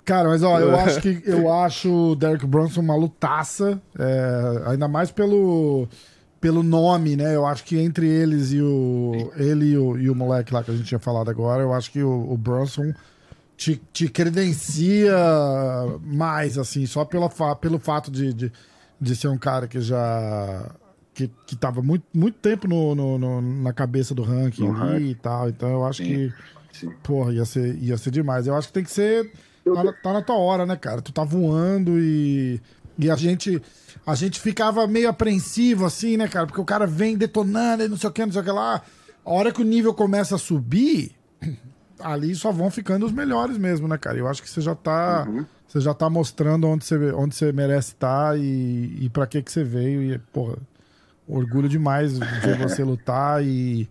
[0.04, 4.88] Cara, mas ó, eu acho que eu acho o Derek Brunson uma lutaça, é, ainda
[4.88, 5.88] mais pelo,
[6.40, 7.34] pelo nome, né?
[7.34, 10.70] Eu acho que entre eles e o ele e o, e o moleque lá que
[10.70, 12.92] a gente tinha falado agora, eu acho que o, o Brunson
[13.56, 15.14] te, te credencia
[16.02, 18.52] mais, assim, só pela, pelo fato de, de,
[19.00, 20.70] de ser um cara que já.
[21.14, 24.92] que, que tava muito, muito tempo no, no- no- na cabeça do ranking No ali
[24.92, 25.10] ranking.
[25.10, 25.48] e tal.
[25.48, 26.08] Então eu acho Sim.
[26.08, 26.32] que.
[26.72, 26.90] Sim.
[27.02, 28.46] Porra, ia ser, ia ser demais.
[28.46, 29.30] Eu acho que tem que ser.
[29.64, 31.02] Tá na, tá na tua hora, né, cara?
[31.02, 32.60] Tu tá voando e.
[33.00, 33.60] E a gente.
[34.06, 36.46] A gente ficava meio apreensivo, assim, né, cara?
[36.46, 38.82] Porque o cara vem detonando e não sei o que, não sei o que lá.
[39.24, 41.12] A hora que o nível começa a subir,
[42.00, 44.16] ali só vão ficando os melhores mesmo, né, cara?
[44.16, 45.26] Eu acho que você já tá.
[45.68, 49.52] Você já tá mostrando onde você, onde você merece estar e, e pra que que
[49.52, 50.02] você veio.
[50.02, 50.56] E, porra,
[51.28, 53.88] orgulho demais ver você lutar e,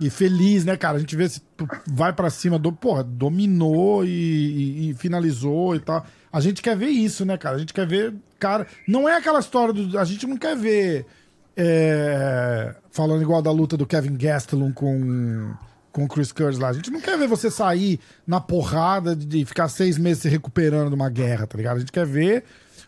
[0.00, 0.96] e feliz, né, cara?
[0.96, 1.40] A gente vê se
[1.86, 6.04] vai pra cima, do, porra, dominou e, e- e finalizou e tal.
[6.32, 7.54] A gente quer ver isso, né, cara?
[7.56, 8.66] A gente quer ver, cara.
[8.88, 9.96] Não é aquela história do.
[9.98, 11.06] A gente não quer ver.
[11.56, 15.54] é, falando igual da luta do Kevin Gastelum com,
[15.92, 16.68] com o Chris Curtis lá.
[16.68, 20.88] A gente não quer ver você sair na porrada de ficar seis meses se recuperando
[20.88, 21.76] de uma guerra, tá ligado?
[21.76, 22.44] A gente quer ver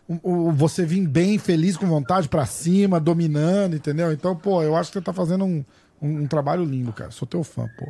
[0.07, 4.11] o, o- você vir bem, feliz, com vontade pra cima, dominando, entendeu?
[4.11, 5.63] Então, pô, eu acho que você tá fazendo um,
[6.01, 7.11] um, um trabalho lindo, cara.
[7.11, 7.85] Sou teu fã, pô.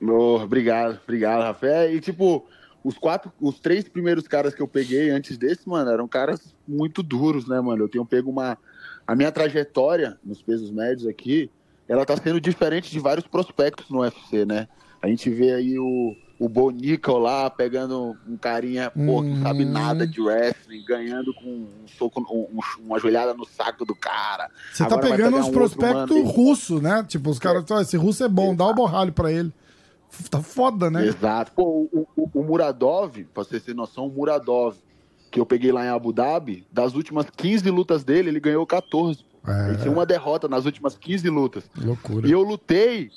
[0.00, 1.92] Oh, obrigado, obrigado, Rafael.
[1.94, 2.46] E tipo,
[2.88, 7.02] os quatro, os três primeiros caras que eu peguei antes desse, mano, eram caras muito
[7.02, 7.84] duros, né, mano?
[7.84, 8.56] Eu tenho pego uma.
[9.06, 11.50] A minha trajetória nos pesos médios aqui,
[11.86, 14.68] ela tá sendo diferente de vários prospectos no UFC, né?
[15.02, 19.42] A gente vê aí o, o Bo Nickel lá pegando um carinha, pô, que não
[19.42, 19.70] sabe Uhum.
[19.70, 24.50] nada de wrestling, ganhando com um soco, um- um- uma joelhada no saco do cara.
[24.72, 27.04] Você tá Agora pegando uns um prospectos russos, né?
[27.06, 29.52] Tipo, os caras, "Ah, esse russo é bom, dá o borralho pra ele.
[30.30, 31.06] Tá foda, né?
[31.06, 31.52] Exato.
[31.52, 34.76] Pô, o, o- o Muradov, pra você ter noção, o Muradov,
[35.30, 39.24] que eu peguei lá em Abu Dhabi, das últimas 15 lutas dele, ele ganhou 14.
[39.46, 39.68] É.
[39.68, 41.64] Ele tinha uma derrota nas últimas 15 lutas.
[41.76, 42.26] Loucura.
[42.26, 43.10] E eu lutei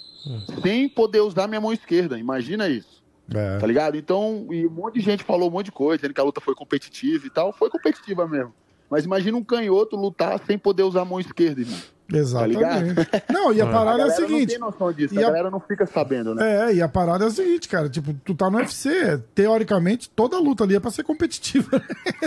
[0.62, 2.18] sem poder usar minha mão esquerda.
[2.20, 3.02] Imagina isso,
[3.34, 3.58] É.
[3.58, 3.98] tá ligado?
[3.98, 6.40] Então, e um monte de gente falou um monte de coisa, dizendo que a luta
[6.42, 7.52] foi competitiva e tal.
[7.54, 8.54] Foi competitiva mesmo.
[8.90, 11.80] Mas imagina um canhoto lutar sem poder usar a mão esquerda, irmão.
[12.14, 12.58] Exatamente.
[12.58, 13.08] ligado?
[13.32, 14.50] não, e a A parada é a galera não seguinte.
[14.50, 16.72] tem noção disso, e a a- galera não fica sabendo, né?
[16.72, 17.90] É, e a parada é a seguinte, cara.
[17.90, 19.18] Tipo, tu tá no UFC.
[19.34, 21.82] Teoricamente, toda luta ali é pra ser competitiva.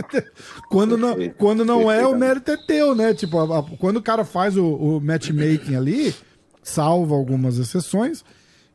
[0.68, 3.14] quando não, quando não é, o mérito é teu, né?
[3.14, 6.14] Tipo, a- a- quando o cara faz o, o matchmaking ali,
[6.62, 8.24] salva algumas exceções,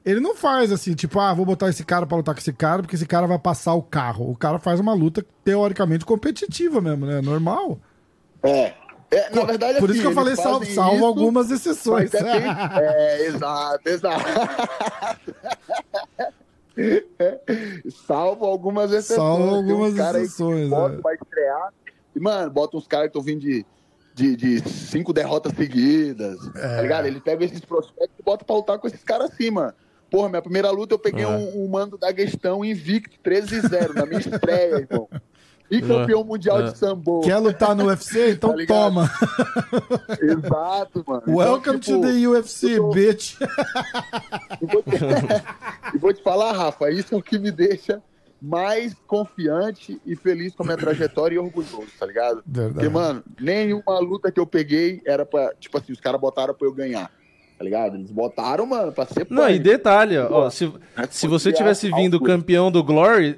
[0.06, 2.82] ele não faz assim, tipo, ah, vou botar esse cara pra lutar com esse cara,
[2.82, 4.30] porque esse cara vai passar o carro.
[4.32, 7.22] O cara faz uma luta teoricamente competitiva mesmo, né?
[7.22, 7.80] Normal.
[8.44, 8.74] É.
[9.12, 11.52] É, na verdade, Por isso assim, que eu falei eles sal, fazem salvo isso, algumas
[11.52, 12.14] exceções.
[12.14, 14.26] É, bem- é, exato, exato.
[18.08, 19.18] Salvo algumas exceções.
[19.18, 21.02] Salvo algumas que exceções, Bota, é.
[21.02, 21.74] vai estrear.
[22.16, 23.66] E, mano, bota uns caras que estão vindo de,
[24.16, 26.38] de, de cinco derrotas seguidas.
[26.56, 26.76] É.
[26.78, 27.06] Tá ligado?
[27.06, 29.74] Ele pega esses prospectos e bota pra lutar com esses caras assim, mano.
[30.10, 31.28] Porra, minha primeira luta eu peguei É.
[31.28, 35.08] um, um mando da questão invicto 13-0 na minha estreia, irmão.
[36.26, 36.64] Mundial É.
[36.72, 37.22] de sambo.
[37.22, 38.32] Quer lutar no UFC?
[38.40, 39.10] Então Tá toma.
[40.22, 41.22] Exato, mano.
[41.24, 43.36] Então, Welcome tipo, to the UFC, tô- bitch.
[44.62, 44.96] E vou, te...
[45.96, 48.02] e vou te falar, Rafa, isso é o que me deixa
[48.42, 52.42] mais confiante e feliz com a minha trajetória e orgulhoso, tá ligado?
[52.46, 52.74] Verdade.
[52.74, 55.52] Porque, mano, nenhuma luta que eu peguei era pra.
[55.60, 57.12] Tipo assim, os caras botaram pra eu ganhar.
[57.58, 57.96] Tá ligado?
[57.98, 59.60] Eles botaram, mano, pra ser Não, e punk.
[59.64, 63.38] detalhe, ó, ó, se, É se você tivesse a- vindo campeão do Glory,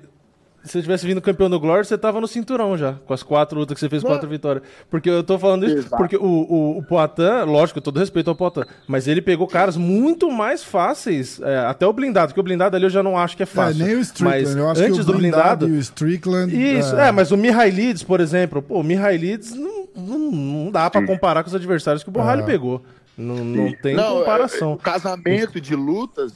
[0.63, 3.57] se você tivesse vindo campeão do Glory, você tava no cinturão já, com as quatro
[3.59, 4.11] lutas que você fez, Não.
[4.11, 4.63] quatro vitórias.
[4.89, 5.97] Porque eu tô falando isso, Exato.
[5.97, 10.29] porque o, o, o Poatan, lógico, todo respeito ao Poatan, mas ele pegou caras muito
[10.31, 13.43] mais fáceis, é, até o blindado, porque o blindado ali eu já não acho que
[13.43, 13.85] é É, fácil.
[13.85, 14.43] nem o Strickland.
[14.45, 16.53] Mas eu acho antes que o do blindado, e o Strickland.
[16.77, 21.05] isso, é, mas o Mihailides, por exemplo, pô, o Mihailides não, não, não dá pra
[21.05, 22.45] comparar com os adversários que o Borralho É.
[22.45, 22.83] pegou.
[23.17, 24.73] Não, não tem Não, é, comparação.
[24.73, 26.33] O casamento de lutas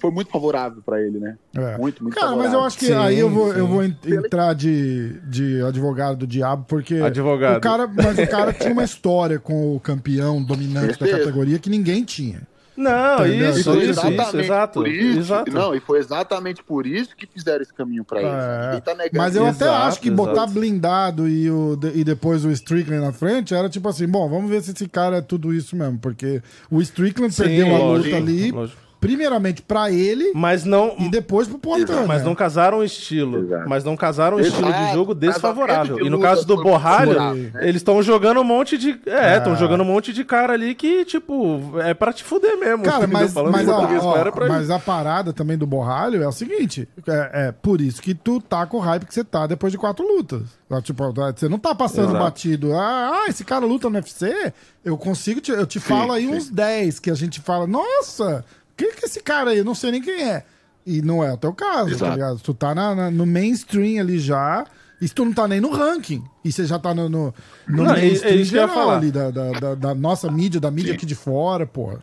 [0.00, 1.36] foi muito favorável pra ele, né?
[1.54, 1.76] É.
[1.78, 2.60] Muito, muito Cara, mas favorável.
[2.60, 6.26] eu acho que Sim, aí eu vou, eu vou en- entrar de, de advogado do
[6.26, 7.58] diabo, porque Advogado.
[7.58, 11.68] o cara, mas o cara tinha uma história com o campeão dominante da categoria que
[11.70, 12.42] ninguém tinha.
[12.76, 13.50] Não, Entendeu?
[13.50, 14.86] isso, Então, Foi isso, isso, exatamente exato.
[14.86, 15.52] isso, exato.
[15.52, 18.30] Não, e foi exatamente por isso que fizeram esse caminho pra ele.
[18.30, 18.80] É.
[18.80, 19.56] Tá Mas eu isso.
[19.56, 20.52] até Exato, acho que botar exato.
[20.52, 24.62] blindado e, o, e depois o Strickland na frente era tipo assim, bom, vamos ver
[24.62, 26.40] se esse cara é tudo isso mesmo, porque
[26.70, 28.80] o Strickland Sim, perdeu a luta ali, lógico.
[29.00, 31.92] Primeiramente pra ele Mas não, e depois pro Poitin.
[32.06, 32.24] mas né?
[32.28, 33.38] não casaram o estilo.
[33.44, 33.68] Exato.
[33.68, 34.94] Mas não casaram o estilo de Exato.
[34.94, 35.96] jogo desfavorável.
[35.96, 37.50] De E no caso do Borralho, né?
[37.62, 39.00] eles estão jogando um monte de.
[39.06, 39.56] É, estão Ah.
[39.56, 42.84] jogando um monte de cara ali que, tipo, é pra te fuder mesmo.
[42.84, 46.32] Cara, mas, mas, a, ó, era pra mas a parada também do Borralho é o
[46.32, 49.72] seguinte: é, é por isso que tu tá com o hype que você tá depois
[49.72, 50.42] de quatro lutas.
[50.82, 52.22] Tipo, você não tá passando Exato.
[52.24, 52.72] batido.
[52.74, 54.52] Ah, ah, esse cara luta no UFC?
[54.84, 56.34] Eu consigo, te, eu te falo aí sim.
[56.34, 58.44] uns 10 que a gente fala, nossa,
[58.80, 59.58] quem que é esse cara aí?
[59.58, 60.44] Eu não sei nem quem é.
[60.86, 62.12] E não é o teu caso, tá Exato.
[62.12, 62.40] ligado?
[62.40, 64.64] Tu tá na- na- no mainstream ali já.
[65.00, 66.22] E tu não tá nem no ranking.
[66.44, 67.34] E você já tá no, no,
[67.68, 68.96] no Não, é- é mainstream eu ia geral falar.
[68.98, 71.98] ali, da, da, da- da nossa mídia, da mídia aqui de fora, porra.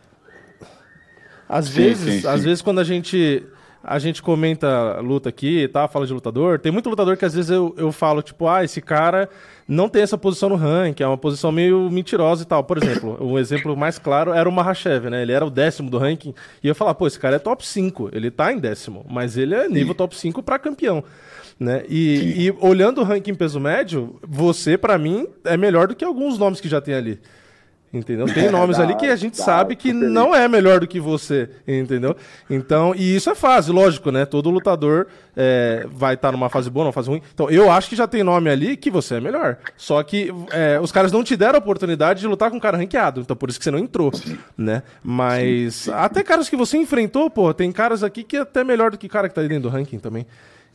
[1.48, 2.44] Às Sim, vezes, sim, às sim.
[2.46, 3.42] vezes quando a gente
[3.82, 7.32] a gente comenta luta aqui e tal, fala de lutador, tem muito lutador que às
[7.32, 9.30] vezes eu, eu falo, tipo, ah, esse cara
[9.68, 12.64] não tem essa posição no ranking, é uma posição meio mentirosa e tal.
[12.64, 15.20] Por exemplo, um exemplo mais claro era o Mahashev, né?
[15.20, 16.34] Ele era o décimo do ranking
[16.64, 19.54] e eu falar, pô, esse cara é top 5, ele tá em décimo, mas ele
[19.54, 21.04] é nível top 5 pra campeão.
[21.60, 21.84] Né?
[21.88, 26.38] E, e olhando o ranking peso médio, você, pra mim, é melhor do que alguns
[26.38, 27.20] nomes que já tem ali.
[27.92, 28.26] Entendeu?
[28.32, 31.48] Tem nomes Dá- ali que a gente sabe que não é melhor do que você,
[31.66, 32.14] entendeu?
[32.50, 34.26] Então, e isso é fase, lógico, né?
[34.26, 37.22] Todo lutador é, vai estar numa fase boa, numa fase ruim.
[37.32, 39.56] Então, eu acho que já tem nome ali que você é melhor.
[39.76, 42.76] Só que é, os caras não te deram a oportunidade de lutar com um cara
[42.76, 44.12] ranqueado, então por isso que você não entrou,
[44.56, 44.82] né?
[45.02, 48.98] Mas até caras que você enfrentou, pô, tem caras aqui que é até melhor do
[48.98, 50.26] que cara que tá ali dentro do ranking também.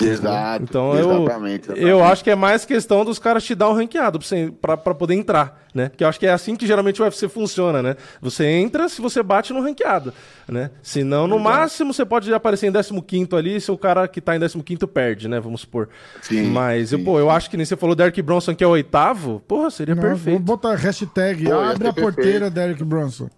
[0.01, 0.63] Exato.
[0.63, 4.19] Então eu, exatamente, eu acho que é mais questão dos caras te dar um ranqueado
[4.59, 5.91] pra poder entrar, né?
[5.95, 7.95] Que eu acho que é assim que geralmente o UFC funciona, né?
[8.21, 10.13] Você entra se você bate no ranqueado,
[10.47, 10.71] né?
[10.81, 14.39] Senão, no máximo, você pode aparecer em 15 ali se o cara que tá em
[14.39, 15.39] 15 perde, né?
[15.39, 15.89] Vamos supor.
[16.21, 18.67] Sim, Mas, eu, sim, pô, eu acho que nem você falou Derek Bronson, que é
[18.67, 20.41] o oitavo, porra, seria Não, Vou perfeito.
[20.41, 22.53] botar hashtag Pô, abre a porteira perfeito.
[22.53, 23.29] Derek Bronson.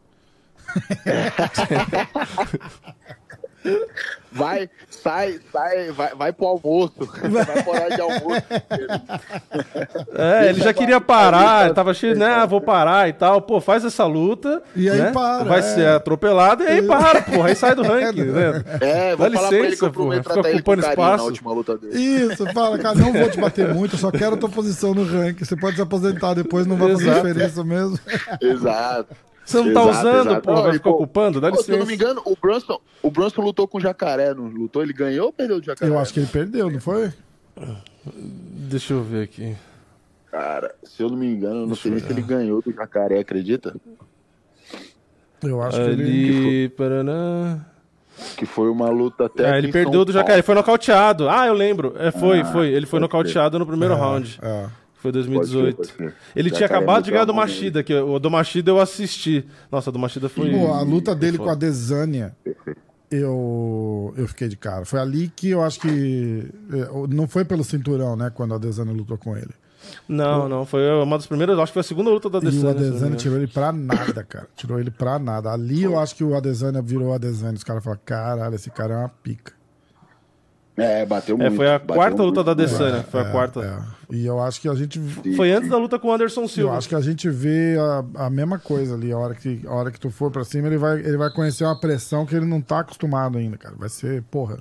[4.31, 6.93] Vai, sai, sai, vai, vai pro almoço.
[7.23, 8.43] Vai pro horário de almoço.
[10.13, 12.25] É, ele já queria parar, ele tava cheio, né?
[12.25, 13.41] ah, Vou parar e tal.
[13.41, 14.61] Pô, faz essa luta.
[14.75, 15.11] E aí né?
[15.11, 15.61] para, Vai é.
[15.61, 17.47] ser atropelado e aí para, porra.
[17.47, 18.63] Aí sai do ranking, né?
[18.81, 19.91] É, vou Dá falar pra ele porra,
[20.23, 21.23] fica ocupando carinho na espaço.
[21.25, 21.97] última luta dele.
[21.97, 25.05] Isso, fala, cara, não vou te bater muito, eu só quero a tua posição no
[25.05, 25.45] ranking.
[25.45, 27.27] Você pode se aposentar depois, não vai fazer Exato.
[27.27, 27.99] diferença mesmo.
[28.41, 29.15] Exato.
[29.45, 30.41] Você não tá Exato, usando, exato.
[30.41, 31.39] porra, vai ficar pô, ocupando?
[31.39, 32.05] Dá Pô, se eu não licença.
[32.05, 34.81] me engano, o Brunson, o Brunson lutou com o Jacaré, não lutou?
[34.81, 35.91] Ele ganhou ou perdeu o Jacaré?
[35.91, 37.13] Eu acho que ele perdeu, não foi?
[38.05, 39.55] Deixa eu ver aqui.
[40.31, 43.19] Cara, se eu não me engano, eu não sei nem se ele ganhou do Jacaré,
[43.19, 43.75] acredita?
[45.43, 46.03] Eu acho que ele.
[46.03, 47.59] Ali, Paraná.
[48.37, 49.55] Que foi uma luta até.
[49.55, 51.29] É, ele perdeu São do Jacaré, ele foi nocauteado.
[51.29, 51.93] Ah, eu lembro.
[51.97, 52.69] É, foi, Ah, foi.
[52.69, 54.39] Ele foi nocauteado no primeiro É, round.
[54.41, 54.65] é.
[55.11, 55.75] Foi Pode 2018.
[55.75, 56.15] crer, pode crer.
[56.35, 59.45] Ele tinha Jacaré acabado de ganhar do Machida, que o do Machida eu assisti.
[59.71, 60.51] Nossa, a do Machida foi.
[60.51, 62.35] Pô, a luta dele com a Desânia,
[63.11, 64.85] eu, eu fiquei de cara.
[64.85, 66.49] Foi ali que eu acho que.
[66.73, 68.31] eh, Não foi pelo cinturão, né?
[68.33, 69.51] Quando a Desânia lutou com ele.
[70.09, 72.47] Não, não, foi uma das primeiras, acho que foi a segunda luta da E o
[72.47, 72.71] Adesanya.
[72.71, 74.47] Adesanya tirou ele pra nada, cara.
[74.55, 75.51] Tirou ele pra nada.
[75.51, 77.53] Ali eu acho que o Adesanya virou o Adesanya.
[77.53, 79.53] Os caras falaram, caralho, esse cara é uma pica.
[80.77, 81.55] É, bateu É, muito.
[81.55, 82.45] foi a bateu quarta luta muito.
[82.45, 83.59] da Adesanya, foi a É, quarta.
[83.61, 84.15] é.
[84.15, 84.99] E eu acho que a gente.
[85.35, 86.77] Foi antes da luta com o Anderson Eu Silva.
[86.77, 87.75] acho que a gente vê
[88.15, 89.11] a, a mesma coisa ali.
[89.11, 91.63] A hora, que, a hora que tu for pra cima, ele vai, ele vai conhecer
[91.63, 93.73] uma pressão que ele não tá acostumado ainda, cara.
[93.77, 94.57] Vai ser, porra.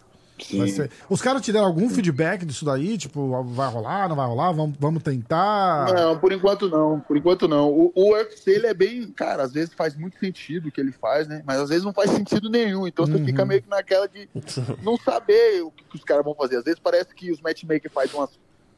[0.52, 2.98] Vai ser- Os caras te deram algum feedback disso daí?
[2.98, 4.52] Tipo, vai rolar, não vai rolar?
[4.52, 5.92] Vamos, vamos tentar?
[5.94, 6.98] Não, por enquanto não.
[7.00, 7.70] Por enquanto não.
[7.70, 9.06] O, o UFC, ele é bem.
[9.12, 11.42] Cara, às vezes faz muito sentido o que ele faz, né?
[11.46, 12.86] Mas às vezes não faz sentido nenhum.
[12.86, 13.24] Então você Uhum.
[13.24, 14.28] fica meio que naquela de
[14.82, 16.56] não saber o que, que os caras vão fazer.
[16.56, 18.30] Às vezes parece que os matchmakers fazem umas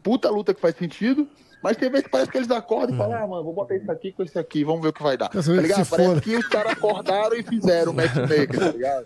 [0.02, 1.26] puta luta que faz sentido.
[1.62, 3.90] Mas tem vezes que parece que eles acordam e falam, ah, mano, vou botar isso
[3.90, 5.28] aqui com isso aqui, vamos ver o que vai dar.
[5.28, 5.86] Tá ligado?
[5.88, 9.04] Parece que os caras acordaram e fizeram o matchmaker, tá ligado?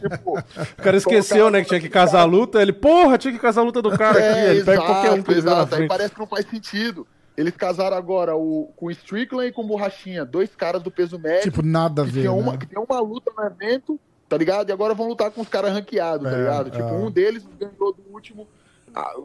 [0.00, 2.60] tipo, O cara esqueceu, né, que tinha que casar a luta.
[2.60, 4.38] Ele, porra, tinha que casar a luta do cara aqui.
[4.38, 5.74] É, Ele pega exato, qualquer um que ele exato.
[5.74, 7.06] Aí parece que não faz sentido.
[7.36, 11.18] Eles casaram agora o, com o Strickland e com o Borrachinha, dois caras do peso
[11.18, 11.50] médio.
[11.50, 12.58] Tipo, nada a que, ver, tinha uma, né?
[12.58, 14.70] que tem uma luta no evento, tá ligado?
[14.70, 16.70] E agora vão lutar com os caras ranqueados, tá É, ligado?
[16.70, 16.92] Tipo, é.
[16.92, 18.48] um deles ganhou do último,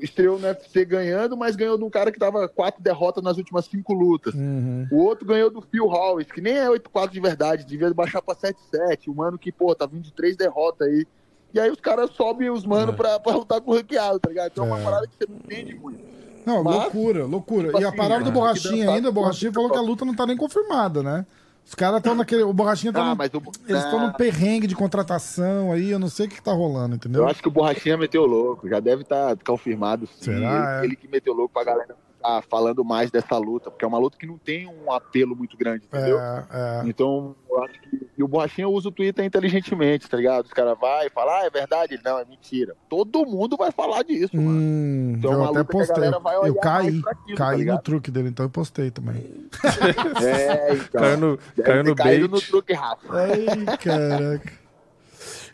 [0.02, 3.66] estreou no UFC ganhando, mas ganhou de um cara que tava quatro derrotas nas últimas
[3.66, 4.34] cinco lutas.
[4.34, 4.88] Uhum.
[4.92, 8.36] O outro ganhou do Phil Hollis, que nem é 8-4 de verdade, devia baixar pra
[8.36, 9.08] 7-7.
[9.08, 11.06] O mano que, pô, tá vindo de três derrotas aí.
[11.54, 12.96] E aí os caras sobem os mano É.
[12.96, 14.52] pra, pra lutar com o ranqueado, tá ligado?
[14.52, 14.84] Então é uma É.
[14.84, 16.00] parada que você não entende muito.
[16.46, 17.68] Não, Mas, loucura, loucura.
[17.68, 20.04] tipo e a assim, parada do Borrachinha ainda, o Borrachinha a falou que a luta
[20.04, 21.26] não tá nem confirmada, né?
[21.66, 22.44] Os caras estão naquele.
[22.44, 23.02] O Borrachinha tá.
[23.02, 24.08] Ah, no- mas o- Eles estão Ah.
[24.08, 27.22] num perrengue de contratação aí, eu não sei o que, que tá rolando, entendeu?
[27.24, 30.06] Eu acho que o Borrachinha meteu louco, já deve estar confirmado.
[30.08, 30.34] Sim.
[30.34, 30.80] Será?
[30.80, 33.98] Ele, ele que meteu louco pra galera ficar falando mais dessa luta, porque é uma
[33.98, 36.20] luta que não tem um apelo muito grande, entendeu?
[36.20, 36.82] É, é.
[36.86, 40.46] Então, eu acho que e o Borrachinha usa o Twitter inteligentemente, tá ligado?
[40.46, 41.96] Os caras vai falar, ah, é verdade?
[41.96, 42.76] Ele, Não, é mentira.
[42.88, 44.50] Todo mundo vai falar disso, mano.
[44.50, 45.96] Hum, Então, eu uma até luta que a postei.
[45.96, 47.82] galera vai Eu caí, aquilo, tá caí no ligado?
[47.82, 49.50] truque dele, então eu postei também.
[50.24, 51.02] É, então.
[51.02, 52.28] Caiu no, caiu no bait.
[52.28, 53.08] no truque, Rafa.
[53.12, 54.54] Ai, caraca.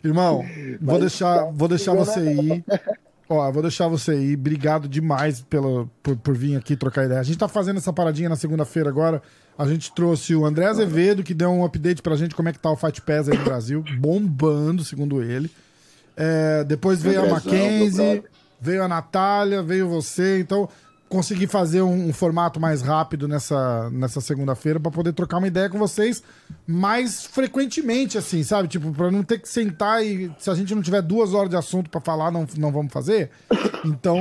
[0.04, 0.44] Irmão,
[0.80, 2.64] vou deixar, vou deixar você ir.
[3.28, 4.38] Ó, vou deixar você ir.
[4.38, 7.20] Obrigado demais pela, por, por vir aqui trocar ideia.
[7.20, 9.22] A gente tá fazendo essa paradinha na segunda-feira agora.
[9.56, 12.58] A gente trouxe o André Azevedo, que deu um update pra gente como é que
[12.58, 13.84] tá o Fight Pass aí no Brasil.
[13.98, 15.50] Bombando, segundo ele.
[16.16, 18.22] É, depois veio a Andrezão, Mackenzie,
[18.60, 20.40] veio a Natália, veio você.
[20.40, 20.68] Então,
[21.08, 25.68] consegui fazer um, um formato mais rápido nessa, nessa segunda-feira pra poder trocar uma ideia
[25.68, 26.22] com vocês
[26.66, 28.68] mais frequentemente, assim, sabe?
[28.68, 31.56] Tipo, pra não ter que sentar e se a gente não tiver duas horas de
[31.56, 33.30] assunto pra falar, não, não vamos fazer.
[33.84, 34.18] Então,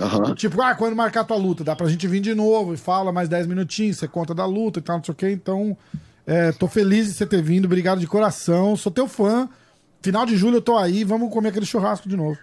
[0.00, 0.34] Aham.
[0.34, 3.28] tipo, ah, quando marcar tua luta, dá pra gente vir de novo e fala mais
[3.28, 5.30] 10 minutinhos, você conta da luta e tal, não sei o quê.
[5.30, 5.76] Então,
[6.26, 9.48] é, tô feliz de você ter vindo, obrigado de coração, sou teu fã.
[10.00, 12.38] Final de julho eu tô aí, vamos comer aquele churrasco de novo.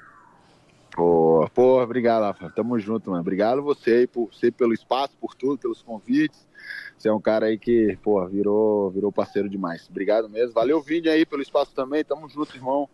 [0.95, 2.49] Pô, pô, obrigado, Rafa.
[2.49, 3.19] Tamo junto, mano.
[3.19, 6.47] Obrigado você aí por você pelo espaço, por tudo, pelos convites.
[6.97, 9.89] Você é um cara aí que, pô, virou, virou parceiro demais.
[9.89, 10.53] Obrigado mesmo.
[10.53, 12.01] Valeu, Vini, aí, pelo espaço também.
[12.01, 12.87] Tamo junto, irmão.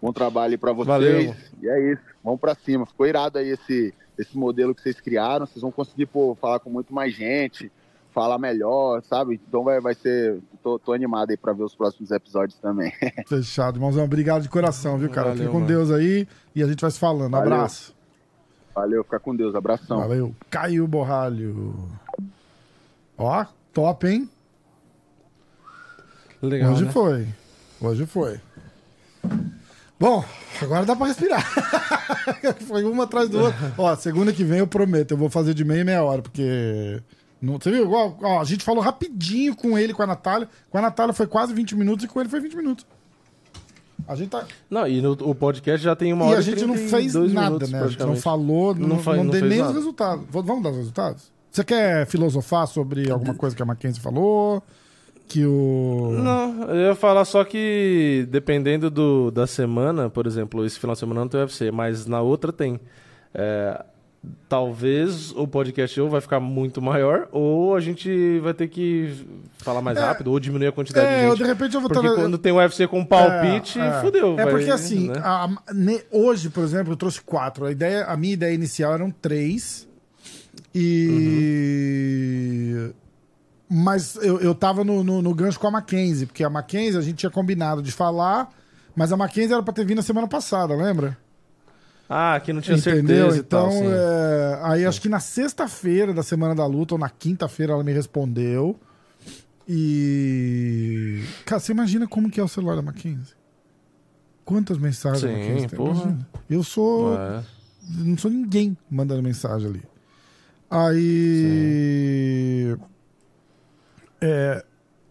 [0.00, 0.86] Bom trabalho aí pra vocês.
[0.88, 1.34] Valeu.
[1.62, 2.02] E é isso.
[2.22, 2.86] Vamos pra cima.
[2.86, 5.44] Ficou irado aí esse, esse modelo que vocês criaram.
[5.44, 7.70] Vocês vão conseguir, pô, falar com muito mais gente,
[8.14, 9.40] falar melhor, sabe?
[9.46, 10.40] Então vai, vai ser.
[10.62, 12.92] Tô, tô animado aí pra ver os próximos episódios também.
[13.26, 14.04] Fechado, irmãozão.
[14.04, 15.30] Obrigado de coração, viu, cara?
[15.30, 15.66] Valeu, Fica com mano.
[15.66, 17.32] Deus aí e a gente vai se falando.
[17.32, 17.52] Valeu.
[17.52, 17.94] Abraço.
[18.74, 19.54] Valeu, fica com Deus.
[19.54, 19.98] Abração.
[19.98, 20.34] Valeu.
[20.48, 21.88] Caiu Borralho.
[23.18, 24.30] Ó, top, hein?
[26.40, 26.92] Legal, Hoje né?
[26.92, 27.28] foi.
[27.80, 28.40] Hoje foi.
[29.98, 30.24] Bom,
[30.60, 31.44] agora dá pra respirar.
[32.66, 33.58] foi uma atrás do outro.
[33.78, 37.00] Ó, segunda que vem eu prometo, eu vou fazer de meia e meia hora, porque.
[37.44, 37.90] Não, você viu?
[37.92, 40.48] Ó, ó, a gente falou rapidinho com ele, com a Natália.
[40.70, 42.86] Com a Natália foi quase 20 minutos e com ele foi 20 minutos.
[44.06, 44.44] A gente tá.
[44.68, 47.32] Não, e no, o podcast já tem uma e hora a gente não fez 32
[47.32, 47.82] nada, minutos, né?
[47.82, 49.72] A gente não falou, não, Não não, não fez nem os nada.
[49.72, 50.24] resultados.
[50.26, 51.32] V- Vamos dar os resultados?
[51.50, 54.62] Você quer filosofar sobre alguma coisa que a Mackenzie falou?
[55.26, 56.10] Que o.
[56.22, 61.00] Não, eu ia falar só que dependendo do, da semana, por exemplo, esse final de
[61.00, 62.78] semana não tem UFC, mas na outra tem.
[63.32, 63.82] É,
[64.48, 69.26] talvez o podcast ou vai ficar muito maior, ou a gente vai ter que
[69.58, 70.00] falar mais É.
[70.00, 71.38] rápido, ou diminuir a quantidade É, de eu gente.
[71.42, 74.00] de repente eu vou Porque estar- quando tem o UFC com palpite, É, é.
[74.00, 74.32] fudeu.
[74.38, 75.18] É vai, porque assim, né?
[75.22, 77.64] a- ne- hoje, por exemplo, eu trouxe quatro.
[77.66, 79.86] A, ideia, a minha ideia inicial eram três.
[81.64, 82.90] E.
[83.68, 87.02] Mas eu, eu tava no, no, no gancho com a Mackenzie, porque a Mackenzie a
[87.02, 88.50] gente tinha combinado de falar,
[88.94, 91.16] mas a Mackenzie era pra ter vindo na semana passada, lembra?
[92.08, 93.30] Ah, que não tinha Entendeu?
[93.30, 96.98] certeza e Então, tal, é, aí acho que na sexta-feira da semana da luta, ou
[96.98, 98.78] na quinta-feira, ela me respondeu.
[99.68, 101.22] E.
[101.46, 103.34] Cara, você imagina como que é o celular da Mackenzie?
[104.44, 105.80] Quantas mensagens a Sim, Mackenzie tem?
[105.80, 106.28] Imagina.
[106.50, 107.18] Eu sou.
[107.18, 107.42] É.
[107.98, 109.82] Não sou ninguém mandando mensagem ali.
[110.70, 112.76] Aí.
[114.20, 114.64] É,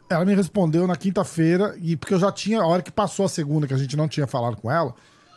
[0.10, 3.30] ela me respondeu na quinta-feira, e porque eu já tinha, a hora que passou a
[3.30, 4.94] segunda, que a gente não tinha falado com ela,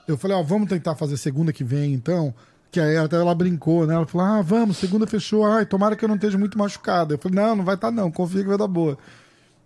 [0.07, 2.33] eu falei, ó, vamos tentar fazer segunda que vem, então.
[2.71, 3.95] Que aí até ela brincou, né?
[3.95, 7.15] Ela falou, ah, vamos, segunda fechou, ai, tomara que eu não esteja muito machucada.
[7.15, 8.99] Eu falei, não, não vai estar não, confia que vai dar boa.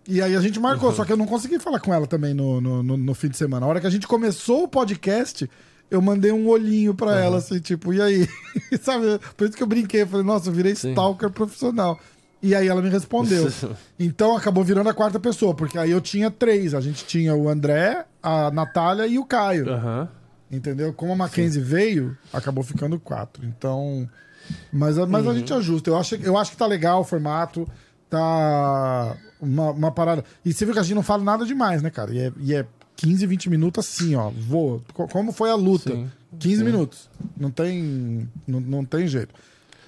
[0.07, 2.61] E aí a gente marcou, só que eu não consegui falar com ela também no,
[2.61, 3.65] no, no- no fim de semana.
[3.65, 5.49] A hora que a gente começou o podcast,
[5.91, 8.29] eu mandei um olhinho pra ela, assim, tipo, e aí?
[8.83, 9.19] Sabe?
[9.37, 10.91] Por isso que eu brinquei, falei, nossa, eu virei Sim.
[10.91, 11.99] stalker profissional.
[12.43, 13.51] E aí ela me respondeu.
[13.99, 16.75] Então acabou virando a quarta pessoa, porque aí eu tinha três.
[16.75, 19.69] A gente tinha o André, a Natália e o Caio.
[19.71, 20.09] Aham.
[20.51, 20.93] Entendeu?
[20.93, 23.45] Como a Mackenzie veio, acabou ficando quatro.
[23.47, 24.09] Então.
[24.73, 25.91] Mas, a- mas a gente ajusta.
[25.91, 27.69] Eu acho, eu acho que tá legal o formato.
[28.09, 30.25] Tá uma, uma parada.
[30.45, 32.13] E você viu que a gente não fala nada demais, né, cara?
[32.13, 32.67] E é, e é
[32.97, 34.31] 15, 20 minutos assim, ó.
[34.31, 34.83] Vou.
[34.93, 35.91] Co- Como foi a luta?
[35.93, 37.09] Sim, 15 minutos.
[37.39, 38.29] Não tem.
[38.47, 39.33] Não, não tem jeito.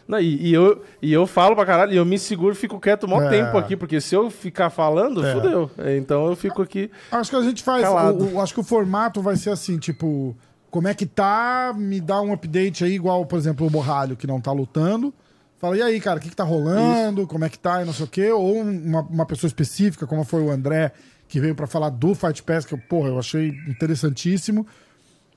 [0.07, 2.79] Não, e, e eu, e eu falo pra caralho, e eu me seguro e fico
[2.81, 3.39] quieto o maior É.
[3.43, 5.33] tempo aqui, porque se eu ficar falando, É.
[5.33, 5.71] fudeu.
[5.97, 6.91] Então eu fico aqui.
[7.11, 7.85] Acho que a gente faz.
[7.89, 10.37] O- o- acho que o formato vai ser assim, tipo,
[10.73, 11.74] como é que tá?
[11.77, 15.12] Me dá um update aí, igual, por exemplo, o Borralho, que não tá lutando.
[15.59, 17.27] Fala, e aí, cara, o que, que tá rolando?
[17.27, 18.31] Como é que tá e não sei o quê?
[18.32, 20.90] Ou uma, uma pessoa específica, como foi o André,
[21.28, 24.66] que veio pra falar do Fight Pass, que eu, porra, eu achei interessantíssimo.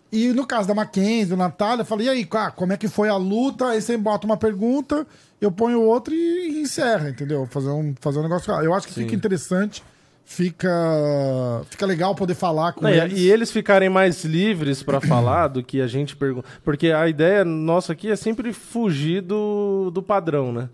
[0.10, 2.88] E no caso da Mackenzie, do Natália, eu falei, e aí, cara, como é que
[2.88, 3.68] foi a luta?
[3.68, 5.06] Aí você bota uma pergunta,
[5.42, 7.46] eu ponho outra e, e encerra, entendeu?
[7.48, 8.54] Fazer um, fazer um negócio.
[8.64, 9.02] Eu acho que Sim.
[9.02, 9.84] fica interessante,
[10.26, 10.70] fica,
[11.70, 13.20] fica legal poder falar com Não, e- eles.
[13.20, 16.48] E eles ficarem mais livres pra falar do que a gente pergunta.
[16.64, 20.70] Porque a ideia nossa aqui é sempre fugir do, do padrão, né?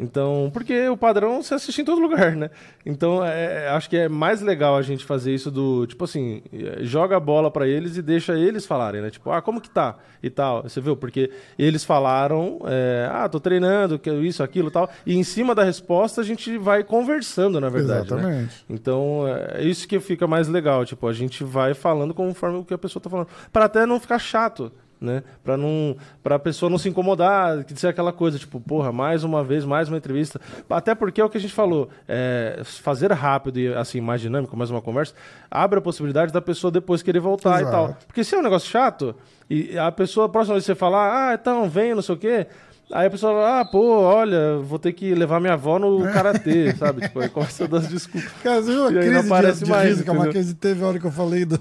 [0.00, 2.50] Então, porque o padrão você assiste em todo lugar, né?
[2.86, 6.78] Então, é, acho que é mais legal a gente fazer isso do, tipo assim, eh,
[6.80, 9.10] joga a bola pra eles e deixa eles falarem, né?
[9.10, 9.96] Tipo, ah, como que tá?
[10.22, 10.62] E tal.
[10.62, 10.96] Você viu?
[10.96, 14.88] Porque eles falaram, é, ah, tô treinando, isso, aquilo tal.
[15.04, 18.20] E em cima da resposta a gente vai conversando, na verdade, né?
[18.20, 18.64] Exatamente.
[18.70, 20.84] Então, é isso que fica mais legal.
[20.84, 23.28] Tipo, a gente vai falando conforme o que a pessoa tá falando.
[23.52, 25.22] Pra até não ficar chato, né?
[25.42, 29.42] Pra, não, pra pessoa não se incomodar, que ser aquela coisa, tipo, porra, mais uma
[29.42, 30.40] vez, mais uma entrevista.
[30.68, 34.56] Até porque é o que a gente falou, é, fazer rápido e, assim, mais dinâmico,
[34.56, 35.14] mais uma conversa,
[35.50, 37.68] abre a possibilidade da pessoa depois querer voltar Exato.
[37.68, 37.96] e tal.
[38.06, 39.14] Porque se é um negócio chato,
[39.48, 42.18] e a pessoa, a próxima vez que você falar, ah, então, vem, não sei o
[42.18, 42.46] quê...
[42.92, 46.74] Aí a pessoa fala, ah, pô, olha, vou ter que levar minha avó no karatê,
[46.74, 47.02] sabe?
[47.02, 48.30] Tipo, aí começa a dar as desculpas.
[48.42, 50.26] Cara, você viu a E aí crise de, de mais, riso que a entendeu?
[50.26, 51.58] Mackenzie teve a hora que eu falei do...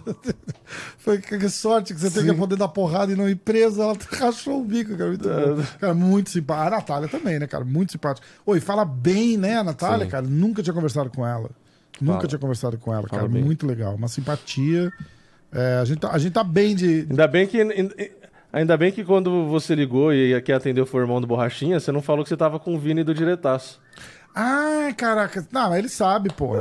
[0.97, 3.81] Foi que sorte que você tem que poder dar porrada e não ir preso.
[3.81, 5.09] Ela rachou o bico, cara.
[5.09, 5.63] Muito bom.
[5.79, 6.67] Cara, muito simpática.
[6.67, 7.63] A Natália também, né, cara?
[7.63, 8.25] Muito simpática.
[8.45, 10.11] Oi, fala bem, né, a Natália, Sim.
[10.11, 10.25] cara?
[10.27, 11.49] Nunca tinha conversado com ela.
[12.01, 12.27] Nunca Fala.
[12.27, 13.31] tinha conversado com ela, Fala cara.
[13.31, 13.43] bem.
[13.43, 13.95] Muito legal.
[13.95, 14.91] Uma simpatia.
[15.51, 17.07] É, a, gente tá, a gente tá bem de.
[17.09, 17.57] Ainda bem que.
[18.51, 21.91] Ainda bem que quando você ligou e quem atendeu foi o irmão do Borrachinha, você
[21.91, 23.79] não falou que você tava com o Vini do diretaço.
[24.35, 25.45] Ah, caraca.
[25.51, 26.55] Não, ele sabe, pô.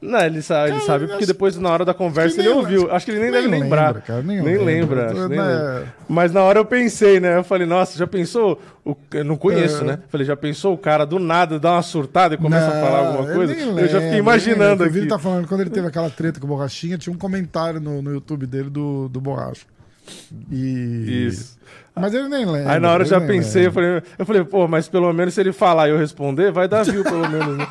[0.00, 2.92] Não, ele sabe, ele Cara, sabe eu porque depois, na hora da conversa, ele ouviu.
[2.92, 4.02] Acho que ele nem, nem deve lembra, lembrar.
[4.02, 5.12] cara, nem nem lembra.
[5.12, 5.28] lembra.
[5.28, 5.44] nem Né?
[5.44, 5.94] lembra.
[6.08, 7.38] Mas na hora eu pensei, né?
[7.38, 8.60] Eu falei, nossa, já pensou?
[8.84, 8.94] O...
[9.14, 9.86] Eu não conheço, É.
[9.86, 9.98] né?
[10.08, 13.06] Falei, já pensou o cara do nada dá uma surtada e começa a falar Não,
[13.08, 13.54] alguma eu coisa?
[13.54, 14.84] nem Eu já lembro, fiquei imaginando lembro.
[14.84, 14.94] O aqui.
[14.94, 18.02] Vini tá falando, quando ele teve aquela treta com o Borrachinha, tinha um comentário no,
[18.02, 19.64] no YouTube dele do, do Borracha.
[20.50, 21.26] E...
[21.28, 21.56] Isso.
[21.94, 22.72] Mas ele nem lembra.
[22.72, 25.40] Aí na hora eu já pensei, eu falei, eu falei, pô, mas pelo menos se
[25.40, 27.66] ele falar e eu responder, vai dar view pelo menos, né?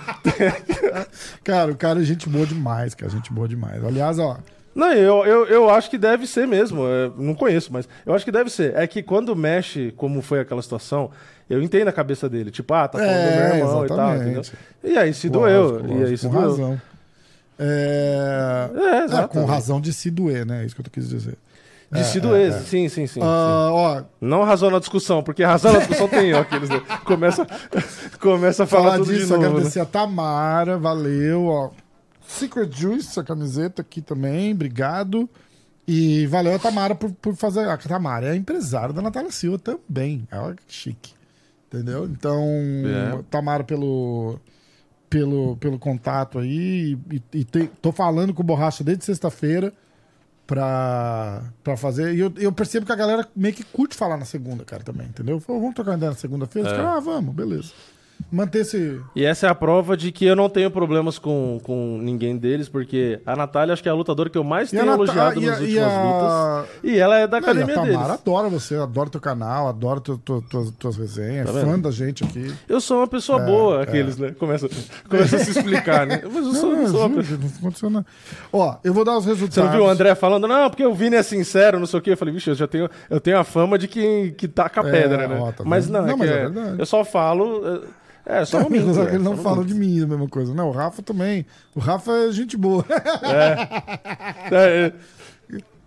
[1.44, 3.12] Cara, o cara é gente boa demais, cara.
[3.12, 3.84] Gente boa demais.
[3.84, 4.40] Aliás, ó.
[4.74, 6.86] Não, eu, eu, eu acho que deve ser mesmo.
[6.88, 8.76] é, não conheço, mas eu acho que deve ser.
[8.76, 11.12] É que quando mexe, como foi aquela situação,
[11.50, 12.50] eu entendo a cabeça dele.
[12.52, 14.22] Tipo, ah, tá falando do É, meu irmão e tal, exatamente.
[14.24, 14.44] entendeu?
[14.84, 15.70] E aí se doeu.
[15.70, 16.50] lógico, e aí se com doeu.
[16.50, 16.82] razão.
[17.58, 18.70] É...
[18.76, 19.28] É, exato.
[19.30, 20.64] com razão de se doer, né?
[20.64, 21.38] É isso que eu quis dizer.
[21.92, 23.08] De se doer, sim, sim, sim.
[23.08, 23.20] sim.
[23.22, 26.70] Ah, ó, Não razão na discussão, porque razão na discussão tem ó, aqueles.
[26.70, 26.82] né?
[27.06, 27.46] Começa,
[28.20, 29.42] começa a falar falar tudo disso, de novo.
[29.44, 29.48] né?
[29.50, 31.70] agradecer a Tamara, valeu, ó.
[32.28, 35.30] Secret Juice, a camiseta aqui também, obrigado.
[35.88, 37.70] E valeu a Tamara por, por fazer.
[37.70, 40.28] A Tamara é a empresária da Natália Silva também.
[40.32, 41.14] Ela é chique.
[41.68, 42.06] Entendeu?
[42.06, 43.20] Então, É.
[43.30, 44.40] Tamara pelo,
[45.10, 46.98] pelo, pelo contato aí.
[47.12, 49.72] E, e te- tô falando com o Borracha desde sexta-feira
[50.46, 52.14] pra, pra fazer.
[52.14, 55.08] E eu, eu percebo que a galera meio que curte falar na segunda, cara, também,
[55.08, 55.40] entendeu?
[55.40, 56.70] Falou, vamos trocar ideia na segunda-feira?
[56.70, 56.80] É.
[56.80, 57.72] ah, vamos, beleza.
[58.36, 59.00] Manter esse.
[59.16, 62.68] E essa é a prova de que eu não tenho problemas com, com ninguém deles,
[62.68, 65.04] porque a Natália acho que é a lutadora que eu mais E a tenho Nata-
[65.04, 66.04] elogiado e a- nas e últimas a-
[66.64, 66.70] lutas.
[66.84, 68.12] E ela é da Não, academia a Tamara deles.
[68.22, 71.92] adora você, adora teu canal, adora tu, tu- tu- tuas resenhas, Tá é fã da
[71.92, 72.54] gente aqui.
[72.68, 74.32] Eu sou uma pessoa boa, aqueles, né?
[74.38, 74.68] Começa,
[75.10, 76.22] começa a se explicar, né?
[76.26, 77.40] Mas eu sou, Não, não, sou uma pessoa.
[77.40, 78.06] não aconteceu nada.
[78.52, 79.54] Ó, eu vou dar os resultados.
[79.56, 82.02] Você não viu o André falando, não, porque o Vini é sincero, não sei o
[82.02, 82.12] quê.
[82.12, 84.88] Eu falei, vixe, eu já tenho, eu tenho a fama de quem que taca a
[84.88, 85.38] É, pedra, né?
[85.40, 86.76] ó, tá mas não, é Não, que mas é é- verdade.
[86.80, 87.84] eu só falo.
[88.26, 90.54] É, é só um minto, é, ele não só fala de mim a mesma coisa.
[90.54, 91.46] Não, o Rafa também.
[91.76, 92.84] O Rafa é gente boa.
[94.52, 94.94] É, é.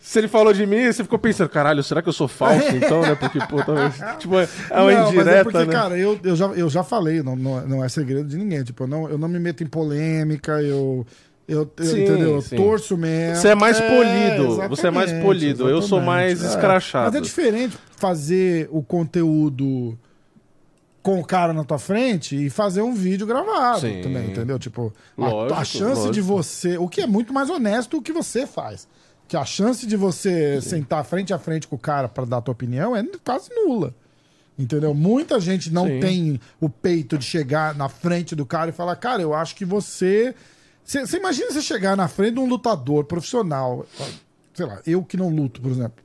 [0.00, 3.02] Se ele falou de mim, você ficou pensando, caralho, será que eu sou falso então,
[3.02, 3.14] né?
[3.14, 3.94] Porque, pô, talvez.
[4.18, 5.72] Tipo, é uma não, mas é indireta, porque, né?
[5.72, 8.62] cara, eu, eu, já, eu já falei, não, não, não é segredo de ninguém.
[8.62, 11.06] Tipo, eu não, eu não me meto em polêmica, eu,
[11.46, 12.34] Eu, eu- Sim, entendeu?
[12.36, 12.56] Eu sim.
[12.56, 13.36] torço mesmo.
[13.36, 16.56] Você é mais polido, você é mais exatamente, polido, eu sou mais exatamente.
[16.56, 17.06] escrachado.
[17.06, 19.98] Mas é diferente fazer o conteúdo
[21.02, 24.02] com o cara na tua frente e fazer um vídeo gravado Sim.
[24.02, 24.58] também, entendeu?
[24.58, 26.26] Tipo, a- Lógico, a, chance de lógico.
[26.26, 26.76] você.
[26.78, 28.86] O que é muito mais honesto o que você faz.
[29.26, 32.40] Que a chance de você sentar frente a frente com o cara pra dar a
[32.40, 33.94] tua opinião é quase nula.
[34.58, 34.92] Entendeu?
[34.92, 36.00] Muita gente não Sim.
[36.00, 39.64] tem o peito de chegar na frente do cara e falar, cara, eu acho que.
[39.64, 40.34] Você
[40.84, 43.86] você imagina você chegar na frente de um lutador profissional,
[44.54, 46.02] sei lá, eu que não luto, por exemplo,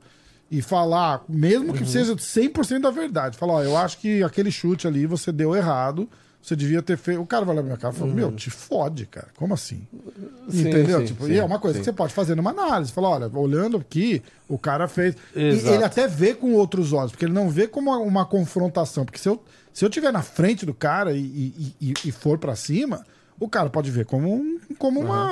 [0.58, 1.78] e falar, mesmo Uhum.
[1.78, 5.54] que seja 100% da verdade, falar, ó, eu acho que aquele chute ali você deu
[5.56, 6.08] errado,
[6.42, 7.22] você devia ter feito.
[7.22, 9.86] O cara vai lá na minha cara e fala, meu, te fode, cara, como assim?
[9.92, 10.50] Uhum.
[10.50, 11.00] Sim, Entendeu?
[11.00, 12.92] sim, tipo, sim, e é uma coisa que você pode fazer numa análise.
[12.92, 15.16] Falar, olha, olhando aqui, o cara fez.
[15.34, 15.74] E Exato.
[15.74, 19.06] ele até vê com outros olhos, porque ele não vê como uma, uma confrontação.
[19.06, 22.36] Porque se eu, se eu tiver na frente do cara e, e, e- e for
[22.38, 23.06] pra cima,
[23.40, 25.30] o cara pode ver como, um, como uma.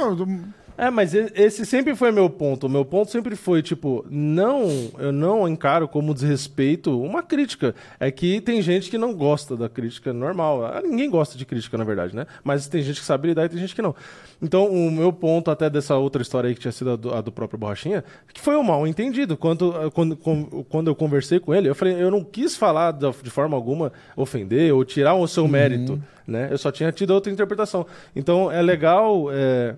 [0.83, 2.67] Um- É, mas esse sempre foi meu ponto.
[2.67, 4.67] O meu ponto sempre foi, tipo, não,
[4.99, 7.75] eu não encaro como desrespeito uma crítica.
[8.01, 10.65] É que tem gente que não gosta da crítica normal.
[10.67, 12.27] Ah, Ninguém gosta de crítica, na verdade, né?
[12.43, 13.95] Mas tem gente que sabe lidar e tem gente que não.
[14.41, 17.21] Então, o meu ponto até dessa outra história aí que tinha sido a do, a
[17.21, 18.03] do próprio Borrachinha,
[18.33, 19.37] que foi o mal entendido.
[19.37, 23.31] Quando, quando, com- quando eu conversei com ele, eu falei, eu não quis falar de
[23.31, 26.49] forma alguma ofender ou tirar o seu mérito, né?
[26.51, 27.87] Eu só tinha tido outra interpretação.
[28.17, 29.27] Então, é legal...
[29.33, 29.77] é,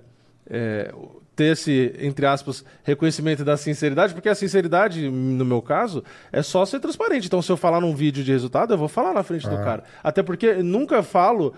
[0.49, 0.93] é,
[1.35, 6.65] ter esse, entre aspas, reconhecimento da sinceridade, porque a sinceridade, no meu caso, é só
[6.65, 7.27] ser transparente.
[7.27, 9.83] Então, se eu falar num vídeo de resultado, eu vou falar na frente do cara.
[10.03, 11.55] Até porque nunca falo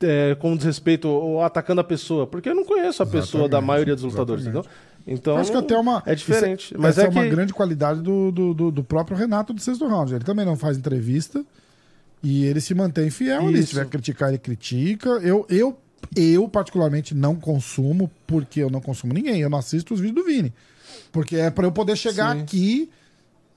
[0.00, 3.66] é, com desrespeito ou atacando a pessoa, porque eu não conheço a pessoa da Exatamente,
[3.66, 4.68] maioria dos lutadores, exatamente.
[4.68, 4.96] entendeu?
[5.08, 6.02] Então, acho que até uma.
[6.04, 6.74] é diferente.
[6.74, 7.30] isso mas essa é, é, uma que...
[7.30, 10.12] grande qualidade do, do, do- próprio Renato do sexto round.
[10.12, 11.44] Ele também não faz entrevista
[12.22, 13.58] e ele se mantém fiel ali.
[13.58, 13.68] Se Isso.
[13.70, 15.08] tiver que criticar, ele critica.
[15.22, 15.78] Eu, eu,
[16.14, 19.40] eu, particularmente, não consumo, porque eu não consumo ninguém.
[19.40, 20.52] Eu não assisto os vídeos do Vini.
[21.12, 22.42] Porque é pra eu poder chegar Sim.
[22.42, 22.90] aqui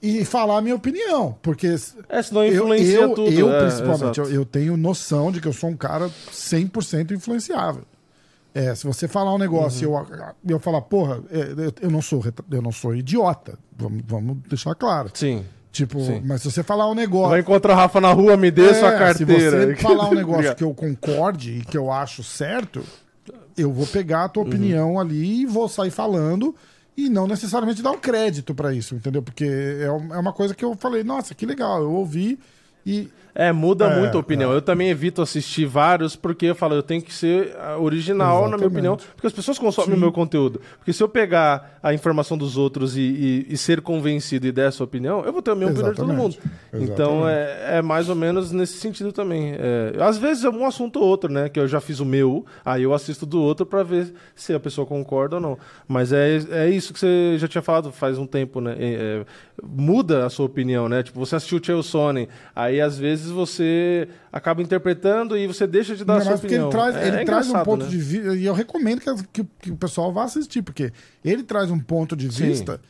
[0.02, 1.36] e falar a minha opinião.
[1.42, 1.66] Porque
[2.08, 3.30] É, senão eu, influencia eu, tudo.
[3.30, 7.82] eu, é, principalmente, eu, eu tenho noção de que eu sou um cara 100% influenciável.
[8.52, 10.04] É, se você falar um negócio Uhum.
[10.44, 13.56] e eu, eu falar, porra, é, eu, eu não sou eu não sou idiota.
[13.76, 15.10] Vamos, vamos deixar claro.
[15.14, 15.44] Sim.
[15.72, 16.20] Tipo, Sim.
[16.24, 17.30] mas se você falar um negócio.
[17.30, 19.66] Vai encontrar o Rafa na rua, me dê É, sua Se carteira.
[19.68, 22.82] você falar um negócio que eu concorde e que eu acho certo,
[23.56, 24.48] eu vou pegar a tua Uhum.
[24.48, 26.54] opinião ali e vou sair falando
[26.96, 29.22] e não necessariamente dar um crédito pra isso, entendeu?
[29.22, 32.38] Porque é é uma coisa que eu falei, nossa, que legal, eu ouvi
[32.84, 34.52] e É, muda É, muito a opinião.
[34.52, 38.56] Eu também evito assistir vários porque eu falo, eu tenho que ser ah, original, na
[38.56, 38.72] minha Exatamente.
[38.72, 40.60] opinião, porque as pessoas consomem o meu conteúdo.
[40.78, 44.66] Porque se eu pegar a informação dos outros e, e- e ser convencido e der
[44.66, 46.34] a sua opinião, eu vou ter a minha opinião de todo mundo.
[46.72, 46.92] Exatamente.
[46.92, 49.54] Então é, é mais ou menos nesse sentido também.
[49.58, 51.48] É, às vezes é um assunto ou outro, né?
[51.48, 54.60] Que eu já fiz o meu, aí eu assisto do outro pra ver se a
[54.60, 55.58] pessoa concorda ou não.
[55.86, 58.74] Mas é, é isso que você já tinha falado faz um tempo, né?
[58.78, 59.24] É, é,
[59.62, 61.02] muda a sua opinião, né?
[61.02, 65.94] Tipo, você assistiu o Chael Sonnen, aí às vezes você acaba interpretando e você deixa
[65.96, 66.62] de dar Ainda a sua opinião.
[66.64, 67.90] ele traz, É- ele é traz um ponto né?
[67.90, 68.34] de vista.
[68.36, 70.92] E eu recomendo que, que- que o pessoal vá assistir, porque
[71.24, 72.44] ele traz um ponto de Sim.
[72.46, 72.80] vista,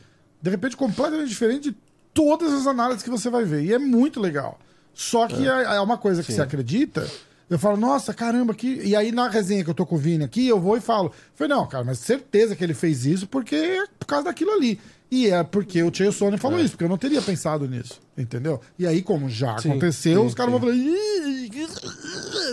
[0.41, 1.77] de repente, completamente diferente de
[2.13, 3.63] todas as análises que você vai ver.
[3.63, 4.59] E é muito legal.
[4.93, 6.35] Só que é, é uma coisa que Sim.
[6.37, 7.07] você acredita.
[7.49, 8.81] Eu falo, nossa, caramba, que.
[8.83, 11.07] E aí na resenha que eu tô com o Vini aqui, eu vou e falo.
[11.07, 14.51] Eu falei, não, cara, mas certeza que ele fez isso porque é por causa daquilo
[14.51, 14.79] ali.
[15.09, 17.99] E é porque o Chael Sonnen falou isso, porque eu não teria pensado nisso.
[18.17, 18.61] Entendeu?
[18.79, 20.73] E aí, como já Sim, aconteceu, sim, os caras vão falar.
[20.73, 21.51] "Ih,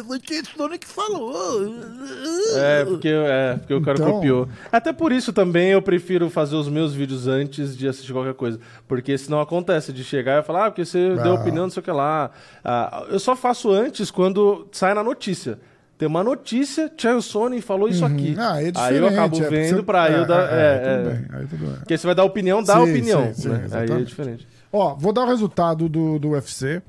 [0.06, 1.72] Foi o Chael Sonnen que falou.
[2.56, 4.48] É, porque, é, porque o cara Então- copiou.
[4.72, 8.58] Até por isso também eu prefiro fazer os meus vídeos antes de assistir qualquer coisa.
[8.88, 11.40] Porque senão acontece de chegar e falar, ah, porque você deu Ah.
[11.40, 12.30] opinião, não sei o que lá.
[12.64, 15.58] Ah, eu só faço antes quando sai na notícia.
[15.98, 18.36] Tem uma notícia, Chael Sonnen falou isso aqui.
[18.38, 20.52] Ah, é aí eu acabo diferente, é, vendo você- pra eu é, dar.
[20.52, 21.12] é, É, tudo é.
[21.12, 21.74] bem, aí tudo bem.
[21.78, 23.34] Porque você vai dar opinião, dá Sim, opinião.
[23.34, 23.66] sim, sim, né?
[23.72, 24.46] Aí é diferente.
[24.72, 26.80] Ó, vou dar o resultado do, do UFC.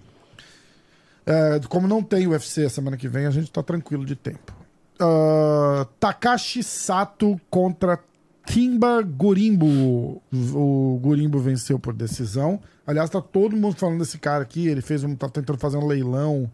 [1.25, 4.53] É, como não tem UFC semana que vem, a gente tá tranquilo de tempo.
[4.99, 7.99] Ah, Takashi Sato contra
[8.45, 10.21] Kimba Gurimbo.
[10.53, 12.59] O Gurimbo venceu por decisão.
[12.85, 14.67] Aliás, tá todo mundo falando desse cara aqui.
[14.67, 16.49] Ele fez um, tá tentando fazer um leilão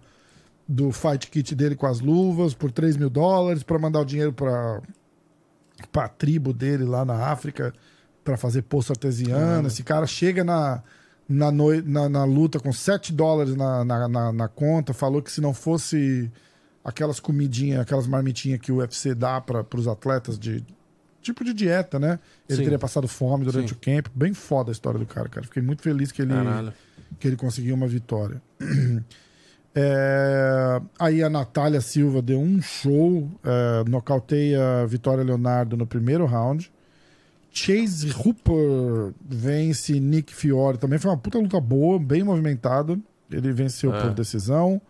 [0.67, 4.33] do fight kit dele com as luvas por 3 mil dólares para mandar o dinheiro
[4.33, 4.81] para
[5.95, 7.73] a tribo dele lá na África
[8.23, 9.67] para fazer poço artesiano.
[9.67, 10.81] Esse cara chega na,
[11.29, 15.31] na, noi- na, na luta com 7 dólares na, na, na, na conta, falou que
[15.31, 16.31] se não fosse
[16.83, 20.63] aquelas comidinhas, aquelas marmitinhas que o UFC dá para os atletas de
[21.21, 22.19] tipo de dieta, né?
[22.47, 22.63] Ele Sim.
[22.63, 23.75] teria passado fome durante Sim.
[23.75, 24.07] o camp.
[24.15, 25.45] Bem foda a história do cara, cara.
[25.45, 26.73] Fiquei muito feliz que ele, Caralho.
[27.19, 28.41] que ele conseguiu uma vitória.
[29.77, 36.72] É, aí a Natália Silva deu um show, é, nocauteia Vitória Leonardo no primeiro round.
[37.52, 40.77] Chase Hooper vence Nick Fiore.
[40.77, 42.97] Também foi uma puta luta boa, bem movimentada.
[43.31, 44.02] Ele venceu É.
[44.02, 44.81] por decisão.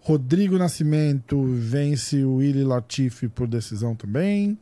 [0.00, 4.58] Rodrigo Nascimento vence o Willy Latifi por decisão também.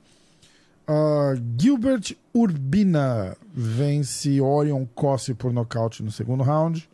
[0.86, 6.88] Ah, Gilbert Urbina vence Orion Cossi por nocaute no segundo round.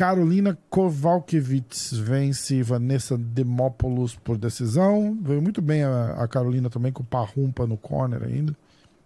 [0.00, 5.14] Carolina Kowalkiewicz vence Vanessa Demopoulos por decisão.
[5.22, 8.56] Veio muito bem a, a Carolina também com o Parrumpa no corner ainda.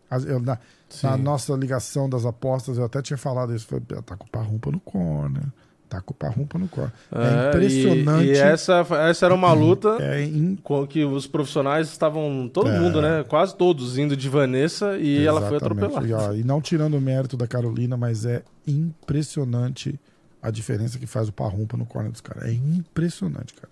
[0.09, 0.57] As- eu- na,
[1.03, 3.67] na nossa ligação das apostas, eu até tinha falado isso.
[3.67, 5.43] Falei, tá com o Parrumpa no corner.
[5.89, 6.93] Tá com o Parrumpa no corner.
[7.13, 8.27] É, É, impressionante.
[8.29, 12.71] E, e essa, essa era uma luta É in- com que os profissionais estavam, todo
[12.71, 12.79] É.
[12.79, 13.25] mundo, né?
[13.29, 15.87] Quase todos indo de Vanessa e ela foi Exatamente.
[15.87, 16.07] atropelada.
[16.07, 19.99] E, ó, e não tirando o mérito da Carolina, mas é impressionante
[20.47, 22.45] a diferença que faz o Parrumpa no corner dos caras.
[22.45, 23.69] É impressionante, cara.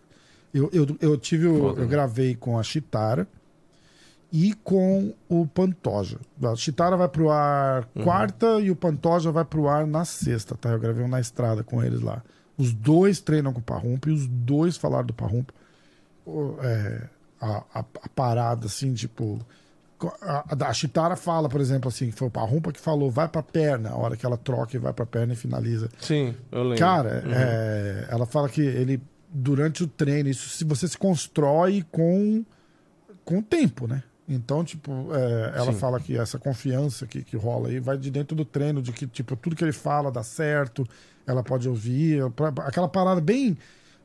[0.54, 1.46] Eu, eu, eu tive.
[1.46, 1.86] o- eu né?
[1.86, 3.26] gravei com a Chitara
[4.32, 6.18] e com o Pantoja.
[6.42, 8.02] A Chitara vai pro ar Uhum.
[8.04, 10.70] quarta e o Pantoja vai pro ar na sexta, tá?
[10.70, 12.22] Eu gravei um na estrada com eles lá.
[12.56, 15.52] Os dois treinam com o Parrumpa e os dois falaram do Parrumpa.
[16.62, 17.08] É,
[17.40, 19.38] a, a, a parada, assim, tipo.
[20.20, 23.42] A, a, a Chitara fala, por exemplo, assim, foi o Parrumpa que falou, vai pra
[23.42, 25.88] perna, a hora que ela troca e vai pra perna e finaliza.
[26.00, 26.78] Sim, eu lembro.
[26.78, 27.32] Cara, Uhum.
[27.34, 32.44] é, ela fala que ele, durante o treino, isso se você se constrói com,
[33.24, 34.02] com o tempo, né?
[34.28, 35.78] Então, tipo, é, ela Sim.
[35.78, 39.06] fala que essa confiança que, que rola aí vai de dentro do treino, de que,
[39.06, 40.86] tipo, tudo que ele fala dá certo,
[41.26, 42.22] ela pode ouvir,
[42.64, 43.58] aquela parada bem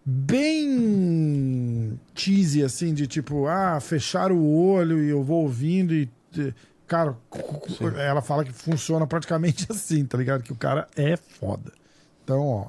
[0.10, 6.10] bem cheesy, assim, de tipo, ah, fechar o olho e eu vou ouvindo e.
[6.88, 7.18] Cara,
[7.98, 10.42] ela fala que funciona praticamente assim, tá ligado?
[10.42, 11.74] Que o cara é foda.
[12.24, 12.68] Então, ó,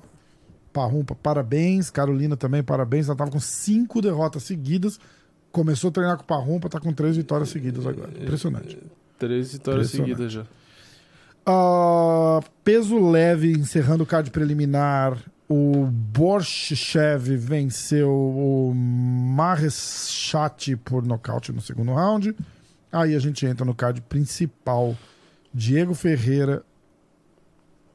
[0.73, 1.91] Parrumpa, parabéns.
[1.91, 3.07] Carolina também, parabéns.
[3.09, 4.99] Ela tava com cinco derrotas seguidas.
[5.51, 8.11] Começou a treinar com o Parrumpa, tá com três vitórias seguidas agora.
[8.11, 8.79] Impressionante.
[9.19, 10.17] Três vitórias Impressionante.
[10.17, 10.45] seguidas já.
[11.47, 15.19] Ah, peso leve, encerrando o card preliminar.
[15.49, 22.37] O Borshev venceu o Mareschati por nocaute no segundo round.
[22.93, 24.95] Aí a gente entra no card principal.
[25.53, 26.63] Diego Ferreira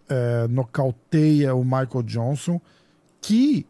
[0.10, 2.60] é, nocauteia o Michael Johnson.
[3.22, 3.68] Que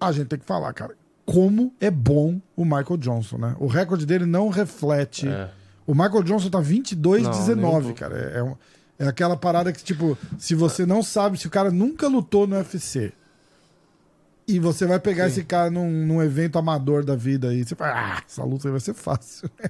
[0.00, 0.94] a gente tem que falar, cara.
[1.24, 3.54] Como é bom o Michael Johnson, né?
[3.60, 5.28] O recorde dele não reflete.
[5.28, 5.48] É.
[5.86, 8.00] O Michael Johnson tá 22, Não, nem um 19, pouco.
[8.00, 8.18] cara.
[8.18, 8.56] É, é um-
[9.02, 12.54] é aquela parada que, tipo, se você não sabe, se o cara nunca lutou no
[12.54, 13.12] UFC
[14.46, 17.92] e você vai pegar esse cara num, num evento amador da vida aí, você fala,
[17.94, 19.50] ah, essa luta aí vai ser fácil.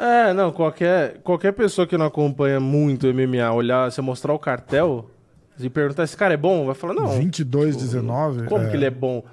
[0.00, 5.10] É, não, qualquer, qualquer pessoa que não acompanha muito MMA, olhar, você mostrar o cartel
[5.58, 6.66] e perguntar, esse cara é bom?
[6.66, 7.08] Vai falar, não.
[7.08, 8.46] 22, 19.
[8.46, 8.70] Como é.
[8.70, 9.24] que ele é bom?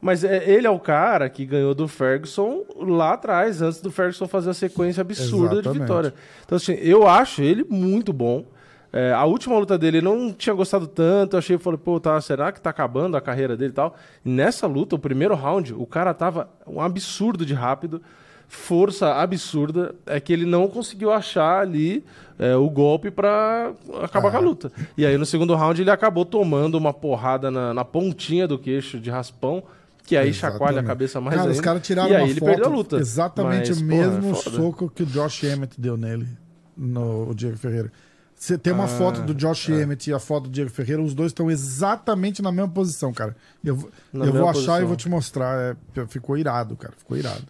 [0.00, 4.26] Mas é, ele é o cara que ganhou do Ferguson lá atrás, antes do Ferguson
[4.26, 5.80] fazer a sequência absurda de Exatamente.
[5.82, 6.14] vitória.
[6.44, 8.44] Então, assim, eu acho ele muito bom.
[8.92, 11.34] É, a última luta dele eu não tinha gostado tanto.
[11.36, 13.94] Eu achei, falei, pô, tá, será que tá acabando a carreira dele e tal?
[14.24, 18.00] E nessa luta, o primeiro round, o cara tava um absurdo de rápido,
[18.48, 19.94] força absurda.
[20.06, 22.04] É que ele não conseguiu achar ali
[22.38, 23.72] é, o golpe pra
[24.02, 24.30] acabar Ah.
[24.32, 24.72] com a luta.
[24.96, 28.98] E aí no segundo round ele acabou tomando uma porrada na, na pontinha do queixo
[28.98, 29.62] de raspão.
[30.10, 30.86] Que aí chacoalha a Exatamente.
[30.88, 31.54] cabeça mais Cara, ainda.
[31.54, 32.96] os caras tiraram e aí uma ele foto, perdeu a luta.
[32.96, 34.56] exatamente Mas, o porra, mesmo é foda.
[34.56, 36.26] soco que o Josh Emmett deu nele,
[36.76, 37.92] no o Diego Ferreira.
[38.34, 39.82] Você tem uma Ah, foto do Josh é.
[39.82, 43.36] Emmett e a foto do Diego Ferreira, os dois estão exatamente na mesma posição, cara.
[43.64, 45.76] Eu, Na eu vou achar e vou te mostrar.
[45.94, 46.94] É, ficou irado, cara.
[46.96, 47.44] Ficou irado.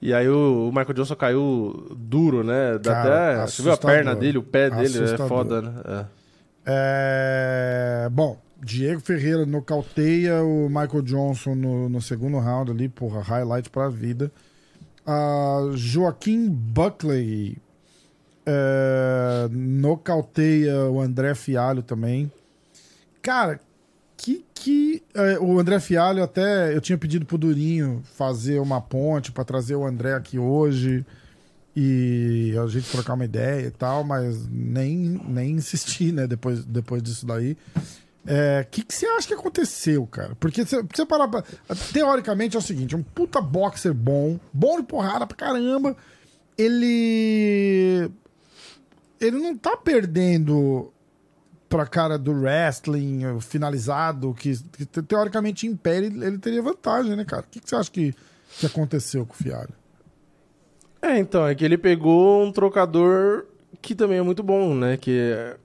[0.00, 2.78] E aí o, o Michael Johnson caiu duro, né?
[2.78, 3.46] Dá Cara, até.
[3.50, 5.28] Você viu a perna dele, o pé dele, é Assustador.
[5.28, 5.72] foda, né?
[5.86, 6.22] É.
[6.66, 13.68] É, Bom, Diego Ferreira nocauteia o Michael Johnson no, no segundo round ali, porra, highlight
[13.68, 14.30] pra vida.
[15.04, 17.58] Ah, Joaquim Buckley
[18.46, 22.30] é, nocauteia o André Fialho também.
[23.20, 23.60] Cara,
[24.16, 29.32] que que é, o André Fialho até eu tinha pedido pro Durinho fazer uma ponte
[29.32, 31.04] pra trazer o André aqui hoje
[31.74, 37.02] e a gente trocar uma ideia e tal, mas nem, nem insisti, né, depois, depois
[37.02, 37.56] disso daí.
[38.62, 40.36] O que, que você acha que aconteceu, cara?
[40.38, 41.42] Porque você, você parar pra,
[41.92, 45.96] Teoricamente é o seguinte: um puta boxer bom, bom de porrada pra caramba,
[46.56, 48.10] ele.
[49.20, 50.92] Ele não tá perdendo
[51.68, 55.66] pra cara do wrestling finalizado, que, que te- teoricamente
[56.04, 57.42] ele, ele teria vantagem, né, cara?
[57.42, 58.14] O que, que você acha que,
[58.58, 59.72] que aconteceu com o Fialho?
[61.00, 63.46] É, então, é que ele pegou um trocador
[63.80, 64.96] que também é muito bom, né?
[64.96, 65.56] Que é,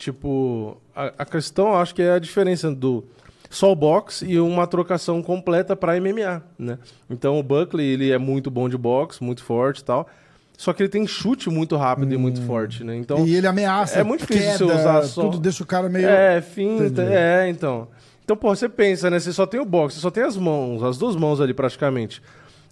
[0.00, 3.04] tipo, a, a questão, eu acho que é a diferença do
[3.50, 6.78] só o boxe e uma trocação completa para MMA, né?
[7.08, 10.08] Então o Buckley, ele é muito bom de boxe, muito forte e tal.
[10.56, 12.14] Só que ele tem chute muito rápido hum.
[12.14, 12.96] e muito forte, né?
[12.96, 15.88] Então E ele ameaça, é muito difícil queda, você usar só tudo deixa o cara
[15.88, 17.12] meio É, finta, Entendi.
[17.12, 17.88] é, então.
[18.24, 19.18] Então, pô, você pensa, né?
[19.18, 22.22] Você só tem o boxe, você só tem as mãos, as duas mãos ali praticamente.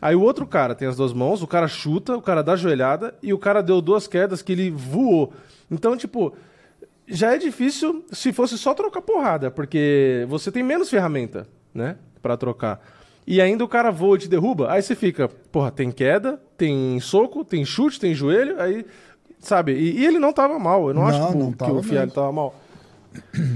[0.01, 3.15] Aí o outro cara tem as duas mãos, o cara chuta, o cara dá joelhada
[3.21, 5.33] e o cara deu duas quedas que ele voou.
[5.69, 6.35] Então, tipo,
[7.09, 12.37] já é difícil se fosse só trocar porrada, porque você tem menos ferramenta, né, para
[12.37, 12.81] trocar.
[13.27, 16.99] E ainda o cara voa e te derruba, aí você fica, porra, tem queda, tem
[17.01, 18.87] soco, tem chute, tem joelho, aí,
[19.39, 19.73] sabe?
[19.73, 22.11] E, e ele não tava mal, eu não, não acho que, não que o Fialho
[22.11, 22.55] tava mal.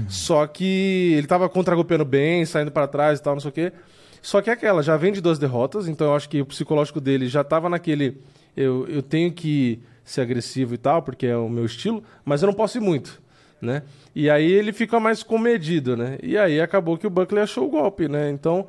[0.07, 3.73] Só que ele tava contra-golpeando bem, saindo para trás e tal, não sei o quê.
[4.21, 7.01] Só que é aquela, já vem de duas derrotas, então eu acho que o psicológico
[7.01, 8.21] dele já tava naquele.
[8.55, 12.47] Eu, eu tenho que ser agressivo e tal, porque é o meu estilo, mas eu
[12.47, 13.21] não posso ir muito,
[13.63, 13.83] né?
[14.13, 16.17] E aí ele fica mais comedido, né?
[16.21, 18.29] E aí acabou que o Buckley achou o golpe, né?
[18.29, 18.67] Então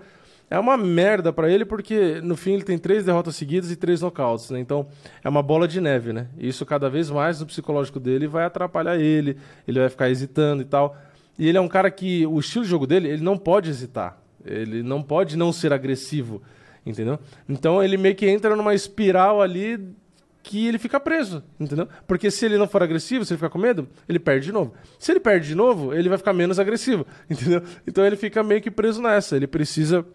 [0.50, 4.00] é uma merda para ele, porque no fim ele tem três derrotas seguidas e três
[4.00, 4.60] nocautes, né?
[4.60, 4.86] Então
[5.22, 6.28] é uma bola de neve, né?
[6.38, 10.64] Isso cada vez mais no psicológico dele vai atrapalhar ele, ele vai ficar hesitando e
[10.64, 10.96] tal.
[11.38, 14.18] E ele é um cara que o estilo de jogo dele, ele não pode hesitar.
[14.44, 16.42] Ele não pode não ser agressivo,
[16.84, 17.18] entendeu?
[17.48, 19.78] Então ele meio que entra numa espiral ali
[20.44, 21.88] que ele fica preso, entendeu?
[22.06, 24.74] Porque se ele não for agressivo, se ele ficar com medo, ele perde de novo.
[24.98, 27.62] Se ele perde de novo, ele vai ficar menos agressivo, entendeu?
[27.86, 29.34] Então ele fica meio que preso nessa.
[29.34, 30.06] Ele precisa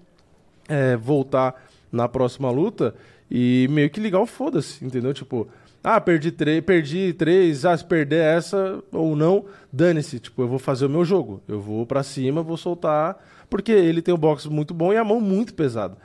[0.68, 1.56] é, voltar
[1.92, 2.94] na próxima luta
[3.30, 5.14] e meio que ligar o foda-se, entendeu?
[5.14, 5.50] Tipo,
[5.84, 10.20] ah, perdi três, perdi três, ah, se perder essa ou não, dane-se.
[10.20, 11.42] Tipo, eu vou fazer o meu jogo.
[11.48, 13.18] Eu vou para cima, vou soltar
[13.50, 15.98] porque ele tem o boxe muito bom e a mão muito pesada.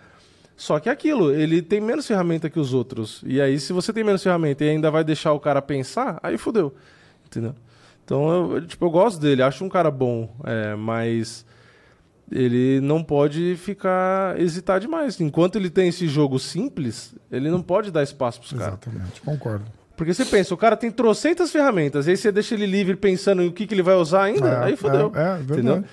[0.57, 3.23] Só que é aquilo, ele tem menos ferramenta que os outros.
[3.27, 6.39] E aí, se você tem menos ferramenta e ainda vai deixar o cara pensar, aí
[6.39, 6.75] fodeu.
[7.27, 7.55] Entendeu?
[8.05, 11.45] Então, eu, tipo, eu gosto dele, acho um cara bom, é, mas
[12.31, 15.21] ele não pode ficar hesitar demais.
[15.21, 18.67] Enquanto ele tem esse jogo simples, ele não pode dar espaço pros caras.
[18.69, 19.65] Exatamente, concordo.
[19.97, 23.47] Porque você pensa, o cara tem trocentas ferramentas, aí você deixa ele livre pensando em
[23.47, 25.13] o que, que ele vai usar ainda, é, aí fodeu.
[25.15, 25.85] É, é entendeu?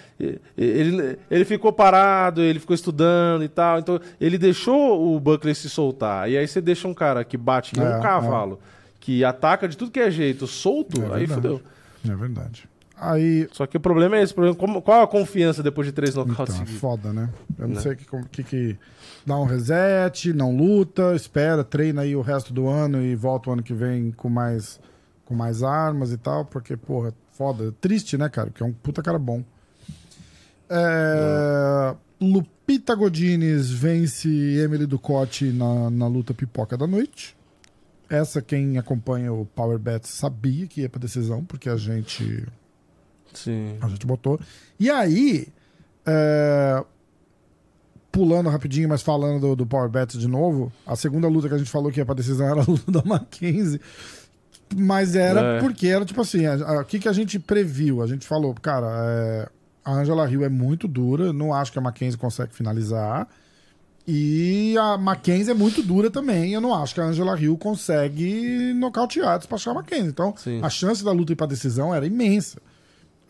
[0.57, 3.79] Ele, ele ficou parado, ele ficou estudando e tal.
[3.79, 6.29] Então, ele deixou o Buckley se soltar.
[6.29, 8.91] E aí você deixa um cara que bate em um é, cavalo, é.
[8.99, 11.61] que ataca de tudo que é jeito, solto, é aí fodeu.
[12.09, 12.70] É verdade.
[13.01, 13.49] Aí...
[13.51, 14.33] Só que o problema é esse.
[14.33, 17.29] Qual a confiança depois de três nocautes então, foda, né?
[17.57, 17.75] Eu não, não.
[17.75, 17.81] Né?
[17.81, 18.77] sei o que, que, que
[19.25, 23.53] dá um reset, não luta, espera, treina aí o resto do ano e volta o
[23.53, 24.79] ano que vem com mais,
[25.25, 27.73] com mais armas e tal, porque, porra, foda.
[27.81, 28.51] Triste, né, cara?
[28.51, 29.43] Porque é um puta cara bom.
[30.69, 31.95] É...
[32.21, 37.35] Lupita Godines vence Emily Ducote na, na luta pipoca da noite.
[38.07, 42.45] Essa, quem acompanha o Power Bet sabia que ia pra decisão, porque a gente.
[43.33, 43.77] Sim.
[43.81, 44.39] A gente botou.
[44.79, 45.47] E aí.
[46.05, 46.83] É,
[48.11, 51.57] pulando rapidinho, mas falando do, do Power Bet de novo, a segunda luta que a
[51.57, 53.79] gente falou que ia pra decisão era a luta da Mackenzie.
[54.75, 55.59] Mas era é.
[55.59, 58.01] porque era tipo assim, o que, que a gente previu?
[58.01, 59.49] A gente falou, cara, é,
[59.83, 63.27] a Angela Hill é muito dura, não acho que a Mackenzie consegue finalizar.
[64.07, 66.53] E a Mackenzie é muito dura também.
[66.53, 70.09] Eu não acho que a Angela Hill consegue nocautear, despachar a Mackenzie.
[70.09, 70.59] Então, Sim.
[70.63, 72.59] a chance da luta ir pra decisão era imensa.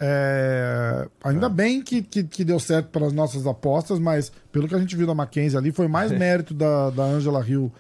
[0.04, 1.50] É, ainda é.
[1.50, 4.96] bem que, que, que, deu certo para as nossas apostas, mas pelo que a gente
[4.96, 7.72] viu da Mackenzie ali, foi mais mérito da, da Angela Hill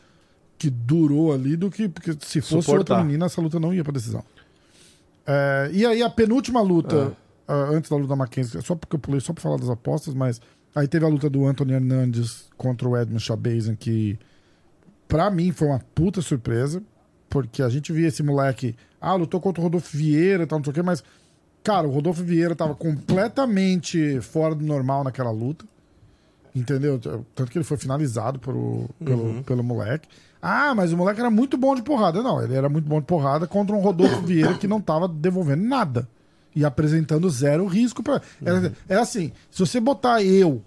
[0.56, 2.78] que durou ali do que porque se fosse Suportar.
[2.78, 4.24] outra menina, essa luta não ia para decisão.
[5.26, 7.18] É, e aí a penúltima luta,
[7.48, 7.54] é.
[7.76, 10.40] antes da luta da Mackenzie, só porque eu pulei só para falar das apostas, mas
[10.76, 14.20] aí teve a luta do Anthony Hernandes contra o Edmund Chabazian, que
[15.08, 16.84] para mim foi uma puta surpresa,
[17.28, 20.64] porque a gente via esse moleque, ah, lutou contra o Rodolfo Vieira e tal, não
[20.64, 21.04] sei o quê, mas
[21.64, 25.66] Cara, o Rodolfo Vieira tava completamente fora do normal naquela luta.
[26.54, 27.00] Entendeu?
[27.34, 28.54] Tanto que ele foi finalizado por,
[29.04, 29.44] pelo, uhum.
[29.44, 30.08] pelo moleque.
[30.42, 32.22] Ah, mas o moleque era muito bom de porrada.
[32.22, 35.64] Não, ele era muito bom de porrada contra um Rodolfo Vieira que não tava devolvendo
[35.64, 36.08] nada.
[36.54, 38.72] E apresentando zero risco para uhum.
[38.90, 40.62] é, é assim, se você botar eu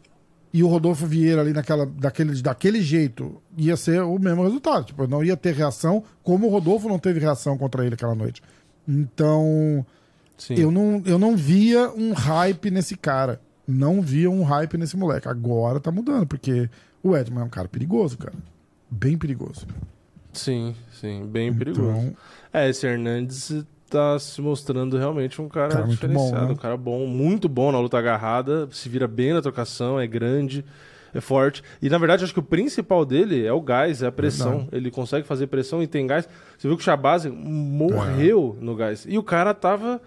[0.54, 4.84] e o Rodolfo Vieira ali naquela, daquele, daquele jeito, ia ser o mesmo resultado.
[4.84, 8.40] Tipo, não ia ter reação, como o Rodolfo não teve reação contra ele aquela noite.
[8.86, 9.84] Então,
[10.50, 13.40] eu não, eu não via um hype nesse cara.
[13.66, 15.28] Não via um hype nesse moleque.
[15.28, 16.68] Agora tá mudando, porque
[17.02, 18.34] o Edman é um cara perigoso, cara.
[18.90, 19.66] Bem perigoso.
[20.32, 21.58] Sim, sim, bem então...
[21.58, 22.16] perigoso.
[22.52, 26.52] É, esse Hernandes tá se mostrando realmente um cara, cara diferenciado, bom, né?
[26.52, 30.64] um cara bom, muito bom na luta agarrada, se vira bem na trocação, é grande,
[31.14, 31.62] é forte.
[31.80, 34.50] E na verdade, acho que o principal dele é o gás, é a pressão.
[34.50, 34.76] Verdade.
[34.76, 36.28] Ele consegue fazer pressão e tem gás.
[36.58, 38.64] Você viu que o Shabazz morreu é.
[38.64, 39.06] no gás.
[39.08, 40.02] E o cara tava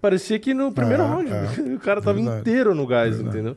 [0.00, 3.36] Parecia que no primeiro é, round é, o cara tava verdade, inteiro no gás, verdade.
[3.36, 3.56] entendeu?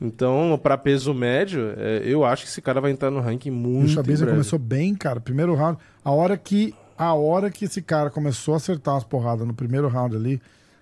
[0.00, 3.54] Então, pra peso médio, é, eu acho que esse cara vai entrar no ranking o
[3.54, 4.26] muito breve.
[4.26, 5.20] começou bem, cara.
[5.20, 5.78] Primeiro round.
[6.04, 6.74] A hora que.
[6.98, 10.40] A hora que esse cara começou a acertar as porradas no primeiro round ali,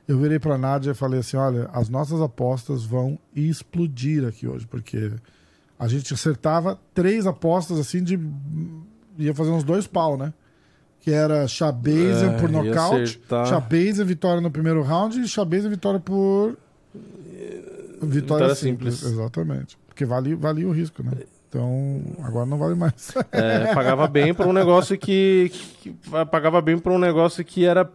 [0.09, 4.67] eu virei pra Nádia e falei assim: olha, as nossas apostas vão explodir aqui hoje,
[4.67, 5.13] porque
[5.79, 8.19] a gente acertava três apostas assim de.
[9.19, 10.33] ia fazer uns dois pau, né?
[11.01, 13.21] Que era Chabeza É, por nocaute.
[13.49, 16.57] Chabeza vitória no primeiro round e Chabeza vitória por.
[18.03, 18.95] Vitória, Vitória simples.
[18.97, 19.13] simples.
[19.13, 19.79] Exatamente.
[19.87, 21.13] Porque valia, valia o risco, né?
[21.49, 23.13] Então, agora não vale mais.
[23.33, 25.51] É, pagava bem pra um negócio que,
[25.83, 27.91] que- que- Pagava bem pra um negócio que era.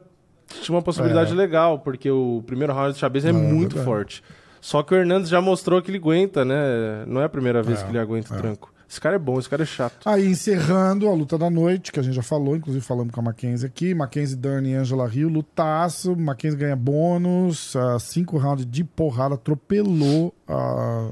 [0.62, 1.36] Tinha uma possibilidade É.
[1.36, 3.86] legal, porque o primeiro round de Chabeza é, É, muito verdade.
[3.86, 4.24] forte.
[4.62, 7.04] Só que o Hernandes já mostrou que ele aguenta, né?
[7.08, 8.40] Não é a primeira vez É, que ele aguenta o é.
[8.42, 8.74] tranco.
[8.96, 10.08] Esse cara é bom, esse cara é chato.
[10.08, 13.24] Aí, encerrando a luta da noite, que a gente já falou, inclusive falamos com a
[13.24, 13.94] Mackenzie aqui.
[13.94, 16.16] Mackenzie, Dern e Angela Rio, lutaço.
[16.16, 17.76] Mackenzie ganha bônus.
[17.76, 21.10] ah, cinco rounds de porrada, atropelou a,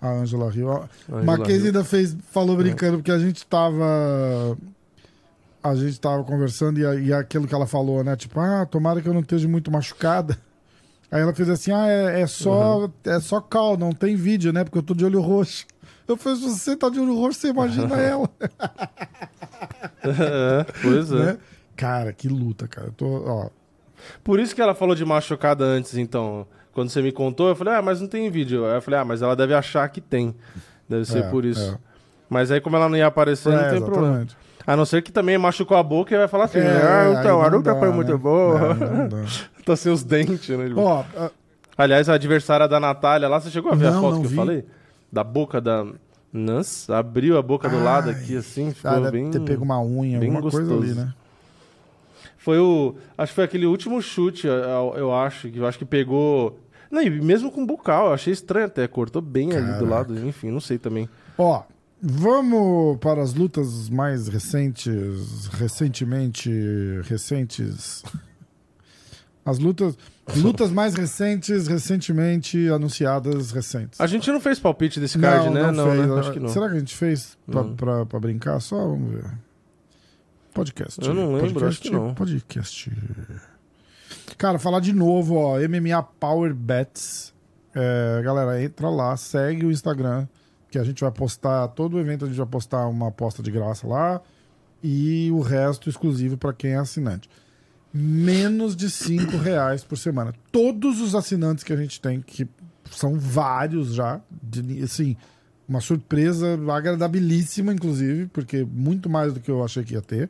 [0.00, 0.70] a, a Angela Rio.
[0.70, 1.66] A Angela Mackenzie Hill.
[1.66, 4.56] ainda fez, falou brincando, porque a gente tava.
[5.64, 8.14] A gente tava conversando e, e aquilo que ela falou, né?
[8.14, 10.38] Tipo, ah, tomara que eu não esteja muito machucada.
[11.10, 14.62] Aí ela fez assim: ah, é, é só, é só cal, não tem vídeo, né?
[14.62, 15.66] Porque eu tô de olho roxo.
[16.06, 18.28] Eu falei, você tá de olho roxo, você imagina ela.
[20.02, 21.14] É, pois é.
[21.14, 21.38] né?
[21.76, 22.88] Cara, que luta, cara.
[22.88, 23.48] Eu tô, ó,
[24.22, 26.46] Por isso que ela falou de machucada antes, então.
[26.72, 28.64] Quando você me contou, eu falei, ah, mas não tem vídeo.
[28.66, 30.34] Aí eu falei, ah, mas ela deve achar que tem.
[30.88, 31.72] Deve ser É, por isso.
[31.72, 31.78] é.
[32.28, 34.06] Mas aí, como ela não ia aparecer, não É, tem problema.
[34.08, 34.36] exatamente.
[34.66, 37.40] A não ser que também machucou a boca e vai falar assim, É, ah, então,
[37.42, 37.94] a luta foi né?
[37.94, 38.58] muito boa.
[38.72, 40.68] É, tá sem os dentes, né?
[40.68, 40.80] Tipo.
[40.80, 41.30] Ó, ah,
[41.76, 44.34] Aliás, a adversária da Natália lá, você chegou a ver Não, a foto que vi.
[44.34, 44.64] eu falei?
[45.14, 45.86] Da boca da.
[46.32, 49.30] Nossa, abriu a boca do lado aqui, assim, ficou ah, deve bem.
[49.30, 50.82] ter pego uma unha, bem alguma coisa gostoso.
[50.82, 51.14] ali, né?
[52.36, 52.96] Foi o.
[53.16, 56.58] Acho que foi aquele último chute, eu, acho, que eu acho que pegou.
[56.90, 59.86] Não, e mesmo com bucal, eu achei estranho até, cortou bem ali do Caraca.
[59.86, 61.08] lado, enfim, não sei também.
[61.38, 61.62] Ó,
[62.02, 66.50] vamos para as lutas mais recentes, recentemente
[67.04, 68.02] recentes.
[69.44, 69.96] As lutas,
[70.36, 74.00] lutas mais recentes, recentemente anunciadas recentes.
[74.00, 75.70] A gente não fez palpite desse card, né?
[75.70, 76.06] Não, fez.
[76.08, 76.18] né?
[76.20, 76.48] Acho que não.
[76.48, 77.74] Será que a gente fez pra, Não.
[77.76, 78.58] pra, pra brincar?
[78.60, 79.24] Só vamos ver.
[80.54, 81.04] Podcast.
[81.04, 82.14] Eu não lembro, podcast, acho que não.
[82.14, 82.92] Podcast.
[84.38, 85.58] Cara, falar de novo, ó.
[85.58, 87.34] MMA Power Bets.
[87.74, 90.28] É, galera, entra lá, segue o Instagram,
[90.70, 93.50] que a gente vai postar, todo o evento a gente vai postar uma aposta de
[93.50, 94.20] graça lá
[94.80, 97.28] e o resto exclusivo para quem é assinante.
[97.96, 100.34] Menos de 5 reais por semana.
[100.50, 102.46] Todos os assinantes que a gente tem, que
[102.90, 105.16] são vários já, de- assim,
[105.68, 110.28] uma surpresa agradabilíssima, inclusive, porque muito mais do que eu achei que ia ter.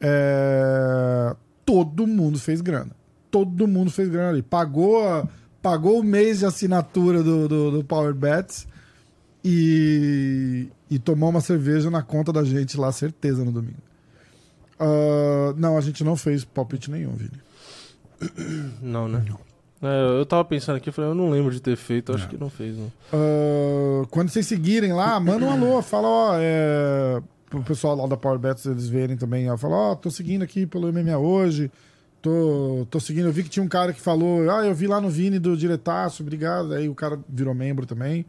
[0.00, 1.34] É,
[1.64, 2.90] Todo mundo fez grana.
[3.30, 4.42] Todo mundo fez grana ali.
[4.42, 5.26] Pagou, a-
[5.62, 8.66] pagou o mês de assinatura do, do, do Power Bets
[9.42, 13.78] e, e tomou uma cerveja na conta da gente lá, certeza, no domingo.
[14.84, 17.40] Ah, não, a gente não fez palpite nenhum, Vini.
[18.82, 19.24] Não, né?
[19.82, 22.36] É, eu tava pensando aqui, eu falei, eu não lembro de ter feito, acho que
[22.36, 22.92] não fez, não.
[23.12, 28.16] Ah, quando vocês seguirem lá, manda um alô, fala, ó, é, pro pessoal lá da
[28.16, 31.70] Power Bets eles verem também, ó, fala, ó, tô seguindo aqui pelo MMA hoje,
[32.22, 35.00] tô, tô seguindo, eu vi que tinha um cara que falou, ah, eu vi lá
[35.00, 38.24] no Vini do Diretaço, obrigado, aí o cara virou membro também.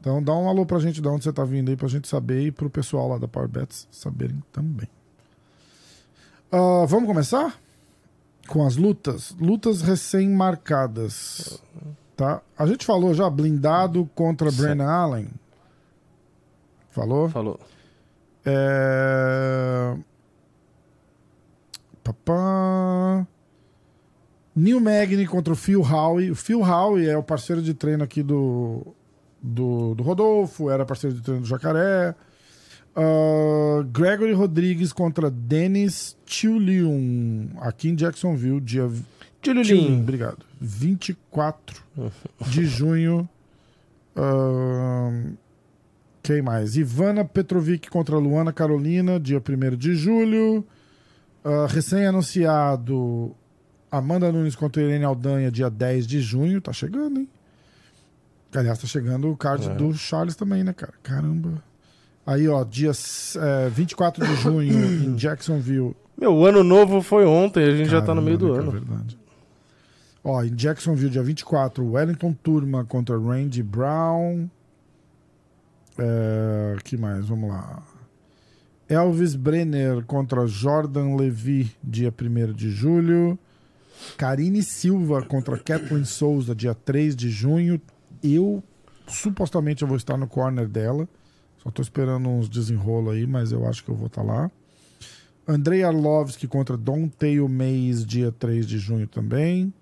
[0.00, 2.42] Então dá um alô pra gente de onde você tá vindo aí, pra gente saber
[2.42, 4.88] e pro pessoal lá da Power Bets saberem também.
[6.50, 7.58] Ah, vamos começar?
[8.48, 9.34] Com as lutas?
[9.40, 11.60] Lutas recém-marcadas.
[12.16, 12.40] Tá?
[12.56, 14.62] A gente falou já, blindado contra Certo.
[14.62, 15.28] Brennan Allen.
[16.90, 17.28] Falou?
[17.28, 17.60] Falou.
[18.44, 19.96] É...
[22.02, 23.26] Papá.
[24.54, 26.30] Neil Magny contra o Phil Howe.
[26.30, 28.86] O Phil Howe é o parceiro de treino aqui do,
[29.42, 32.14] do, do Rodolfo, era parceiro de treino do Jacaré.
[32.96, 38.90] Ah, Gregory Rodrigues contra Dennis Chulium, aqui em Jacksonville, dia.
[39.42, 40.38] Chulium, obrigado.
[40.60, 41.82] 24
[42.48, 43.28] de junho.
[44.16, 45.34] Ahn,
[46.22, 46.74] quem mais?
[46.76, 50.64] Ivana Petrovic contra Luana Carolina, dia 1 de julho.
[51.44, 53.36] Ah, Recém-anunciado
[53.90, 56.60] Amanda Nunes contra Irene Aldanha, dia 10 de junho.
[56.62, 57.28] Tá chegando, hein?
[58.54, 59.74] Aliás, tá chegando o card É.
[59.74, 60.94] do Charles também, né, cara?
[61.02, 61.62] Caramba.
[62.26, 64.74] Aí, ó, dia eh, 24 de junho
[65.06, 65.94] em Jacksonville.
[66.18, 68.72] Meu, o ano novo foi ontem, a gente já tá no meio do Caramba, ano.
[68.72, 69.18] cara, verdade.
[70.24, 74.48] Ó, em Jacksonville, dia 24, Wellington Turma contra Randy Brown.
[75.96, 77.26] É, que mais?
[77.28, 77.82] Vamos lá.
[78.88, 83.38] Elvis Brenner contra Jordan Levy, dia 1 de julho.
[84.16, 87.80] Karine Silva contra Kathleen Souza, dia 3 de junho.
[88.22, 88.62] Eu,
[89.06, 91.08] supostamente, eu vou estar no corner dela.
[91.66, 94.48] Só tô esperando uns desenrolo aí, mas eu acho que eu vou estar lá.
[95.48, 99.74] Andrei Arlovski contra Don Tail Mays, dia 3 de junho também.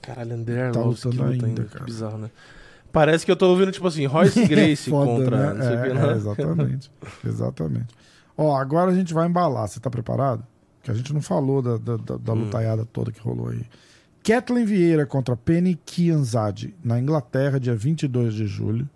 [0.00, 1.64] Caralho, André Tá Arlovski luta ainda, ainda.
[1.64, 1.78] cara.
[1.80, 2.30] Que bizarro, né?
[2.90, 5.54] Parece que eu tô ouvindo, tipo assim, Royce Gracie Foda, contra.
[5.54, 5.64] né?
[5.88, 6.90] É, é, exatamente.
[7.24, 7.94] exatamente.
[8.36, 9.68] Ó, agora a gente vai embalar.
[9.68, 10.42] Você tá preparado?
[10.82, 12.44] Que a gente não falou da, da, da, da Hum.
[12.44, 13.62] lutaiada toda que rolou aí.
[14.24, 18.88] Kathleen Vieira contra Penny Kianzad, na Inglaterra, dia 22 de julho.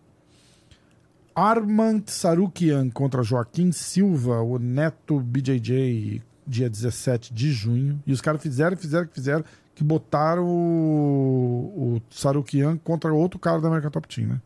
[1.34, 8.00] Armand Sarukian contra Joaquim Silva, o neto BJJ, dia 17 de junho.
[8.06, 9.44] E os caras fizeram, fizeram, fizeram,
[9.74, 14.40] que botaram o, o Sarukian contra outro cara da American Top Team, né?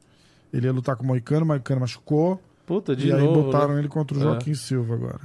[0.53, 2.41] Ele ia lutar com o Moicano, o Moicano machucou.
[2.65, 3.43] Puta, de e aí novo.
[3.45, 3.81] botaram né?
[3.81, 4.23] ele contra o É.
[4.25, 5.21] Joaquim Silva agora.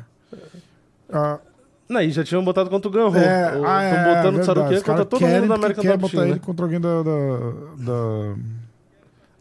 [1.11, 1.39] Ah,
[1.87, 3.15] Não, e já tinham botado contra o Ganro.
[3.17, 4.45] é, Estão ah, é, botando o verdade.
[4.45, 6.39] Sarukian contra todo mundo da que American quer Top botar Team, ele né?
[6.43, 7.11] contra alguém da, da,
[7.77, 8.35] da-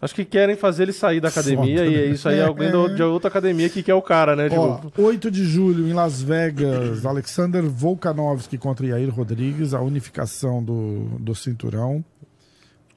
[0.03, 2.03] Acho que querem fazer ele sair da academia Foda, e né?
[2.03, 2.73] é isso aí, É, alguém é.
[2.73, 4.49] do- de outra academia que quer o cara, né?
[4.51, 10.61] Ó, Tipo, 8 de julho em Las Vegas, Alexander Volkanovski contra Yair Rodrigues, a unificação
[10.61, 12.05] do, do cinturão.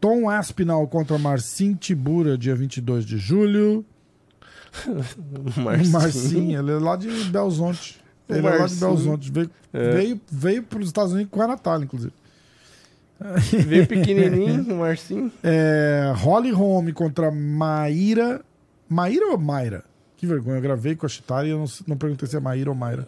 [0.02, 3.86] Tom Aspinall contra Marcin Tibura, dia 22 de julho.
[5.58, 5.92] Marcinho.
[5.92, 8.02] Marcinho, ele é lá de Belzonte.
[8.28, 8.76] Ele é lá de.
[8.76, 9.32] Belzonte.
[9.32, 9.90] Veio, É.
[9.92, 12.12] veio, veio para os Estados Unidos com a Natália, inclusive.
[13.66, 15.32] Veio pequenininho, o Marcinho.
[15.44, 18.42] É, Holly Holm contra Maíra.
[18.90, 19.84] Maíra ou Mayra?
[20.18, 22.70] Que vergonha, eu gravei com a Chitara e eu não, não perguntei se é Maíra
[22.70, 23.08] ou Mayra.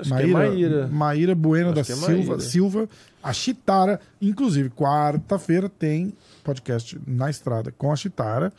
[0.00, 0.86] Acho que é Maíra.
[0.88, 2.40] Maíra Bueno Acho da é Silva, Maíra.
[2.40, 2.88] Silva.
[3.22, 6.12] A Chitara, inclusive, quarta-feira tem
[6.44, 8.52] podcast na estrada com a Chitara.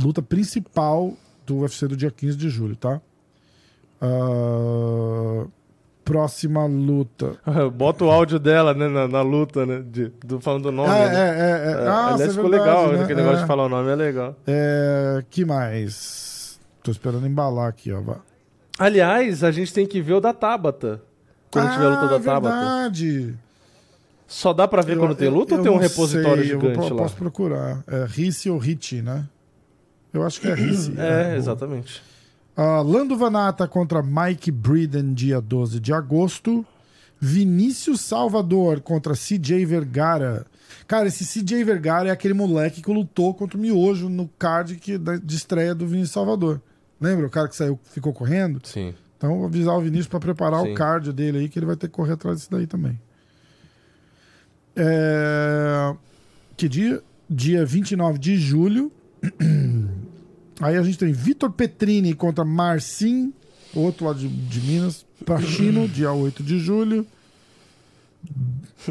[0.00, 1.14] Luta principal
[1.46, 3.00] do UFC do dia 15 de julho, tá?
[4.00, 5.46] Ah,
[6.04, 7.36] próxima luta.
[7.74, 9.82] Bota o áudio dela, né, na, na luta, né?
[9.86, 10.88] De, do, falando o nome.
[10.90, 11.14] Ah, né?
[11.14, 11.86] é, é, é.
[11.88, 13.02] Ah, Aliás, é ficou verdade, legal, né?
[13.04, 13.42] aquele negócio É.
[13.42, 14.36] de falar o nome é legal.
[14.46, 16.60] É, que mais?
[16.82, 18.02] Tô esperando embalar aqui, ó.
[18.78, 21.00] Aliás, a gente tem que ver o da Tabata.
[21.50, 22.54] Quando tiver a luta da Tabata.
[22.54, 23.34] Ah, verdade.
[24.26, 26.58] Só dá pra ver Eu- quando tem luta eu ou tem um repositório sei, eu
[26.60, 26.98] vou- gigante lá?
[26.98, 27.84] Posso procurar.
[27.86, 29.24] É Ricci ou Ricci, né?
[30.12, 30.54] Eu acho que é.
[30.98, 31.36] É, boa.
[31.36, 32.02] exatamente.
[32.56, 36.64] Ah, Lando Vanata contra Mike Breeden, dia 12 de agosto.
[37.20, 40.46] Vinícius Salvador contra CJ Vergara.
[40.86, 44.98] Cara, esse CJ Vergara é aquele moleque que lutou contra o Miojo no card que,
[44.98, 46.60] de estreia do Vinícius Salvador.
[47.00, 48.60] Lembra o cara que saiu, ficou correndo?
[48.64, 48.94] Sim.
[49.16, 50.72] Então, vou avisar o Vinícius para preparar Sim.
[50.72, 53.00] o cardio dele aí, que ele vai ter que correr atrás disso daí também.
[54.76, 55.94] É,
[56.56, 57.02] Que dia?
[57.28, 58.92] Dia 29 de julho.
[60.64, 63.34] Aí a gente tem Vitor Petrini contra Marcin,
[63.74, 65.04] outro lá de, de Minas.
[65.22, 67.06] Prachino, dia 8 de julho.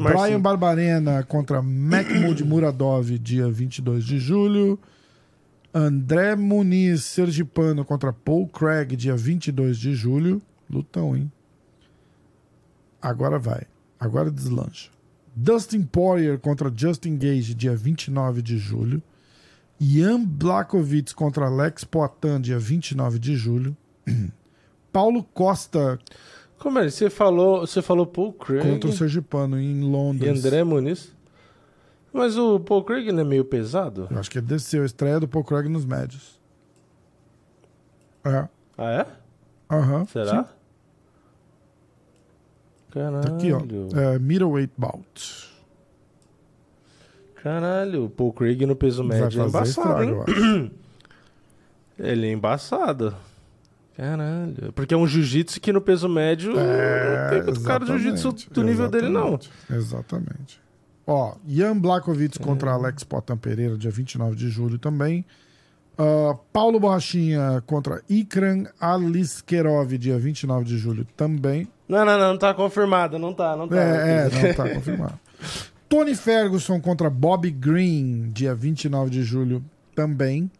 [0.00, 0.40] Brian.
[0.40, 4.78] Barbarena contra Mahmoud Muradov, dia 22 de julho.
[5.74, 10.40] André Muniz Sergipano contra Paul Craig, dia 22 de julho.
[10.70, 11.32] Lutão, hein?
[13.02, 13.62] Agora vai.
[13.98, 14.88] Agora deslancha.
[15.34, 19.02] Dustin Poirier contra Justin Gage, dia 29 de julho.
[19.80, 23.76] Ian Blakovic contra Alex Poitin, dia 29 de julho.
[24.92, 25.98] Paulo Costa
[26.58, 26.90] Como é?
[26.90, 30.44] Você falou, você falou Paul Craig contra o Sergipano em e Londres.
[30.44, 31.14] André Muniz.
[32.12, 34.08] Mas o Paul Craig ele é meio pesado?
[34.10, 36.40] Eu acho que ele desceu a estreia do Paul Craig nos médios.
[38.24, 38.48] É.
[38.76, 39.06] Ah, é?
[39.70, 40.04] Aham.
[40.06, 40.44] Será?
[40.44, 40.50] Sim.
[42.90, 43.22] Caralho.
[43.22, 43.60] Tá aqui, ó.
[43.98, 45.47] É, middleweight bout.
[47.42, 50.72] Caralho, o Paul Craig no peso médio é embaçado, hein?
[51.98, 53.14] Ele é embaçado.
[53.96, 54.72] Caralho.
[54.74, 58.30] Porque é um jiu-jitsu que no peso médio não tem muito cara de jiu-jitsu É,
[58.30, 59.38] exatamente, do nível dele, não.
[59.70, 60.60] exatamente.
[61.06, 62.44] Ó, Ian Blakovic É.
[62.44, 65.24] contra Alex Potan Pereira, dia 29 de julho também.
[65.96, 71.66] Ah, Paulo Borrachinha contra Ikran Aliskerov, dia 29 de julho também.
[71.88, 73.76] Não, não, não, não tá confirmado, não tá, não tá.
[73.76, 75.18] É, é, não tá confirmado.
[75.88, 80.50] Tony Ferguson contra Bob Green, dia 29 de julho também.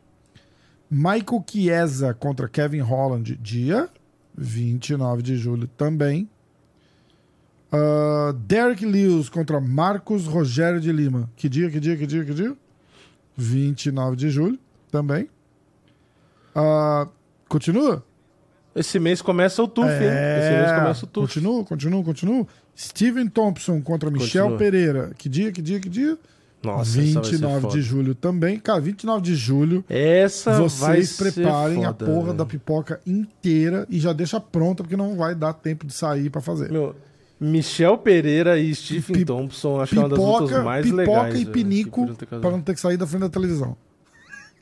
[0.91, 3.91] Michael Chiesa contra Kevin Holland, dia
[4.37, 6.29] 29 de julho também.
[7.71, 11.31] Ah, Derek Lewis contra Marcos Rogério de Lima.
[11.37, 12.57] Que dia, que dia, que dia, que dia?
[13.37, 14.59] 29 de julho
[14.91, 15.29] também.
[16.55, 17.07] Ah,
[17.49, 18.03] continua?
[18.75, 19.95] Esse mês começa o TUF, hein?
[20.39, 21.25] Esse mês começa o TUF.
[21.25, 22.47] É, Continua, continua, continua.
[22.79, 24.59] Steven Thompson contra Michel Continua.
[24.59, 25.11] Pereira.
[25.19, 26.17] Que dia, que dia, que dia?
[26.63, 27.75] Nossa, essa vai ser 29 foda.
[27.75, 28.59] de julho também.
[28.59, 29.85] Cara, 29 de julho.
[29.89, 32.35] Essa Vocês preparem a foda, porra velho.
[32.39, 36.41] da pipoca inteira e já deixa pronta, porque não vai dar tempo de sair pra
[36.41, 36.71] fazer.
[36.71, 36.95] Meu,
[37.41, 41.03] Michel Pereira e Stephen Pi- Thompson, acho que é uma das lutas Pipoca, mais pipoca
[41.23, 41.35] legais.
[41.35, 42.07] e velho, pinico
[42.41, 43.77] pra não ter que sair da frente da televisão.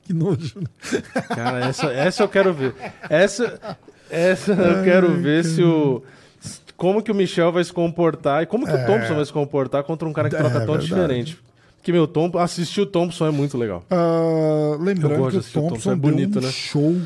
[0.04, 0.60] Que nojo.
[0.60, 1.02] né?
[1.34, 2.74] Cara, essa, essa eu quero ver.
[3.10, 3.58] Essa,
[4.08, 6.02] essa eu quero ver se o.
[6.76, 9.82] Como que o Michel vai se comportar e como que o Thompson vai se comportar
[9.84, 10.86] contra um cara que É, troca tão verdade.
[10.86, 11.38] diferente.
[11.78, 13.84] Porque, meu, Tom, assistir o Thompson é muito legal.
[13.90, 16.50] Eu lembrando que o o Thompson, Thompson, é deu bonito, um né?
[16.50, 16.96] show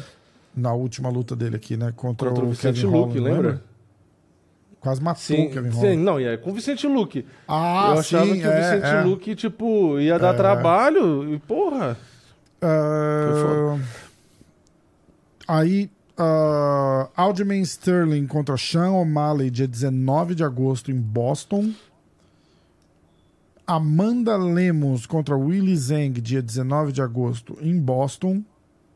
[0.56, 1.92] na última luta dele aqui, né?
[1.94, 3.62] Contra, Contra o o Vicente Kevin Luke, Holland, lembra?
[4.80, 5.96] Quase matou Sim, o Kevin sim, Holland.
[5.98, 7.26] não, e é com o Vicente Luke.
[7.46, 9.02] Ah, eu achava sim, que o é, Vicente é.
[9.02, 11.96] Luke, tipo, ia dar trabalho e, porra.
[12.62, 13.76] Ah,
[15.46, 15.90] aí,
[16.20, 21.72] uh, Sterling contra Sean O'Malley, dia 19 de agosto, em Boston.
[23.66, 28.44] Amanda Lemos contra Willie Zhang, dia 19 de agosto, em Boston.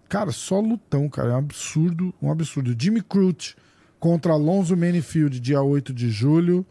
[0.09, 1.31] Cara, só lutão, cara.
[1.31, 2.75] É um absurdo, um absurdo.
[2.79, 3.57] Jimmy Crute
[3.99, 6.67] contra Alonso Manifield, dia 8 de julho.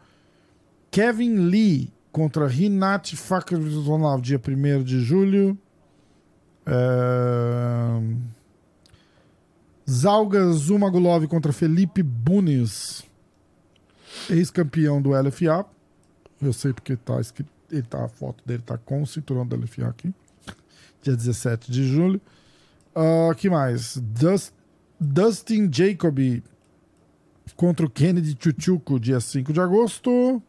[0.90, 5.58] Kevin Lee contra Rinat Fakhrizonov, dia 1 de julho.
[6.66, 8.33] É...
[9.88, 13.02] Zalga Zumagulov contra Felipe Bunes,
[14.30, 15.66] ex-campeão do LFA.
[16.40, 19.56] Eu sei porque tá escrito, ele tá, a foto dele tá com o cinturão do
[19.56, 20.12] LFA aqui.
[21.02, 22.20] Dia 17 de julho.
[22.94, 23.96] Ah, que mais?
[23.98, 24.52] Dus-
[25.00, 26.42] Dustin Jacoby
[27.56, 30.42] contra o Kennedy Chuchuco, dia 5 de agosto.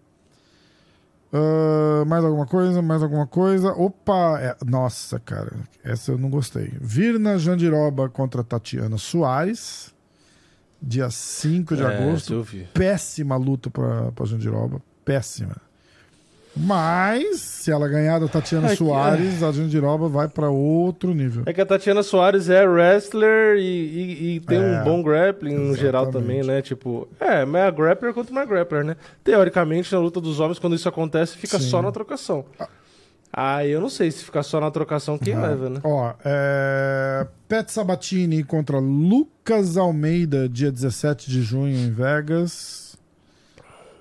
[1.34, 2.81] Ah, mais alguma coisa?
[2.81, 3.69] Mais alguma coisa?
[3.73, 4.39] Opa!
[4.39, 5.53] é- nossa, cara.
[5.84, 6.73] Essa eu não gostei.
[6.80, 9.93] Virna Jandiroba contra Tatiana Soares.
[10.81, 12.45] Dia 5 de É, agosto.
[12.73, 14.81] Péssima luta pra, pra Jandiroba.
[15.03, 15.56] Péssima.
[16.57, 21.44] Mas, se ela ganhar da Tatiana É que- Soares, a Jandiroba vai pra outro nível.
[21.45, 25.56] É que a Tatiana Soares é wrestler e, e- e tem É, um bom grappling
[25.56, 26.27] no geral exatamente.
[26.40, 26.61] também, né?
[26.61, 28.95] Tipo, é, mas é grappler contra uma grappler, né?
[29.23, 31.69] Teoricamente, na luta dos homens, quando isso acontece, fica Sim.
[31.69, 32.45] só na trocação.
[33.38, 35.82] Aí eu não sei se ficar só na trocação quem leva, né?
[35.84, 37.27] Ó, é...
[37.49, 42.98] Pet Sabatini contra Lucas Almeida, dia 17 de junho em Vegas.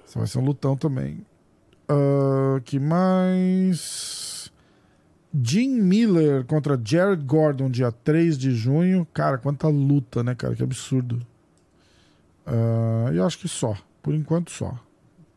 [0.07, 1.19] Isso vai ser um lutão também.
[1.89, 4.51] Ah, que mais?
[5.43, 9.06] Jim Miller contra Jared Gordon, dia 3 de junho.
[9.12, 10.55] Cara, quanta luta, né, cara?
[10.55, 11.24] Que absurdo.
[12.47, 13.77] Ah, e eu acho que só.
[14.02, 14.78] Por enquanto, só.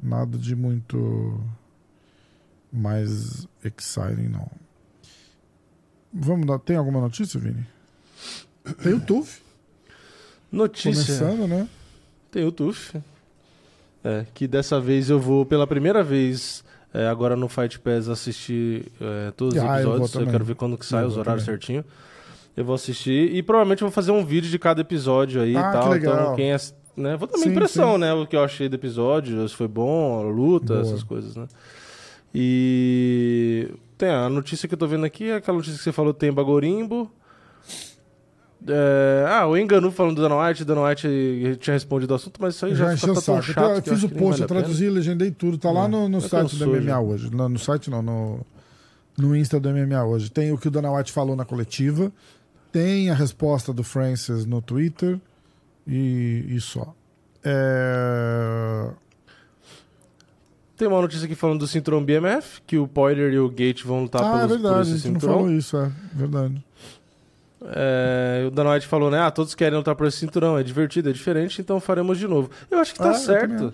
[0.02, 1.42] Nada de muito
[2.72, 4.50] mais exciting, não.
[6.14, 6.60] Vamos dar.
[6.60, 7.66] Tem alguma notícia, Vini?
[8.84, 9.42] Tem o TUF
[10.52, 10.92] Notícia.
[10.92, 11.70] começando, né?
[12.30, 13.02] Tem o TUF.
[14.04, 16.64] É, que dessa vez eu vou pela primeira vez
[16.94, 20.14] é, agora no Fight Pass assistir é, todos os Ah, eu episódios.
[20.14, 20.32] Eu, também.
[20.32, 21.60] quero ver quando que sai Eu os horários também.
[21.60, 21.86] certinho.
[22.56, 25.60] Eu vou assistir e provavelmente eu vou fazer um vídeo de cada episódio aí Ah,
[25.60, 25.96] e tal.
[25.98, 27.98] Então quem ass- né, vou dar minha Sim, impressão, sim.
[28.00, 28.14] né?
[28.14, 30.82] O que eu achei do episódio, se foi bom, a luta, Boa.
[30.82, 31.48] essas coisas, né?
[32.34, 33.68] E
[33.98, 36.32] tem a notícia que eu tô vendo aqui, é aquela notícia que você falou tem
[36.32, 37.12] Bagorimbo.
[38.68, 42.56] É, ah, o Enganu falando do Dana White, Dana White tinha respondido o assunto, mas
[42.56, 43.76] isso aí já, Já tá tão chato.
[43.76, 45.58] eu que eu fiz o post, vale eu traduzi, legendei tudo.
[45.58, 47.00] Tá lá no, no É site do MMA já.
[47.00, 47.30] hoje.
[47.34, 48.40] No, no site não, no,
[49.18, 50.30] no Insta do MMA hoje.
[50.32, 52.12] Tem o que o Dana White falou na coletiva.
[52.72, 55.20] Tem a resposta do Francis no Twitter.
[55.88, 56.94] E, e só.
[57.44, 58.90] É...
[60.76, 64.04] Tem uma notícia aqui falando do cinturão BMF, que o Poirier e o Gate vão
[64.04, 64.78] lutar Ah, é pelos, por verdade.
[64.78, 65.36] A esse gente não cinturão.
[65.38, 66.64] falou isso, é verdade.
[67.66, 69.20] É, o Dana White falou, né?
[69.20, 72.50] Ah, todos querem lutar por esse cinturão, é divertido, é diferente, então faremos de novo.
[72.70, 73.74] Eu acho que tá Ah, certo.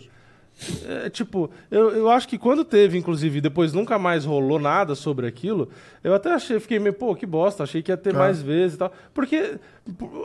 [0.87, 5.25] É, tipo, eu, eu acho que quando teve, inclusive, depois nunca mais rolou nada sobre
[5.25, 5.67] aquilo,
[6.03, 8.17] eu até achei, fiquei meio, pô, que bosta, achei que ia ter É.
[8.17, 8.93] mais vezes e tal.
[9.15, 9.55] Porque,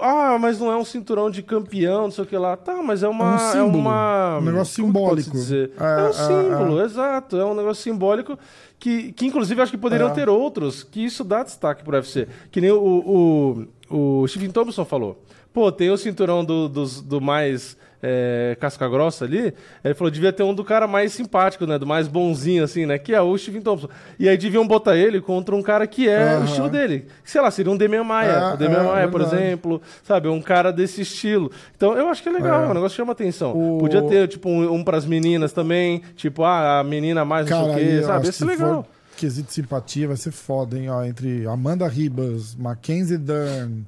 [0.03, 2.59] ah, mas não é um cinturão de campeão, não sei o que lá.
[2.59, 3.33] Tá, mas é uma.
[3.33, 5.35] É um símbolo, uma um negócio simbólico.
[5.35, 7.37] É, É, um é, símbolo, exato.
[7.39, 8.39] É um negócio simbólico
[8.79, 10.13] que, que inclusive, acho que poderiam É.
[10.15, 12.29] ter outros, que isso dá destaque pro UFC.
[12.51, 15.23] Que nem o, o, o Stephen Thompson falou.
[15.53, 19.53] Pô, tem o cinturão do, dos- do mais é, casca grossa ali.
[19.83, 21.77] Ele falou, devia ter um do cara mais simpático, né?
[21.79, 22.97] Do mais bonzinho, assim, né?
[22.97, 23.89] Que é o Stephen Thompson.
[24.21, 26.43] E aí deviam botar ele contra um cara que é Aham.
[26.43, 27.07] o estilo dele.
[27.25, 28.31] Sei lá, seria um Demian Maia.
[28.31, 29.83] É, o Demian é, Maia, por exemplo.
[30.05, 30.29] Sabe?
[30.29, 31.51] Um cara desse estilo.
[31.77, 32.63] Então, eu acho que é legal.
[32.65, 32.67] É.
[32.71, 33.53] O negócio chama atenção.
[33.53, 36.03] O- Podia ter, tipo, um, um pras meninas também.
[36.15, 38.03] Tipo, ah, a menina mais não Cara, sei o quê.
[38.07, 38.29] Sabe?
[38.29, 38.85] Isso é legal.
[38.85, 40.89] for quesito simpatia vai ser foda, hein?
[40.89, 43.85] Ó, entre Amanda Ribas, Mackenzie Dern.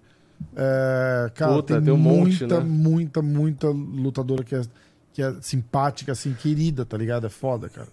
[0.57, 2.67] É, cara, Puta, tem, tem um monte, muita, né?
[2.67, 4.63] muita, muita lutadora que é,
[5.13, 7.27] que é simpática, assim, querida, tá ligado?
[7.27, 7.89] É foda, cara.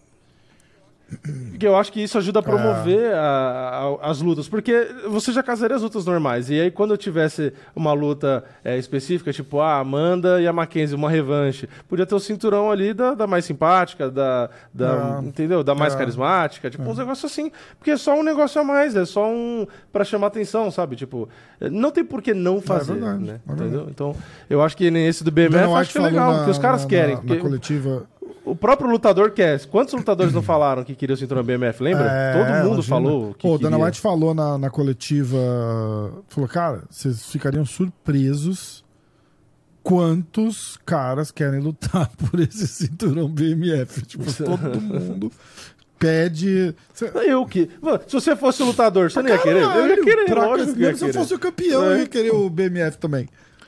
[1.62, 5.76] Eu acho que isso ajuda a promover a- a- as lutas, porque você já casaria
[5.76, 10.42] as lutas normais, e aí quando eu tivesse uma luta é, específica, tipo a Amanda
[10.42, 14.50] e a Mackenzie, uma revanche, podia ter o cinturão ali da, da mais simpática, da,
[14.74, 15.22] da Ah.
[15.24, 15.64] entendeu?
[15.64, 15.98] Da mais É.
[15.98, 19.66] carismática, tipo uns negócios assim, porque é só um negócio a mais, é só um
[19.92, 20.96] pra chamar atenção, sabe?
[20.96, 21.30] Tipo,
[21.72, 23.40] não tem por que não fazer, verdade, né?
[23.48, 23.52] é.
[23.54, 23.88] Entendeu?
[23.90, 24.16] Então,
[24.50, 26.84] eu acho que nesse do BMF Dana acho que é legal, na- porque os caras
[26.84, 28.04] na- querem, Na, porque coletiva.
[28.52, 29.64] O próprio lutador quer.
[29.68, 31.82] Quantos lutadores não falaram que queriam o cinturão BMF?
[31.84, 32.06] Lembra?
[32.11, 32.84] É, Todo mundo imagina.
[32.84, 33.78] falou que Pô, o Dana.
[33.78, 35.38] White falou na, na coletiva.
[36.28, 38.84] Falou, cara, vocês ficariam surpresos
[39.84, 44.02] quantos caras querem lutar por esse cinturão BMF.
[44.06, 45.32] Tipo, todo mundo
[45.98, 46.76] pede.
[47.26, 47.69] Eu que.
[47.82, 49.61] Mano, se você fosse lutador, você não ia querer?
[49.64, 51.99] Eu ia querer, Pra- lógico se eu fosse o campeão, eu É.
[51.99, 53.28] ia querer o BMF também.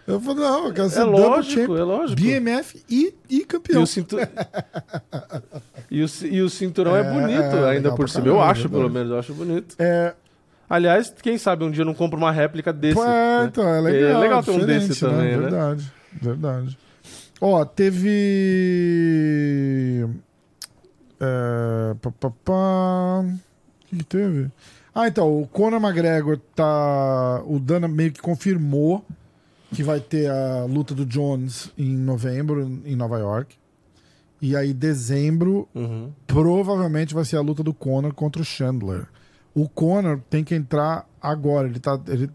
[0.09, 2.21] Eu falei, não, eu quero ser É lógico, champ, é lógico.
[2.21, 3.83] BMF e, e E campeão.
[3.83, 4.17] o, cintu...
[5.91, 8.25] e, o, e o cinturão é, É, bonito é, ainda legal por cima.
[8.27, 8.93] Eu caralho, acho, é pelo verdade.
[8.97, 9.75] menos, eu acho bonito.
[9.77, 10.13] É,
[10.69, 12.93] Aliás, quem sabe um dia eu não compro uma réplica desse.
[12.93, 13.07] Pô, é,
[13.41, 13.45] né?
[13.45, 14.09] então, é legal.
[14.11, 15.37] É legal ter um desse também, né?
[15.37, 15.91] Verdade,
[16.21, 16.77] verdade.
[17.41, 18.09] Ó, teve.
[21.19, 23.19] É, pá, pá, pá.
[23.21, 24.51] O que, que teve?
[24.93, 27.41] Ah, então, o Conor McGregor tá.
[27.47, 29.03] O Dana meio que confirmou
[29.73, 33.55] que vai ter a luta do Jones em novembro, em Nova York.
[34.41, 36.11] E aí, dezembro, Uhum.
[36.25, 39.07] provavelmente vai ser a luta do Conor contra o Chandler.
[39.53, 41.67] O Conor tem que entrar agora.
[41.67, 41.99] Ele tá.
[42.07, 42.29] Ele,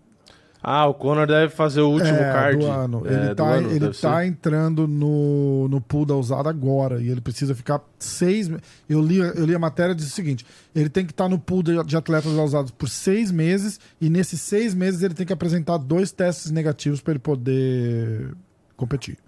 [0.66, 2.58] Ah, o Conor deve fazer o último é, card.
[2.58, 3.02] do ano.
[3.06, 7.02] É, ele tá, ano, ele tá entrando no, no pool da usada agora.
[7.02, 8.50] E ele precisa ficar seis.
[8.88, 11.62] Eu li, eu li a matéria diz o seguinte: ele tem que estar no pool
[11.62, 13.78] de, de atletas usados por seis meses.
[14.00, 18.34] E nesses seis meses ele tem que apresentar dois testes negativos para ele poder
[18.74, 19.18] competir.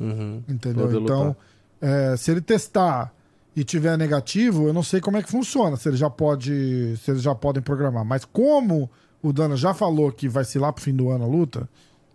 [0.00, 0.42] Uhum.
[0.48, 1.00] Entendeu?
[1.00, 1.36] Então,
[1.80, 3.14] é, se ele testar
[3.54, 7.08] e tiver negativo, eu não sei como é que funciona, se ele já pode, se
[7.08, 8.04] eles já podem programar.
[8.04, 8.90] Mas como
[9.22, 11.68] o Dana já falou que vai ser lá pro fim do ano a luta,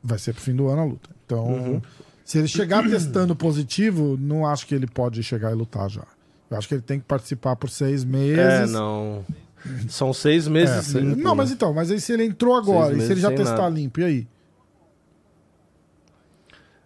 [0.04, 1.10] vai ser pro fim do ano a luta.
[1.26, 1.82] Então, Uhum.
[2.26, 6.04] se ele chegar testando positivo, não acho que ele pode chegar e lutar já.
[6.50, 8.38] Eu acho que ele tem que participar por seis meses.
[8.38, 9.24] É, não.
[9.88, 11.38] São seis meses É, limpo, não, né?
[11.38, 13.70] mas então, mas aí se ele entrou agora e se ele já testar nada.
[13.76, 14.28] limpo, e aí?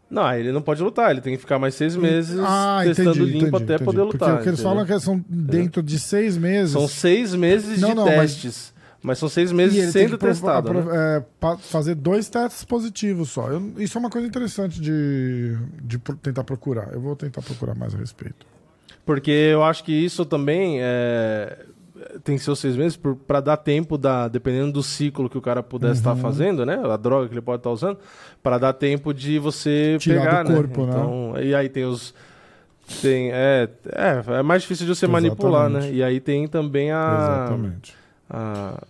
[0.10, 3.32] Não, ele não pode lutar, ele tem que ficar mais seis meses Ah, testando entendi,
[3.32, 3.84] limpo entendi, até entendi.
[3.86, 4.40] poder Porque lutar.
[4.40, 6.74] o que eles falam é que são dentro de seis meses.
[6.74, 8.72] São seis meses Não, de não, testes.
[9.06, 9.20] Mas...
[9.20, 10.74] são seis meses sendo testado.
[10.74, 10.84] né?
[10.94, 11.24] é,
[11.60, 13.48] fazer dois testes positivos só.
[13.50, 16.92] Eu- isso é uma coisa interessante de, de pro- tentar procurar.
[16.94, 18.46] Eu vou tentar procurar mais a respeito.
[19.06, 21.60] Porque eu acho que isso também é,
[22.24, 25.42] tem que ser os seis meses pra dar tempo, da, dependendo do ciclo que o
[25.42, 25.94] cara puder Uhum.
[25.94, 26.80] estar fazendo, né?
[26.84, 28.00] A droga que ele pode estar usando,
[28.42, 30.90] para dar tempo de você Tirar pegar, do corpo, né?
[30.92, 32.14] Então, E aí tem os.
[33.02, 35.78] Tem, é, é, é mais difícil de você manipular, né?
[35.80, 35.98] Exatamente.
[36.00, 37.46] E aí tem também a.
[37.48, 37.96] Exatamente.
[38.30, 38.84] a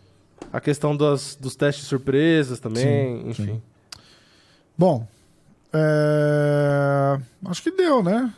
[0.52, 2.84] a questão das, dos testes surpresas também,
[3.24, 3.46] Sim, enfim.
[3.46, 3.62] sim.
[4.78, 5.08] Bom,
[5.74, 8.34] é, acho que deu, né?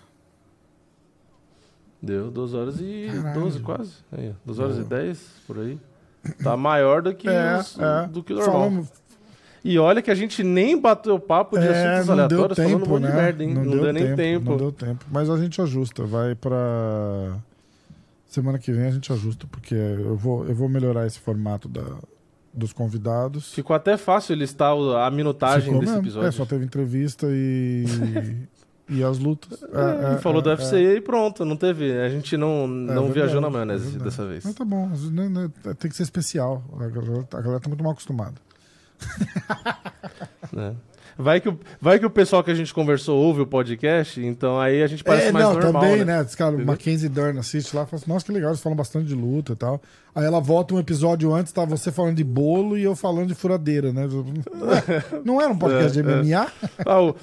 [2.01, 3.41] Deu 2 horas e Caralho.
[3.41, 3.91] 12 quase.
[4.11, 5.79] Aí, 2 horas e 10, por aí.
[6.43, 8.07] Tá maior do que, É, os- é.
[8.07, 8.53] do que o normal.
[8.53, 8.87] Falamos,
[9.63, 12.75] E olha que a gente nem bateu papo de é, assuntos não deu aleatórios falando
[12.75, 13.09] um tempo, monte né?
[13.09, 13.53] de merda, hein?
[13.53, 14.49] Não, deu, nem tempo.
[14.51, 15.05] Não deu tempo.
[15.11, 16.03] Mas a gente ajusta.
[16.05, 17.35] Vai pra.
[18.37, 21.81] Semana que vem a gente ajusta, porque eu vou, eu vou melhorar esse formato da,
[22.53, 23.51] dos convidados.
[23.51, 26.05] Ficou até fácil listar a minutagem Ficou desse mesmo.
[26.05, 26.27] episódio.
[26.27, 27.83] É, só teve entrevista e.
[28.89, 29.63] e as lutas.
[29.63, 30.53] É, É, é, falou é, do é.
[30.53, 31.91] UFC e pronto, não teve.
[31.99, 34.45] A gente não, não verdade, viajou na é maionese dessa vez.
[34.45, 34.87] Mas tá bom,
[35.79, 36.63] tem que ser especial.
[36.79, 38.35] A galera, a galera tá muito mal acostumada.
[40.53, 40.75] né?
[41.19, 44.59] Vai, que o, vai que o pessoal que a gente conversou ouve o podcast, então
[44.59, 45.81] aí a gente parece é, mais não, normal.
[45.81, 46.17] também, né?
[46.17, 46.21] né?
[46.21, 46.67] Esse cara, o Entendeu?
[46.73, 49.53] Mackenzie Dern assiste lá e fala assim, nossa, que legal, eles falam bastante de luta
[49.53, 49.81] e tal.
[50.13, 53.35] Aí ela volta um episódio antes, tá você falando de bolo e eu falando de
[53.35, 54.07] furadeira, né?
[55.25, 56.21] Não era um podcast de É, é.
[56.21, 56.47] MMA?
[56.85, 57.15] Ah, o-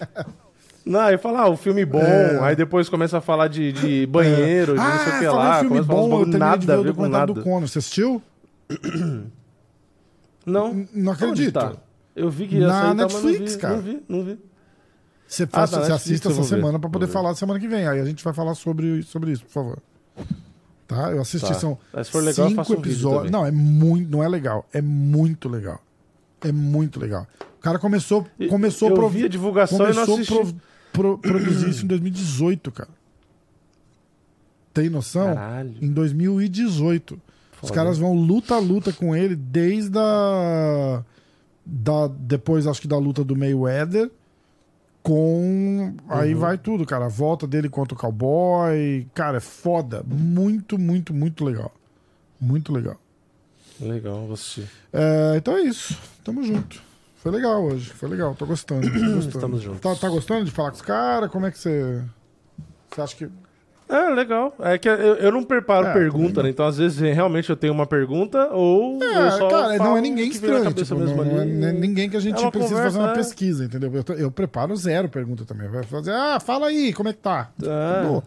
[0.85, 2.39] Não, aí fala, ah, o filme bom, É.
[2.43, 5.55] aí depois começa a falar de, de banheiro, de não sei o que falando lá,
[5.61, 7.33] filme começa a falar bom, eu de ver nada a ver com nada.
[7.33, 7.69] do Conor.
[7.69, 8.21] Você assistiu?
[10.45, 11.53] Não, Não acredito.
[11.55, 11.73] tá?
[12.15, 13.75] Eu vi que ia Na sair, tá, Netflix, mas não vi, cara.
[13.77, 14.39] não vi, não vi.
[15.27, 17.87] Você, Ah, tá, você assiste essa semana pra poder falar semana que vem.
[17.89, 19.79] Aí a gente vai falar sobre, sobre isso, por favor.
[20.87, 21.11] Tá?
[21.11, 21.55] Eu assisti, Tá.
[21.55, 23.33] são Mas se for legal, cinco um episódios.
[23.33, 24.67] Não, é muito, não é legal.
[24.73, 25.81] É muito legal.
[26.43, 27.27] É muito legal.
[27.59, 30.35] O cara começou, E- começou eu pro- vi a divulgação e começou assisti.
[30.35, 30.55] pro-
[30.93, 32.91] pro- produzir isso em 2018, cara.
[34.73, 35.35] Tem noção?
[35.35, 35.75] Caralho.
[35.81, 37.15] Em 2018.
[37.15, 37.73] Os Foda.
[37.73, 41.03] caras vão luta a luta com ele desde a.
[41.67, 44.11] Da, depois, acho que da luta do Mayweather.
[45.03, 45.95] com.
[46.09, 47.07] Aí vai tudo, cara.
[47.07, 49.07] A volta dele contra o cowboy.
[49.15, 50.03] Cara, é foda.
[50.07, 51.73] Muito, muito, muito legal.
[52.41, 52.97] Muito legal.
[53.81, 54.69] Legal, vou assistir.
[54.93, 55.99] É, então é isso.
[56.23, 56.81] Tamo junto.
[57.17, 57.91] Foi legal hoje.
[57.91, 58.35] Foi legal.
[58.35, 58.87] Tô gostando.
[58.87, 59.29] Tô gostando.
[59.29, 59.81] Estamos juntos.
[59.81, 61.31] Tá, tá gostando de falar com os caras?
[61.31, 62.03] Como é que você.
[62.91, 63.29] Você acha que.
[63.89, 64.55] É, legal.
[64.61, 66.49] É que eu, eu não preparo É, pergunta, né?
[66.49, 70.01] Então, às vezes, realmente eu tenho uma pergunta ou eu É, só cara, não é
[70.01, 70.73] ninguém estranho.
[70.73, 71.53] Tipo, não, não é ali.
[71.53, 73.15] nem- ninguém que a gente É precisa conversa, fazer uma é.
[73.15, 73.93] pesquisa, entendeu?
[74.09, 75.69] Eu, eu preparo zero pergunta também.
[75.69, 77.51] Vai fazer, ah, fala aí, como é que tá?
[77.63, 78.01] É.
[78.01, 78.25] Acabou.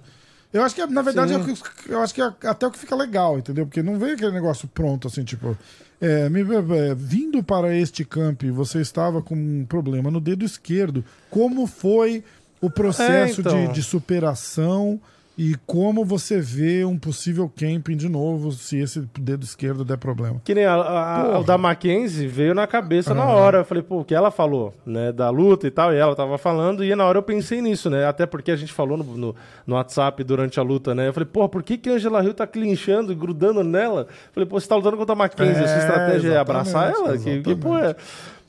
[0.54, 2.96] Eu acho que, na verdade, é que- eu acho que é até o que fica
[2.96, 3.66] legal, entendeu?
[3.66, 5.58] Porque não veio aquele negócio pronto, assim, tipo.
[6.00, 11.04] é, me- é, vindo para este camp, você estava com um problema no dedo esquerdo.
[11.32, 12.24] Como foi
[12.62, 13.66] o processo É, então.
[13.68, 15.00] de, de superação
[15.38, 20.42] e como você vê um possível camping de novo se esse dedo esquerdo der problema?
[20.44, 23.60] Que nem a, a- da Mackenzie veio na cabeça na hora.
[23.60, 26.38] Eu falei, pô, o que ela falou, né, da luta e tal, e ela tava
[26.40, 29.36] falando, e na hora eu pensei nisso, né, até porque a gente falou no, no,
[29.68, 32.34] no WhatsApp durante a luta, né, eu falei, porra, por que que a Angela Hill
[32.34, 34.08] tá clinchando e grudando nela?
[34.10, 36.90] Eu falei, pô, você tá lutando contra a Mackenzie, a É, sua estratégia é abraçar
[36.92, 37.18] ela?
[37.18, 37.96] Que, que porra é?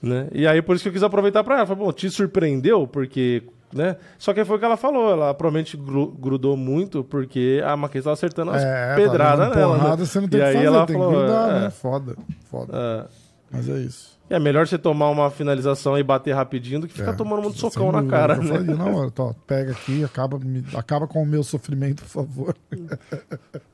[0.01, 0.29] Né?
[0.33, 3.43] E aí por isso que eu quis aproveitar pra ela, falei, bom, te surpreendeu, porque...
[3.73, 3.97] Né?
[4.19, 8.05] Só que foi o que ela falou, ela provavelmente gru- grudou muito porque a Mackenzie
[8.05, 9.75] tava acertando as É, pedradas nela.
[9.77, 9.83] né?
[9.83, 11.71] porrada, você não tem e que aí fazer, ela tem falou, que grudar, é, né?
[11.71, 12.17] Foda,
[12.51, 12.73] foda.
[12.75, 13.05] é.
[13.51, 14.18] Mas é isso.
[14.31, 17.59] É melhor você tomar uma finalização e bater rapidinho do que ficar É, tomando muito
[17.59, 18.49] socão na cara, eu né?
[18.59, 22.55] faria na hora, tó, pega aqui, acaba, me- acaba com o meu sofrimento, por favor.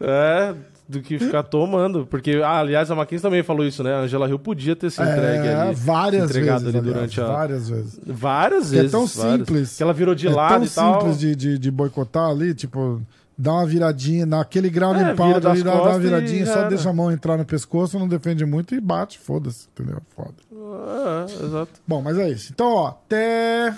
[0.01, 0.55] É,
[0.89, 2.07] do que ficar tomando.
[2.07, 3.95] Porque, ah, aliás, a Mackenzie também falou isso, né?
[3.95, 5.75] A Angela Hill podia ter se entregue É, ali.
[5.75, 7.27] várias entregado vezes, ali aliás, durante a.
[7.27, 8.01] várias vezes.
[8.07, 8.93] Várias Que é vezes.
[8.93, 9.39] tão várias.
[9.39, 9.77] simples.
[9.77, 11.01] Que ela virou de é lado tão e tal.
[11.01, 13.01] simples de, de, de boicotar ali, tipo,
[13.37, 16.69] dar uma viradinha, naquele ground É, vira das ali, dá, dá uma viradinha, só era.
[16.69, 20.01] deixa a mão entrar no pescoço, não defende muito e bate, foda-se, entendeu?
[20.15, 20.35] Foda.
[20.53, 21.73] É, exato.
[21.87, 22.53] Bom, mas é isso.
[22.53, 23.75] Então, ó, até,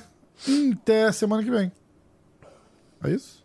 [0.73, 1.73] até semana que vem.
[3.05, 3.45] É isso?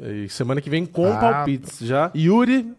[0.00, 2.10] E semana que vem com Ah, palpites já.
[2.14, 2.72] Yuri.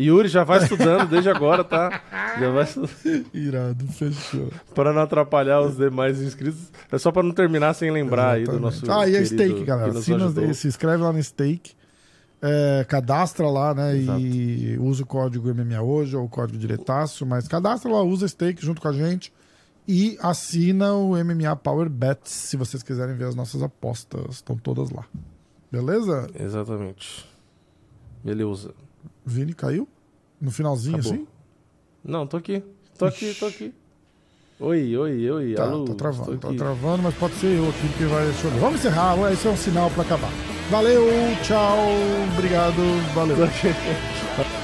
[0.00, 2.00] Yuri já vai estudando desde agora, tá?
[2.38, 3.26] Já vai estudando.
[3.34, 4.48] Irado, fechou.
[4.74, 6.70] Para não atrapalhar os demais inscritos.
[6.92, 8.86] É só para não terminar sem lembrar aí do Exatamente.
[8.86, 8.92] nosso.
[8.92, 9.88] Ah, e a querido Stake, galera.
[10.00, 11.72] que nos se inscreve lá no Stake.
[12.40, 13.96] É, cadastra lá, né?
[13.96, 14.20] Exato.
[14.20, 18.64] E usa o código MMA hoje ou o código diretaço, mas cadastra lá, usa Stake
[18.64, 19.32] junto com a gente.
[19.86, 24.36] E assina o MMA Power Bets se vocês quiserem ver as nossas apostas.
[24.36, 25.06] Estão todas lá.
[25.72, 26.28] Beleza?
[26.38, 27.26] Exatamente.
[28.22, 28.74] Beleza.
[29.24, 29.88] Vini caiu?
[30.40, 31.12] No finalzinho, Acabou.
[31.14, 31.26] assim?
[32.04, 32.62] Não, tô aqui.
[32.98, 33.74] Tô aqui, tô aqui.
[34.60, 35.54] Oi, oi, oi.
[35.54, 35.84] Tá, Alô.
[35.84, 38.24] tá travando, tá travando, mas pode ser eu aqui que vai.
[38.24, 38.58] Ver.
[38.58, 40.30] Vamos encerrar, esse é um sinal pra acabar.
[40.68, 41.06] Valeu,
[41.44, 41.78] tchau,
[42.36, 42.74] obrigado,
[43.14, 43.36] valeu.